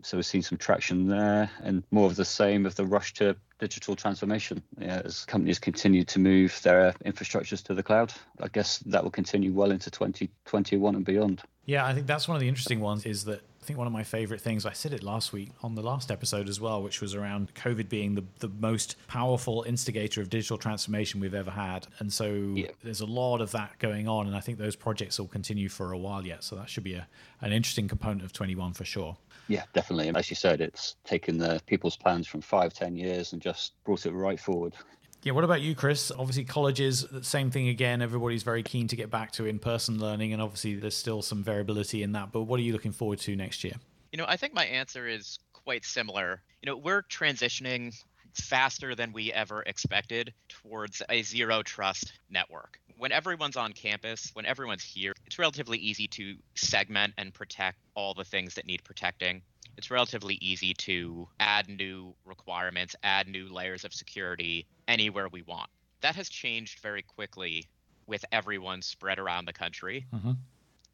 So 0.00 0.16
we've 0.16 0.24
seen 0.24 0.42
some 0.42 0.58
traction 0.58 1.08
there 1.08 1.50
and 1.64 1.82
more 1.90 2.06
of 2.06 2.14
the 2.14 2.24
same 2.24 2.66
of 2.66 2.76
the 2.76 2.86
rush 2.86 3.14
to 3.14 3.34
digital 3.58 3.96
transformation 3.96 4.62
yeah, 4.78 5.02
as 5.04 5.24
companies 5.24 5.58
continue 5.58 6.04
to 6.04 6.20
move 6.20 6.60
their 6.62 6.92
infrastructures 7.04 7.64
to 7.64 7.74
the 7.74 7.82
cloud. 7.82 8.12
I 8.40 8.46
guess 8.46 8.78
that 8.78 9.02
will 9.02 9.10
continue 9.10 9.52
well 9.52 9.72
into 9.72 9.90
2021 9.90 10.94
and 10.94 11.04
beyond. 11.04 11.42
Yeah, 11.66 11.84
I 11.84 11.94
think 11.94 12.06
that's 12.06 12.28
one 12.28 12.36
of 12.36 12.40
the 12.40 12.48
interesting 12.48 12.78
ones 12.78 13.06
is 13.06 13.24
that 13.24 13.42
I 13.62 13.64
think 13.64 13.78
one 13.78 13.86
of 13.86 13.92
my 13.92 14.02
favorite 14.02 14.40
things, 14.40 14.66
I 14.66 14.72
said 14.72 14.92
it 14.92 15.04
last 15.04 15.32
week 15.32 15.52
on 15.62 15.76
the 15.76 15.82
last 15.82 16.10
episode 16.10 16.48
as 16.48 16.60
well, 16.60 16.82
which 16.82 17.00
was 17.00 17.14
around 17.14 17.54
COVID 17.54 17.88
being 17.88 18.16
the, 18.16 18.24
the 18.40 18.48
most 18.48 18.96
powerful 19.06 19.62
instigator 19.68 20.20
of 20.20 20.28
digital 20.28 20.58
transformation 20.58 21.20
we've 21.20 21.32
ever 21.32 21.52
had. 21.52 21.86
And 22.00 22.12
so 22.12 22.32
yeah. 22.56 22.70
there's 22.82 23.02
a 23.02 23.06
lot 23.06 23.40
of 23.40 23.52
that 23.52 23.78
going 23.78 24.08
on. 24.08 24.26
And 24.26 24.34
I 24.34 24.40
think 24.40 24.58
those 24.58 24.74
projects 24.74 25.20
will 25.20 25.28
continue 25.28 25.68
for 25.68 25.92
a 25.92 25.98
while 25.98 26.26
yet. 26.26 26.42
So 26.42 26.56
that 26.56 26.68
should 26.68 26.82
be 26.82 26.94
a, 26.94 27.06
an 27.40 27.52
interesting 27.52 27.86
component 27.86 28.24
of 28.24 28.32
21 28.32 28.72
for 28.72 28.84
sure. 28.84 29.16
Yeah, 29.46 29.62
definitely. 29.74 30.08
And 30.08 30.16
as 30.16 30.28
you 30.28 30.34
said, 30.34 30.60
it's 30.60 30.96
taken 31.04 31.38
the 31.38 31.60
people's 31.66 31.96
plans 31.96 32.26
from 32.26 32.40
five, 32.40 32.74
ten 32.74 32.96
years 32.96 33.32
and 33.32 33.40
just 33.40 33.74
brought 33.84 34.06
it 34.06 34.12
right 34.12 34.40
forward. 34.40 34.74
Yeah, 35.22 35.32
what 35.34 35.44
about 35.44 35.60
you, 35.60 35.76
Chris? 35.76 36.10
Obviously, 36.10 36.44
colleges, 36.44 37.06
same 37.22 37.52
thing 37.52 37.68
again. 37.68 38.02
Everybody's 38.02 38.42
very 38.42 38.64
keen 38.64 38.88
to 38.88 38.96
get 38.96 39.08
back 39.08 39.30
to 39.32 39.46
in 39.46 39.60
person 39.60 40.00
learning, 40.00 40.32
and 40.32 40.42
obviously, 40.42 40.74
there's 40.74 40.96
still 40.96 41.22
some 41.22 41.44
variability 41.44 42.02
in 42.02 42.10
that. 42.12 42.32
But 42.32 42.42
what 42.42 42.58
are 42.58 42.62
you 42.64 42.72
looking 42.72 42.90
forward 42.90 43.20
to 43.20 43.36
next 43.36 43.62
year? 43.62 43.74
You 44.10 44.18
know, 44.18 44.24
I 44.26 44.36
think 44.36 44.52
my 44.52 44.64
answer 44.64 45.06
is 45.06 45.38
quite 45.52 45.84
similar. 45.84 46.42
You 46.60 46.66
know, 46.66 46.76
we're 46.76 47.02
transitioning 47.02 47.94
faster 48.34 48.96
than 48.96 49.12
we 49.12 49.32
ever 49.32 49.62
expected 49.62 50.32
towards 50.48 51.02
a 51.08 51.22
zero 51.22 51.62
trust 51.62 52.14
network. 52.28 52.80
When 52.96 53.12
everyone's 53.12 53.56
on 53.56 53.72
campus, 53.74 54.30
when 54.34 54.44
everyone's 54.44 54.82
here, 54.82 55.12
it's 55.26 55.38
relatively 55.38 55.78
easy 55.78 56.08
to 56.08 56.34
segment 56.56 57.14
and 57.16 57.32
protect 57.32 57.78
all 57.94 58.14
the 58.14 58.24
things 58.24 58.54
that 58.54 58.66
need 58.66 58.82
protecting 58.82 59.42
it's 59.76 59.90
relatively 59.90 60.38
easy 60.40 60.74
to 60.74 61.28
add 61.40 61.68
new 61.68 62.14
requirements, 62.24 62.94
add 63.02 63.28
new 63.28 63.48
layers 63.48 63.84
of 63.84 63.92
security 63.92 64.66
anywhere 64.88 65.28
we 65.28 65.42
want. 65.42 65.70
That 66.00 66.16
has 66.16 66.28
changed 66.28 66.80
very 66.80 67.02
quickly 67.02 67.68
with 68.06 68.24
everyone 68.32 68.82
spread 68.82 69.18
around 69.18 69.46
the 69.46 69.52
country. 69.52 70.06
Mm-hmm. 70.12 70.32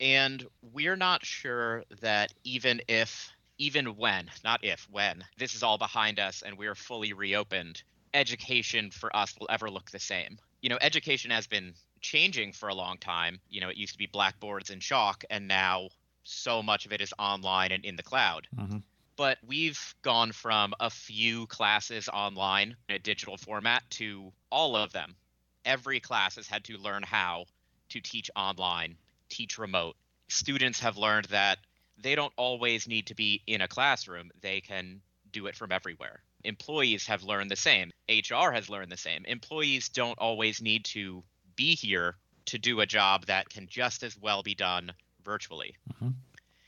And 0.01 0.47
we're 0.73 0.97
not 0.97 1.25
sure 1.25 1.85
that 2.01 2.33
even 2.45 2.81
if, 2.89 3.31
even 3.59 3.97
when, 3.97 4.31
not 4.45 4.65
if, 4.65 4.87
when, 4.91 5.25
this 5.39 5.55
is 5.55 5.63
all 5.63 5.79
behind 5.79 6.21
us 6.21 6.43
and 6.43 6.57
we're 6.57 6.77
fully 6.77 7.13
reopened, 7.13 7.83
education 8.15 8.91
for 8.91 9.15
us 9.17 9.35
will 9.39 9.49
ever 9.51 9.71
look 9.71 9.91
the 9.91 9.99
same. 9.99 10.39
You 10.63 10.69
know, 10.69 10.79
education 10.81 11.31
has 11.31 11.47
been 11.47 11.75
changing 12.01 12.53
for 12.53 12.69
a 12.69 12.75
long 12.75 12.99
time. 12.99 13.41
You 13.49 13.61
know, 13.61 13.69
it 13.69 13.77
used 13.77 13.93
to 13.93 13.99
be 13.99 14.07
blackboards 14.07 14.71
and 14.71 14.81
chalk, 14.81 15.25
and 15.31 15.49
now 15.49 15.89
so 16.29 16.63
much 16.63 16.87
of 16.87 16.93
it 16.93 17.01
is 17.01 17.15
online 17.19 17.73
and 17.73 17.85
in 17.85 17.97
the 17.97 18.03
cloud. 18.03 18.47
Mm-hmm. 18.57 18.79
But 19.17 19.39
we've 19.47 19.95
gone 20.03 20.33
from 20.33 20.75
a 20.79 20.91
few 20.91 21.47
classes 21.47 22.09
online 22.09 22.77
in 22.89 22.95
a 22.95 22.99
digital 22.99 23.37
format 23.37 23.83
to 23.93 24.33
all 24.51 24.77
of 24.77 24.93
them. 24.93 25.17
every 25.65 26.01
class 26.01 26.37
has 26.37 26.47
had 26.47 26.65
to 26.65 26.79
learn 26.79 27.03
how 27.03 27.45
to 27.91 28.01
teach 28.01 28.31
online, 28.37 28.97
teach 29.29 29.59
remote. 29.59 29.97
Students 30.29 30.81
have 30.81 30.97
learned 30.97 31.27
that 31.27 31.59
they 31.99 32.15
don't 32.15 32.33
always 32.37 32.87
need 32.87 33.07
to 33.09 33.15
be 33.15 33.43
in 33.47 33.61
a 33.61 33.69
classroom, 33.69 34.31
they 34.41 34.61
can 34.61 35.03
do 35.33 35.47
it 35.47 35.57
from 35.57 35.73
everywhere. 35.73 36.23
Employees 36.45 37.07
have 37.07 37.23
learned 37.23 37.51
the 37.51 37.57
same. 37.57 37.91
HR 38.09 38.51
has 38.53 38.71
learned 38.71 38.93
the 38.93 38.97
same. 38.97 39.25
Employees 39.25 39.89
don't 39.89 40.19
always 40.19 40.63
need 40.63 40.85
to 40.87 41.25
be 41.57 41.75
here 41.75 42.17
to 42.47 42.59
do 42.59 42.81
a 42.81 42.87
job 42.87 43.27
that 43.27 43.51
can 43.51 43.67
just 43.67 44.03
as 44.03 44.17
well 44.17 44.43
be 44.43 44.55
done 44.55 44.93
virtually. 45.29 45.75
Mm-hmm. 45.93 46.11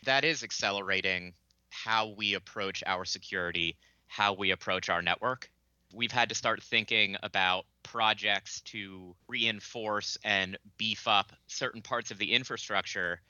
That 0.05 0.25
is 0.25 0.43
accelerating 0.43 1.33
how 1.71 2.09
we 2.09 2.35
approach 2.35 2.85
our 2.87 3.07
security, 3.07 3.79
how 4.07 4.35
we 4.35 4.51
approach 4.51 4.91
our 4.91 5.01
network. 5.01 5.51
We've 5.95 6.13
had 6.13 6.29
to 6.29 6.35
start 6.35 6.63
thinking 6.63 7.17
about 7.23 7.65
projects 7.83 8.61
to 8.73 9.17
reinforce 9.29 10.19
and 10.25 10.59
beef 10.77 11.09
up 11.09 11.33
certain 11.47 11.81
parts 11.81 12.11
of 12.11 12.19
the 12.19 12.33
infrastructure 12.35 13.21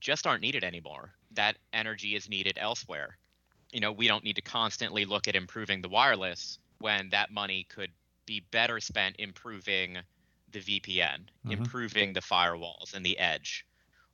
just 0.00 0.26
aren't 0.26 0.42
needed 0.42 0.64
anymore. 0.64 1.14
That 1.30 1.56
energy 1.72 2.16
is 2.16 2.28
needed 2.28 2.58
elsewhere. 2.60 3.16
You 3.72 3.80
know, 3.80 3.92
we 3.92 4.08
don't 4.08 4.24
need 4.24 4.36
to 4.36 4.42
constantly 4.42 5.04
look 5.04 5.28
at 5.28 5.36
improving 5.36 5.80
the 5.80 5.88
wireless 5.88 6.58
when 6.80 7.10
that 7.10 7.30
money 7.30 7.66
could 7.70 7.92
be 8.26 8.40
better 8.50 8.80
spent 8.80 9.16
improving 9.20 9.98
the 10.50 10.58
VPN, 10.58 11.20
mm-hmm. 11.20 11.52
improving 11.52 12.12
the 12.12 12.20
firewalls 12.20 12.94
and 12.94 13.06
the 13.06 13.18
edge, 13.18 13.64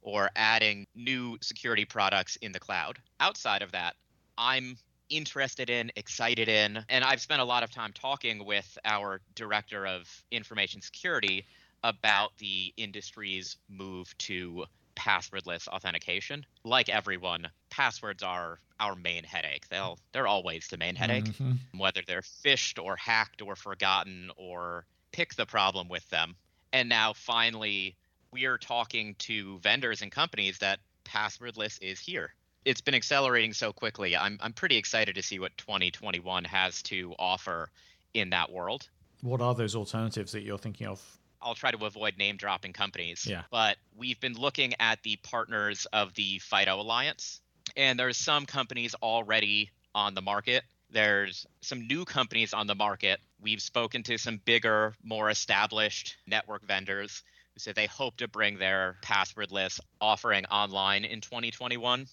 or 0.03 0.31
adding 0.37 0.87
new 0.95 1.37
security 1.41 1.85
products 1.85 2.37
in 2.37 2.53
the 2.53 2.61
cloud. 2.61 2.99
Outside 3.21 3.63
of 3.63 3.73
that, 3.73 3.95
I'm 4.37 4.77
interested 5.11 5.71
in, 5.71 5.91
excited 5.97 6.49
in, 6.49 6.85
and 6.89 7.05
I've 7.05 7.21
spent 7.21 7.41
a 7.41 7.45
lot 7.45 7.63
of 7.63 7.71
time 7.71 7.93
talking 7.93 8.45
with 8.45 8.79
our 8.85 9.21
director 9.35 9.87
of 9.87 10.07
information 10.31 10.81
security 10.81 11.47
about 11.83 12.37
the 12.39 12.73
industry's 12.77 13.57
move 13.69 14.17
to 14.19 14.65
passwordless 14.97 15.69
authentication. 15.69 16.45
Like 16.65 16.89
everyone, 16.89 17.49
passwords 17.71 18.23
are 18.23 18.59
our 18.81 18.97
main 18.97 19.25
headache. 19.25 19.69
They'll 19.69 19.99
they're 20.13 20.27
always 20.27 20.69
the 20.69 20.77
main 20.77 20.95
headache, 20.95 21.25
mm-hmm. 21.25 21.79
whether 21.79 22.03
they're 22.07 22.23
phished 22.23 22.83
or 22.83 22.97
hacked 22.97 23.43
or 23.43 23.57
forgotten 23.57 24.31
or 24.37 24.85
pick 25.13 25.35
the 25.35 25.47
problem 25.47 25.89
with 25.89 26.09
them. 26.11 26.35
And 26.73 26.89
now 26.89 27.13
finally 27.13 27.97
we 28.33 28.47
are 28.47 28.59
talking 28.59 29.15
to 29.19 29.59
vendors 29.59 30.03
and 30.03 30.13
companies 30.13 30.59
that 30.59 30.81
passwordless 31.05 31.81
is 31.83 31.99
here. 31.99 32.35
It's 32.65 32.81
been 32.81 32.95
accelerating 32.95 33.53
so 33.53 33.73
quickly. 33.73 34.17
I'm 34.17 34.39
I'm 34.43 34.53
pretty 34.53 34.77
excited 34.77 35.15
to 35.15 35.23
see 35.23 35.39
what 35.39 35.57
2021 35.57 36.45
has 36.45 36.83
to 36.85 37.15
offer 37.19 37.71
in 38.15 38.31
that 38.31 38.51
world. 38.51 38.89
What 39.23 39.41
are 39.41 39.55
those 39.55 39.75
alternatives 39.75 40.33
that 40.33 40.43
you're 40.43 40.59
thinking 40.59 40.87
of? 40.87 41.03
I'll 41.41 41.55
try 41.55 41.71
to 41.71 41.87
avoid 41.87 42.19
name 42.19 42.37
dropping 42.37 42.73
companies. 42.73 43.25
Yeah. 43.25 43.43
But 43.51 43.77
we've 43.97 44.21
been 44.21 44.35
looking 44.35 44.75
at 44.81 45.03
the 45.03 45.17
partners 45.23 45.87
of 45.93 46.13
the 46.15 46.41
FIDO 46.41 46.81
Alliance, 46.81 47.41
and 47.77 47.99
there's 47.99 48.17
some 48.17 48.45
companies 48.45 48.95
already 49.03 49.71
on 49.95 50.15
the 50.15 50.23
market. 50.23 50.65
There's 50.91 51.47
some 51.61 51.87
new 51.87 52.05
companies 52.05 52.53
on 52.53 52.67
the 52.67 52.75
market. 52.75 53.21
We've 53.41 53.63
spoken 53.63 54.03
to 54.05 54.19
some 54.19 54.41
bigger, 54.45 54.95
more 55.03 55.31
established 55.31 56.17
network 56.27 56.67
vendors 56.67 57.23
who 57.59 57.71
say 57.71 57.73
they 57.73 57.87
hope 57.87 58.17
to 58.19 58.29
bring 58.29 58.59
their 58.59 58.97
passwordless 59.03 59.81
offering 60.01 60.45
online 60.47 61.05
in 61.05 61.21
2021. 61.21 62.07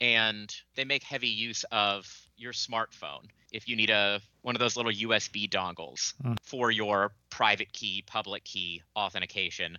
And 0.00 0.54
they 0.74 0.84
make 0.84 1.02
heavy 1.02 1.28
use 1.28 1.64
of 1.70 2.10
your 2.36 2.52
smartphone 2.52 3.28
if 3.52 3.68
you 3.68 3.76
need 3.76 3.90
a 3.90 4.20
one 4.42 4.54
of 4.54 4.60
those 4.60 4.76
little 4.76 4.92
USB 4.92 5.48
dongles 5.48 6.14
mm. 6.22 6.36
for 6.42 6.70
your 6.70 7.12
private 7.30 7.72
key, 7.72 8.04
public 8.06 8.44
key 8.44 8.82
authentication. 8.94 9.78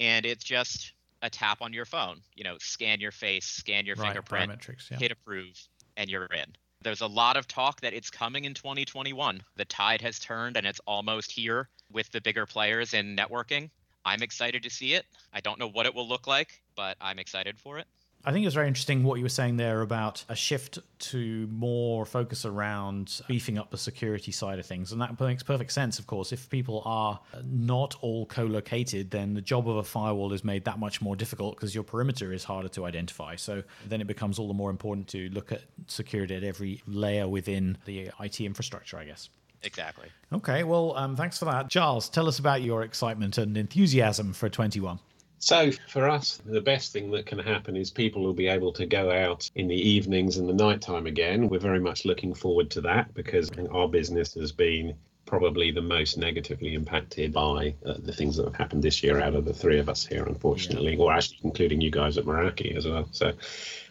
And 0.00 0.26
it's 0.26 0.44
just 0.44 0.92
a 1.22 1.30
tap 1.30 1.62
on 1.62 1.72
your 1.72 1.86
phone. 1.86 2.20
You 2.34 2.44
know, 2.44 2.56
scan 2.60 3.00
your 3.00 3.12
face, 3.12 3.46
scan 3.46 3.86
your 3.86 3.96
right, 3.96 4.08
fingerprint, 4.08 4.68
yeah. 4.90 4.98
hit 4.98 5.12
approve, 5.12 5.58
and 5.96 6.10
you're 6.10 6.26
in. 6.26 6.54
There's 6.82 7.00
a 7.00 7.06
lot 7.06 7.38
of 7.38 7.48
talk 7.48 7.80
that 7.80 7.94
it's 7.94 8.10
coming 8.10 8.44
in 8.44 8.52
2021. 8.52 9.42
The 9.56 9.64
tide 9.64 10.02
has 10.02 10.18
turned 10.18 10.58
and 10.58 10.66
it's 10.66 10.80
almost 10.86 11.32
here 11.32 11.70
with 11.90 12.10
the 12.10 12.20
bigger 12.20 12.44
players 12.44 12.92
in 12.92 13.16
networking. 13.16 13.70
I'm 14.04 14.22
excited 14.22 14.62
to 14.62 14.70
see 14.70 14.94
it. 14.94 15.06
I 15.32 15.40
don't 15.40 15.58
know 15.58 15.68
what 15.68 15.86
it 15.86 15.94
will 15.94 16.08
look 16.08 16.26
like, 16.26 16.60
but 16.76 16.96
I'm 17.00 17.18
excited 17.18 17.58
for 17.58 17.78
it. 17.78 17.86
I 18.26 18.32
think 18.32 18.46
it's 18.46 18.54
very 18.54 18.68
interesting 18.68 19.04
what 19.04 19.16
you 19.16 19.22
were 19.22 19.28
saying 19.28 19.58
there 19.58 19.82
about 19.82 20.24
a 20.30 20.34
shift 20.34 20.78
to 20.98 21.46
more 21.48 22.06
focus 22.06 22.46
around 22.46 23.20
beefing 23.28 23.58
up 23.58 23.70
the 23.70 23.76
security 23.76 24.32
side 24.32 24.58
of 24.58 24.64
things. 24.64 24.92
And 24.92 25.00
that 25.02 25.20
makes 25.20 25.42
perfect 25.42 25.72
sense, 25.72 25.98
of 25.98 26.06
course. 26.06 26.32
If 26.32 26.48
people 26.48 26.80
are 26.86 27.20
not 27.44 27.96
all 28.00 28.24
co 28.24 28.44
located, 28.44 29.10
then 29.10 29.34
the 29.34 29.42
job 29.42 29.68
of 29.68 29.76
a 29.76 29.82
firewall 29.82 30.32
is 30.32 30.42
made 30.42 30.64
that 30.64 30.78
much 30.78 31.02
more 31.02 31.16
difficult 31.16 31.56
because 31.56 31.74
your 31.74 31.84
perimeter 31.84 32.32
is 32.32 32.44
harder 32.44 32.68
to 32.68 32.86
identify. 32.86 33.36
So 33.36 33.62
then 33.86 34.00
it 34.00 34.06
becomes 34.06 34.38
all 34.38 34.48
the 34.48 34.54
more 34.54 34.70
important 34.70 35.06
to 35.08 35.28
look 35.28 35.52
at 35.52 35.60
security 35.86 36.34
at 36.34 36.44
every 36.44 36.82
layer 36.86 37.28
within 37.28 37.76
the 37.84 38.10
IT 38.20 38.40
infrastructure, 38.40 38.96
I 38.96 39.04
guess. 39.04 39.28
Exactly. 39.64 40.08
Okay, 40.32 40.62
well, 40.64 40.96
um, 40.96 41.16
thanks 41.16 41.38
for 41.38 41.46
that. 41.46 41.68
Charles, 41.70 42.08
tell 42.08 42.28
us 42.28 42.38
about 42.38 42.62
your 42.62 42.82
excitement 42.82 43.38
and 43.38 43.56
enthusiasm 43.56 44.32
for 44.32 44.48
21. 44.48 44.98
So, 45.38 45.70
for 45.88 46.08
us, 46.08 46.40
the 46.46 46.60
best 46.60 46.92
thing 46.92 47.10
that 47.10 47.26
can 47.26 47.38
happen 47.38 47.76
is 47.76 47.90
people 47.90 48.22
will 48.22 48.32
be 48.32 48.46
able 48.46 48.72
to 48.72 48.86
go 48.86 49.10
out 49.10 49.50
in 49.56 49.68
the 49.68 49.76
evenings 49.76 50.38
and 50.38 50.48
the 50.48 50.54
nighttime 50.54 51.06
again. 51.06 51.48
We're 51.48 51.58
very 51.58 51.80
much 51.80 52.06
looking 52.06 52.32
forward 52.32 52.70
to 52.70 52.80
that 52.82 53.12
because 53.12 53.50
our 53.70 53.86
business 53.86 54.32
has 54.34 54.52
been 54.52 54.94
probably 55.26 55.70
the 55.70 55.82
most 55.82 56.16
negatively 56.16 56.74
impacted 56.74 57.32
by 57.32 57.74
uh, 57.84 57.94
the 57.98 58.12
things 58.12 58.36
that 58.36 58.44
have 58.44 58.54
happened 58.54 58.82
this 58.82 59.02
year 59.02 59.20
out 59.20 59.34
of 59.34 59.44
the 59.44 59.52
three 59.52 59.78
of 59.78 59.88
us 59.88 60.06
here, 60.06 60.24
unfortunately, 60.24 60.94
yeah. 60.94 61.02
or 61.02 61.12
actually 61.12 61.40
including 61.44 61.80
you 61.80 61.90
guys 61.90 62.16
at 62.16 62.24
Meraki 62.24 62.76
as 62.76 62.86
well. 62.86 63.06
So, 63.12 63.32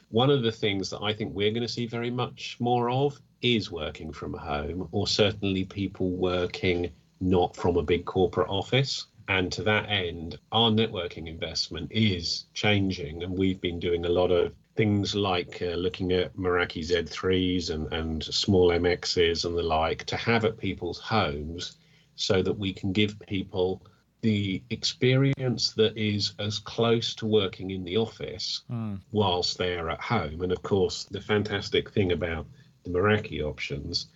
one 0.09 0.29
of 0.29 0.43
the 0.43 0.51
things 0.51 0.89
that 0.91 1.01
I 1.01 1.13
think 1.13 1.33
we're 1.33 1.51
going 1.51 1.63
to 1.63 1.67
see 1.67 1.85
very 1.85 2.11
much 2.11 2.57
more 2.59 2.89
of 2.89 3.19
is 3.43 3.69
working 3.69 4.11
from 4.11 4.33
home, 4.33 4.87
or 4.91 5.05
certainly 5.05 5.65
people 5.65 6.09
working 6.09 6.89
not 7.19 7.55
from 7.55 7.77
a 7.77 7.83
big 7.83 8.05
corporate 8.05 8.49
office. 8.49 9.05
And 9.27 9.51
to 9.53 9.63
that 9.63 9.89
end, 9.89 10.39
our 10.51 10.71
networking 10.71 11.27
investment 11.27 11.91
is 11.91 12.45
changing, 12.53 13.23
and 13.23 13.37
we've 13.37 13.61
been 13.61 13.79
doing 13.79 14.05
a 14.05 14.09
lot 14.09 14.31
of 14.31 14.53
things 14.75 15.13
like 15.13 15.61
uh, 15.61 15.75
looking 15.75 16.11
at 16.11 16.35
Meraki 16.35 16.83
Z3s 16.83 17.69
and, 17.69 17.93
and 17.93 18.23
small 18.23 18.69
MXs 18.69 19.45
and 19.45 19.57
the 19.57 19.63
like 19.63 20.03
to 20.05 20.17
have 20.17 20.45
at 20.45 20.57
people's 20.57 20.99
homes 20.99 21.77
so 22.15 22.41
that 22.41 22.57
we 22.57 22.73
can 22.73 22.91
give 22.91 23.19
people 23.19 23.81
the 24.21 24.63
experience 24.69 25.73
that 25.73 25.95
is 25.97 26.33
as 26.39 26.57
close 26.57 27.13
to 27.13 27.25
working 27.25 27.71
in 27.71 27.83
the 27.83 27.97
office 27.97 28.61
mm. 28.71 28.97
whilst 29.11 29.57
they're 29.57 29.89
at 29.89 30.01
home. 30.01 30.41
And 30.41 30.51
of 30.51 30.63
course, 30.63 31.03
the 31.05 31.21
fantastic 31.21 31.91
thing 31.91 32.13
about 32.13 32.47
the 32.83 32.89
Meraki 32.89 33.41
options 33.41 34.07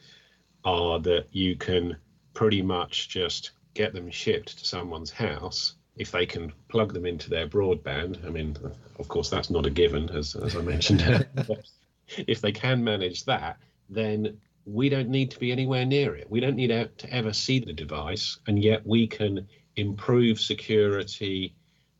are 0.63 0.99
that 0.99 1.27
you 1.31 1.55
can 1.55 1.97
pretty 2.33 2.61
much 2.61 3.09
just 3.09 3.51
get 3.73 3.93
them 3.93 4.09
shipped 4.09 4.59
to 4.59 4.65
someone's 4.65 5.11
house 5.11 5.75
if 5.95 6.11
they 6.11 6.25
can 6.25 6.51
plug 6.67 6.93
them 6.93 7.05
into 7.05 7.29
their 7.29 7.47
broadband. 7.47 8.25
I 8.25 8.29
mean, 8.29 8.55
of 8.99 9.07
course, 9.07 9.29
that's 9.29 9.49
not 9.49 9.65
a 9.65 9.69
given, 9.69 10.09
as, 10.09 10.35
as 10.35 10.55
I 10.55 10.61
mentioned. 10.61 11.27
if 12.17 12.41
they 12.41 12.51
can 12.51 12.83
manage 12.83 13.25
that, 13.25 13.57
then 13.89 14.39
we 14.65 14.89
don't 14.89 15.09
need 15.09 15.31
to 15.31 15.39
be 15.39 15.51
anywhere 15.51 15.85
near 15.85 16.15
it. 16.15 16.29
We 16.29 16.39
don't 16.39 16.55
need 16.55 16.67
to 16.69 17.13
ever 17.13 17.33
see 17.33 17.59
the 17.59 17.73
device, 17.73 18.37
and 18.47 18.61
yet 18.61 18.85
we 18.85 19.07
can 19.07 19.47
improve 19.75 20.39
security 20.39 21.55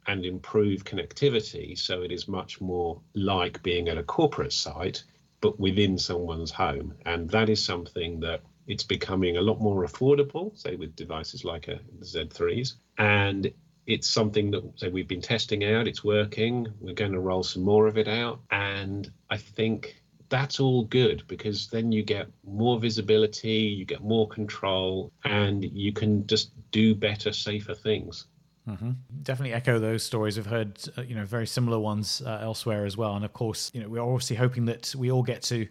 and 0.08 0.26
improve 0.26 0.84
connectivity 0.84 1.78
so 1.78 2.02
it 2.02 2.12
is 2.12 2.28
much 2.28 2.62
more 2.62 3.00
like 3.14 3.62
being 3.62 3.90
at 3.90 3.98
a 3.98 4.04
corporate 4.04 4.54
site 4.54 5.04
but 5.42 5.60
within 5.60 5.98
someone's 5.98 6.52
home 6.52 6.94
and 7.06 7.30
that 7.30 7.50
is 7.50 7.64
something 7.64 8.20
that 8.20 8.42
it's 8.68 8.84
becoming 8.84 9.38
a 9.38 9.42
lot 9.42 9.62
more 9.62 9.86
affordable, 9.86 10.56
say 10.58 10.76
with 10.76 10.96
devices 10.96 11.46
like 11.46 11.70
a 11.70 11.80
Z3s. 12.02 12.74
And 12.98 13.52
it's 13.86 14.10
something 14.10 14.52
that 14.52 14.74
say, 14.76 14.90
we've 14.90 15.08
been 15.08 15.22
testing 15.22 15.64
out. 15.64 15.88
It's 15.88 16.04
working. 16.04 16.68
We're 16.82 16.94
going 16.94 17.14
to 17.14 17.20
roll 17.20 17.44
some 17.44 17.64
more 17.64 17.88
of 17.88 17.98
it 17.98 18.10
out. 18.10 18.42
And 18.52 19.10
I 19.30 19.38
think 19.38 20.04
that's 20.28 20.60
all 20.60 20.84
good 20.84 21.24
because 21.28 21.68
then 21.68 21.94
you 21.94 22.04
get 22.04 22.28
more 22.46 22.78
visibility, 22.78 23.60
you 23.78 23.86
get 23.86 24.02
more 24.02 24.28
control, 24.28 25.14
and 25.24 25.64
you 25.64 25.94
can 25.94 26.28
just 26.28 26.52
do 26.72 26.94
better, 26.94 27.32
safer 27.32 27.74
things. 27.74 28.26
Mm-hmm. 28.68 28.92
Definitely 29.24 29.54
echo 29.54 29.80
those 29.80 30.04
stories. 30.04 30.38
We've 30.38 30.46
heard, 30.46 30.78
uh, 30.98 31.02
you 31.02 31.16
know, 31.16 31.26
very 31.26 31.48
similar 31.48 31.80
ones 31.80 32.22
uh, 32.26 32.40
elsewhere 32.42 32.86
as 32.86 32.98
well. 32.98 33.16
And 33.16 33.24
of 33.24 33.34
course, 33.34 33.72
you 33.74 33.82
know, 33.82 33.88
we're 33.88 34.02
obviously 34.02 34.36
hoping 34.36 34.66
that 34.66 34.94
we 34.98 35.12
all 35.12 35.24
get 35.24 35.42
to 35.44 35.68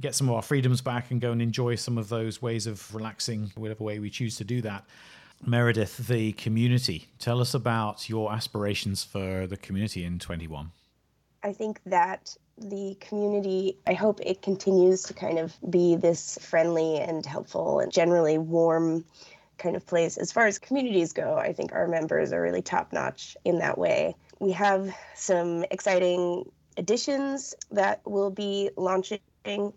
get 0.00 0.14
some 0.14 0.28
of 0.28 0.34
our 0.34 0.42
freedoms 0.42 0.80
back 0.80 1.10
and 1.10 1.20
go 1.20 1.32
and 1.32 1.42
enjoy 1.42 1.74
some 1.74 1.98
of 1.98 2.08
those 2.08 2.40
ways 2.40 2.66
of 2.66 2.94
relaxing, 2.94 3.50
whatever 3.56 3.82
way 3.84 3.98
we 3.98 4.10
choose 4.10 4.36
to 4.36 4.44
do 4.44 4.60
that. 4.62 4.84
Meredith, 5.44 6.08
the 6.08 6.32
community. 6.32 7.08
Tell 7.18 7.40
us 7.40 7.54
about 7.54 8.08
your 8.08 8.32
aspirations 8.32 9.04
for 9.04 9.46
the 9.46 9.56
community 9.56 10.04
in 10.04 10.18
21. 10.18 10.70
I 11.42 11.52
think 11.52 11.80
that 11.86 12.36
the 12.58 12.96
community, 13.00 13.78
I 13.86 13.94
hope 13.94 14.20
it 14.20 14.42
continues 14.42 15.04
to 15.04 15.14
kind 15.14 15.38
of 15.38 15.54
be 15.70 15.94
this 15.94 16.38
friendly 16.42 16.98
and 16.98 17.24
helpful 17.24 17.78
and 17.78 17.92
generally 17.92 18.38
warm 18.38 19.04
kind 19.58 19.76
of 19.76 19.86
place. 19.86 20.16
As 20.16 20.32
far 20.32 20.46
as 20.46 20.58
communities 20.58 21.12
go, 21.12 21.36
I 21.36 21.52
think 21.52 21.72
our 21.72 21.88
members 21.88 22.32
are 22.32 22.40
really 22.40 22.62
top 22.62 22.92
notch 22.92 23.36
in 23.44 23.58
that 23.58 23.76
way. 23.76 24.14
We 24.40 24.52
have 24.52 24.94
some 25.14 25.64
exciting 25.70 26.44
additions 26.76 27.54
that 27.72 28.00
will 28.06 28.30
be 28.30 28.70
launching 28.76 29.20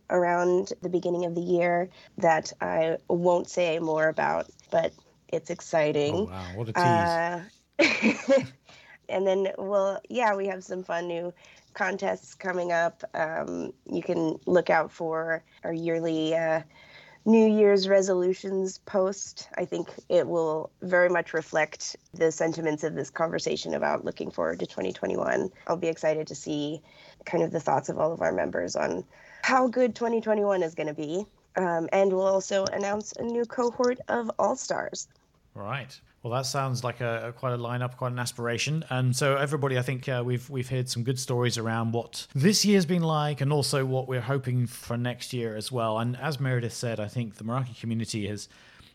around 0.09 0.73
the 0.81 0.89
beginning 0.89 1.25
of 1.25 1.35
the 1.35 1.41
year 1.41 1.89
that 2.17 2.53
I 2.61 2.97
won't 3.09 3.49
say 3.49 3.79
more 3.79 4.07
about, 4.07 4.49
but 4.69 4.93
it's 5.27 5.49
exciting. 5.49 6.13
Oh, 6.15 6.23
wow, 6.23 6.51
what 6.55 6.69
a 6.69 6.73
tease. 6.73 8.37
Uh, 8.37 8.43
and 9.09 9.25
then, 9.25 9.47
well, 9.57 9.99
yeah, 10.09 10.35
we 10.35 10.47
have 10.47 10.63
some 10.63 10.83
fun 10.83 11.07
new 11.07 11.33
contests 11.73 12.35
coming 12.35 12.71
up. 12.71 13.03
Um, 13.13 13.73
you 13.89 14.03
can 14.03 14.37
look 14.45 14.69
out 14.69 14.91
for 14.91 15.43
our 15.63 15.73
yearly 15.73 16.35
uh, 16.35 16.61
New 17.25 17.47
Year's 17.47 17.87
resolutions 17.87 18.79
post. 18.79 19.47
I 19.55 19.65
think 19.65 19.89
it 20.09 20.27
will 20.27 20.71
very 20.81 21.09
much 21.09 21.33
reflect 21.33 21.95
the 22.13 22.31
sentiments 22.31 22.83
of 22.83 22.95
this 22.95 23.09
conversation 23.11 23.75
about 23.75 24.03
looking 24.03 24.31
forward 24.31 24.59
to 24.59 24.65
2021. 24.65 25.51
I'll 25.67 25.77
be 25.77 25.87
excited 25.87 26.27
to 26.27 26.35
see 26.35 26.81
kind 27.25 27.43
of 27.43 27.51
the 27.51 27.59
thoughts 27.59 27.89
of 27.89 27.99
all 27.99 28.11
of 28.11 28.21
our 28.21 28.31
members 28.31 28.75
on 28.75 29.03
how 29.43 29.67
good 29.67 29.93
2021 29.93 30.63
is 30.63 30.73
going 30.73 30.87
to 30.87 30.93
be. 30.93 31.25
Um, 31.55 31.89
and 31.91 32.11
we'll 32.11 32.25
also 32.25 32.65
announce 32.65 33.11
a 33.13 33.23
new 33.23 33.45
cohort 33.45 33.99
of 34.07 34.31
All 34.39 34.55
Stars. 34.55 35.07
Right. 35.53 35.99
Well, 36.23 36.33
that 36.33 36.45
sounds 36.45 36.83
like 36.83 37.01
a, 37.01 37.29
a, 37.29 37.31
quite 37.31 37.53
a 37.53 37.57
lineup, 37.57 37.97
quite 37.97 38.11
an 38.11 38.19
aspiration. 38.19 38.85
And 38.91 39.15
so, 39.15 39.37
everybody, 39.37 39.79
I 39.79 39.81
think 39.81 40.07
uh, 40.07 40.21
we've 40.23 40.47
we've 40.51 40.69
heard 40.69 40.87
some 40.87 41.03
good 41.03 41.17
stories 41.17 41.57
around 41.57 41.93
what 41.93 42.27
this 42.35 42.63
year's 42.63 42.85
been 42.85 43.01
like, 43.01 43.41
and 43.41 43.51
also 43.51 43.85
what 43.85 44.07
we're 44.07 44.21
hoping 44.21 44.67
for 44.67 44.97
next 44.97 45.33
year 45.33 45.55
as 45.55 45.71
well. 45.71 45.97
And 45.97 46.15
as 46.17 46.39
Meredith 46.39 46.73
said, 46.73 46.99
I 46.99 47.07
think 47.07 47.35
the 47.35 47.43
Meraki 47.43 47.79
community 47.79 48.27
has 48.27 48.47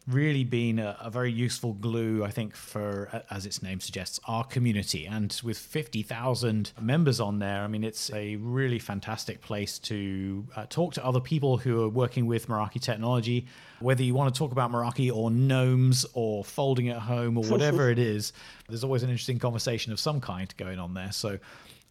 really 0.06 0.44
been 0.44 0.78
a, 0.78 0.96
a, 1.00 1.10
very 1.10 1.32
useful 1.32 1.72
glue, 1.72 2.24
I 2.24 2.30
think, 2.30 2.54
for, 2.54 3.22
as 3.30 3.44
its 3.44 3.62
name 3.62 3.80
suggests, 3.80 4.20
our 4.26 4.44
community. 4.44 5.06
And 5.06 5.38
with 5.42 5.58
50,000 5.58 6.72
members 6.80 7.20
on 7.20 7.40
there, 7.40 7.62
I 7.62 7.66
mean, 7.66 7.82
it's 7.82 8.12
a 8.12 8.36
really 8.36 8.78
fantastic 8.78 9.40
place 9.40 9.78
to 9.80 10.46
uh, 10.54 10.66
talk 10.68 10.94
to 10.94 11.04
other 11.04 11.20
people 11.20 11.58
who 11.58 11.82
are 11.82 11.88
working 11.88 12.26
with 12.26 12.46
Meraki 12.46 12.80
technology. 12.80 13.46
Whether 13.80 14.04
you 14.04 14.14
want 14.14 14.32
to 14.32 14.38
talk 14.38 14.52
about 14.52 14.70
Meraki 14.70 15.12
or 15.12 15.30
gnomes 15.30 16.06
or 16.14 16.44
folding 16.44 16.88
at 16.88 16.98
home 16.98 17.36
or 17.36 17.44
whatever 17.44 17.90
it 17.90 17.98
is, 17.98 18.32
there's 18.68 18.84
always 18.84 19.02
an 19.02 19.10
interesting 19.10 19.38
conversation 19.38 19.92
of 19.92 19.98
some 19.98 20.20
kind 20.20 20.52
going 20.56 20.78
on 20.78 20.94
there. 20.94 21.12
So 21.12 21.38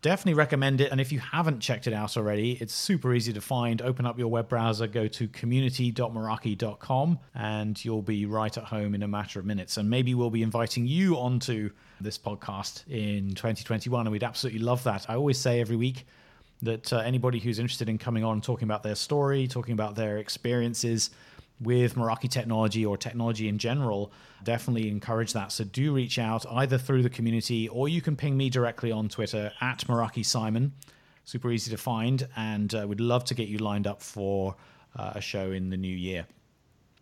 definitely 0.05 0.35
recommend 0.35 0.81
it. 0.81 0.91
And 0.91 1.01
if 1.01 1.11
you 1.11 1.17
haven't 1.17 1.61
checked 1.61 1.87
it 1.87 1.93
out 1.93 2.15
already, 2.15 2.59
it's 2.61 2.75
super 2.75 3.11
easy 3.15 3.33
to 3.33 3.41
find. 3.41 3.81
Open 3.81 4.05
up 4.05 4.19
your 4.19 4.27
web 4.27 4.47
browser, 4.47 4.85
go 4.85 5.07
to 5.07 5.27
community.meraki.com, 5.27 7.19
and 7.33 7.83
you'll 7.83 8.03
be 8.03 8.27
right 8.27 8.55
at 8.55 8.65
home 8.65 8.93
in 8.93 9.01
a 9.01 9.07
matter 9.07 9.39
of 9.39 9.47
minutes. 9.47 9.77
And 9.77 9.89
maybe 9.89 10.13
we'll 10.13 10.29
be 10.29 10.43
inviting 10.43 10.85
you 10.85 11.15
onto 11.17 11.71
this 11.99 12.19
podcast 12.19 12.87
in 12.87 13.29
2021, 13.29 14.05
and 14.05 14.11
we'd 14.11 14.23
absolutely 14.23 14.61
love 14.61 14.83
that. 14.83 15.09
I 15.09 15.15
always 15.15 15.39
say 15.39 15.59
every 15.59 15.75
week 15.75 16.05
that 16.61 16.93
uh, 16.93 16.97
anybody 16.99 17.39
who's 17.39 17.57
interested 17.57 17.89
in 17.89 17.97
coming 17.97 18.23
on 18.23 18.41
talking 18.41 18.65
about 18.67 18.83
their 18.83 18.93
story, 18.93 19.47
talking 19.47 19.73
about 19.73 19.95
their 19.95 20.19
experiences, 20.19 21.09
with 21.59 21.95
Meraki 21.95 22.29
technology 22.29 22.85
or 22.85 22.97
technology 22.97 23.47
in 23.47 23.57
general, 23.57 24.11
definitely 24.43 24.89
encourage 24.89 25.33
that. 25.33 25.51
So 25.51 25.63
do 25.63 25.93
reach 25.93 26.19
out 26.19 26.45
either 26.51 26.77
through 26.77 27.03
the 27.03 27.09
community 27.09 27.67
or 27.69 27.87
you 27.87 28.01
can 28.01 28.15
ping 28.15 28.35
me 28.35 28.49
directly 28.49 28.91
on 28.91 29.09
Twitter 29.09 29.51
at 29.61 29.79
Meraki 29.87 30.25
Simon. 30.25 30.73
Super 31.23 31.51
easy 31.51 31.71
to 31.71 31.77
find, 31.77 32.27
and 32.35 32.73
uh, 32.75 32.85
we'd 32.87 32.99
love 32.99 33.25
to 33.25 33.33
get 33.33 33.47
you 33.47 33.57
lined 33.57 33.87
up 33.87 34.01
for 34.01 34.55
uh, 34.95 35.13
a 35.15 35.21
show 35.21 35.51
in 35.51 35.69
the 35.69 35.77
new 35.77 35.95
year. 35.95 36.27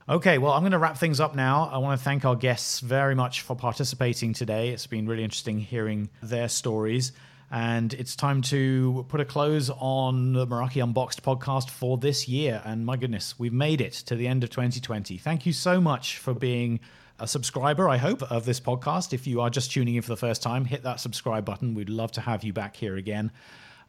Okay, 0.07 0.37
well, 0.37 0.51
I'm 0.51 0.61
going 0.61 0.73
to 0.73 0.79
wrap 0.79 0.97
things 0.97 1.19
up 1.19 1.33
now. 1.33 1.69
I 1.71 1.77
want 1.77 1.97
to 1.97 2.03
thank 2.03 2.25
our 2.25 2.35
guests 2.35 2.81
very 2.81 3.15
much 3.15 3.41
for 3.41 3.55
participating 3.55 4.33
today. 4.33 4.69
It's 4.69 4.85
been 4.85 5.07
really 5.07 5.23
interesting 5.23 5.59
hearing 5.59 6.09
their 6.21 6.49
stories. 6.49 7.13
And 7.51 7.93
it's 7.93 8.15
time 8.15 8.41
to 8.43 9.05
put 9.09 9.19
a 9.21 9.25
close 9.25 9.69
on 9.69 10.33
the 10.33 10.47
Meraki 10.47 10.83
Unboxed 10.83 11.21
podcast 11.21 11.69
for 11.69 11.97
this 11.97 12.27
year. 12.27 12.61
And 12.65 12.85
my 12.85 12.97
goodness, 12.97 13.37
we've 13.37 13.53
made 13.53 13.79
it 13.79 13.93
to 14.07 14.15
the 14.15 14.27
end 14.27 14.43
of 14.43 14.49
2020. 14.49 15.17
Thank 15.17 15.45
you 15.45 15.53
so 15.53 15.79
much 15.79 16.17
for 16.17 16.33
being 16.33 16.79
a 17.19 17.27
subscriber, 17.27 17.87
I 17.87 17.97
hope, 17.97 18.21
of 18.23 18.45
this 18.45 18.59
podcast. 18.59 19.13
If 19.13 19.27
you 19.27 19.41
are 19.41 19.49
just 19.49 19.71
tuning 19.71 19.95
in 19.95 20.01
for 20.01 20.09
the 20.09 20.17
first 20.17 20.41
time, 20.41 20.65
hit 20.65 20.83
that 20.83 20.99
subscribe 20.99 21.45
button. 21.45 21.73
We'd 21.73 21.89
love 21.89 22.11
to 22.13 22.21
have 22.21 22.43
you 22.43 22.53
back 22.53 22.75
here 22.75 22.95
again. 22.95 23.31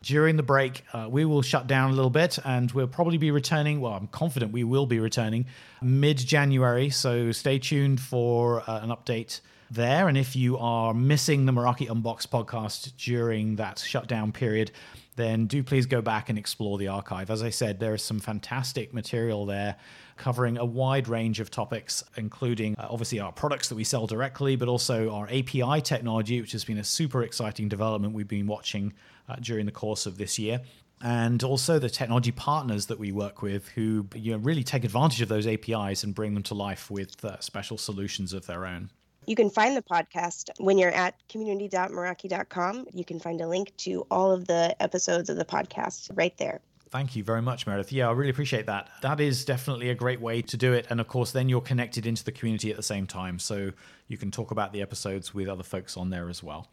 During 0.02 0.36
the 0.36 0.42
break, 0.42 0.84
uh, 0.92 1.08
we 1.10 1.24
will 1.24 1.40
shut 1.40 1.66
down 1.66 1.90
a 1.90 1.94
little 1.94 2.10
bit 2.10 2.38
and 2.44 2.70
we'll 2.72 2.86
probably 2.86 3.16
be 3.16 3.30
returning. 3.30 3.80
Well, 3.80 3.94
I'm 3.94 4.06
confident 4.08 4.52
we 4.52 4.62
will 4.62 4.84
be 4.84 5.00
returning 5.00 5.46
mid 5.80 6.18
January. 6.18 6.90
So 6.90 7.32
stay 7.32 7.58
tuned 7.58 8.00
for 8.00 8.62
uh, 8.68 8.80
an 8.82 8.90
update 8.90 9.40
there. 9.74 10.08
And 10.08 10.16
if 10.16 10.34
you 10.34 10.56
are 10.58 10.94
missing 10.94 11.46
the 11.46 11.52
Meraki 11.52 11.90
Unboxed 11.90 12.30
podcast 12.30 12.96
during 12.96 13.56
that 13.56 13.78
shutdown 13.78 14.32
period, 14.32 14.70
then 15.16 15.46
do 15.46 15.62
please 15.62 15.86
go 15.86 16.00
back 16.00 16.28
and 16.28 16.38
explore 16.38 16.78
the 16.78 16.88
archive. 16.88 17.30
As 17.30 17.42
I 17.42 17.50
said, 17.50 17.78
there 17.78 17.94
is 17.94 18.02
some 18.02 18.20
fantastic 18.20 18.92
material 18.92 19.46
there 19.46 19.76
covering 20.16 20.58
a 20.58 20.64
wide 20.64 21.08
range 21.08 21.40
of 21.40 21.50
topics, 21.50 22.02
including 22.16 22.76
uh, 22.78 22.86
obviously 22.90 23.20
our 23.20 23.32
products 23.32 23.68
that 23.68 23.74
we 23.74 23.84
sell 23.84 24.06
directly, 24.06 24.56
but 24.56 24.68
also 24.68 25.10
our 25.10 25.26
API 25.26 25.80
technology, 25.82 26.40
which 26.40 26.52
has 26.52 26.64
been 26.64 26.78
a 26.78 26.84
super 26.84 27.22
exciting 27.22 27.68
development 27.68 28.14
we've 28.14 28.28
been 28.28 28.46
watching 28.46 28.92
uh, 29.28 29.36
during 29.40 29.66
the 29.66 29.72
course 29.72 30.06
of 30.06 30.18
this 30.18 30.38
year 30.38 30.60
and 31.02 31.42
also 31.42 31.78
the 31.78 31.90
technology 31.90 32.32
partners 32.32 32.86
that 32.86 32.98
we 32.98 33.12
work 33.12 33.42
with 33.42 33.68
who 33.68 34.06
you 34.14 34.32
know, 34.32 34.38
really 34.38 34.62
take 34.62 34.84
advantage 34.84 35.20
of 35.20 35.28
those 35.28 35.46
APIs 35.46 36.04
and 36.04 36.14
bring 36.14 36.34
them 36.34 36.42
to 36.42 36.54
life 36.54 36.90
with 36.90 37.22
uh, 37.24 37.38
special 37.40 37.76
solutions 37.76 38.32
of 38.32 38.46
their 38.46 38.64
own. 38.64 38.90
You 39.26 39.36
can 39.36 39.50
find 39.50 39.76
the 39.76 39.82
podcast 39.82 40.50
when 40.58 40.78
you're 40.78 40.90
at 40.90 41.14
community.meraki.com. 41.28 42.86
You 42.92 43.04
can 43.04 43.18
find 43.18 43.40
a 43.40 43.48
link 43.48 43.72
to 43.78 44.06
all 44.10 44.30
of 44.30 44.46
the 44.46 44.74
episodes 44.82 45.30
of 45.30 45.36
the 45.36 45.44
podcast 45.44 46.10
right 46.14 46.36
there. 46.38 46.60
Thank 46.90 47.16
you 47.16 47.24
very 47.24 47.42
much, 47.42 47.66
Meredith. 47.66 47.90
Yeah, 47.90 48.08
I 48.08 48.12
really 48.12 48.30
appreciate 48.30 48.66
that. 48.66 48.88
That 49.02 49.18
is 49.18 49.44
definitely 49.44 49.90
a 49.90 49.96
great 49.96 50.20
way 50.20 50.42
to 50.42 50.56
do 50.56 50.72
it. 50.72 50.86
And 50.90 51.00
of 51.00 51.08
course, 51.08 51.32
then 51.32 51.48
you're 51.48 51.60
connected 51.60 52.06
into 52.06 52.22
the 52.22 52.30
community 52.30 52.70
at 52.70 52.76
the 52.76 52.84
same 52.84 53.08
time. 53.08 53.40
So 53.40 53.72
you 54.06 54.16
can 54.16 54.30
talk 54.30 54.52
about 54.52 54.72
the 54.72 54.80
episodes 54.80 55.34
with 55.34 55.48
other 55.48 55.64
folks 55.64 55.96
on 55.96 56.10
there 56.10 56.28
as 56.28 56.40
well. 56.40 56.68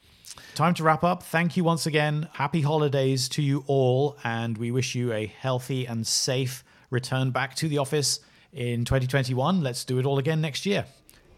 Time 0.54 0.76
to 0.76 0.84
wrap 0.84 1.04
up. 1.04 1.24
Thank 1.24 1.58
you 1.58 1.64
once 1.64 1.88
again. 1.88 2.30
Happy 2.34 2.62
holidays 2.62 3.28
to 3.30 3.41
you 3.41 3.64
all. 3.66 4.16
And 4.24 4.60
we 4.60 4.70
wish 4.70 4.93
you 4.93 5.12
a 5.12 5.26
healthy 5.26 5.88
and 5.88 6.06
safe 6.06 6.64
return 6.91 7.32
back 7.32 7.56
to 7.56 7.68
the 7.68 7.80
office 7.80 8.20
in 8.54 8.86
2021. 8.86 9.62
Let's 9.62 9.84
do 9.86 9.97
it 9.97 10.06
all 10.06 10.20
again 10.20 10.39
next 10.39 10.68
year. 10.68 10.86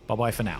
Bye 0.07 0.15
bye 0.15 0.31
for 0.31 0.43
now. 0.43 0.59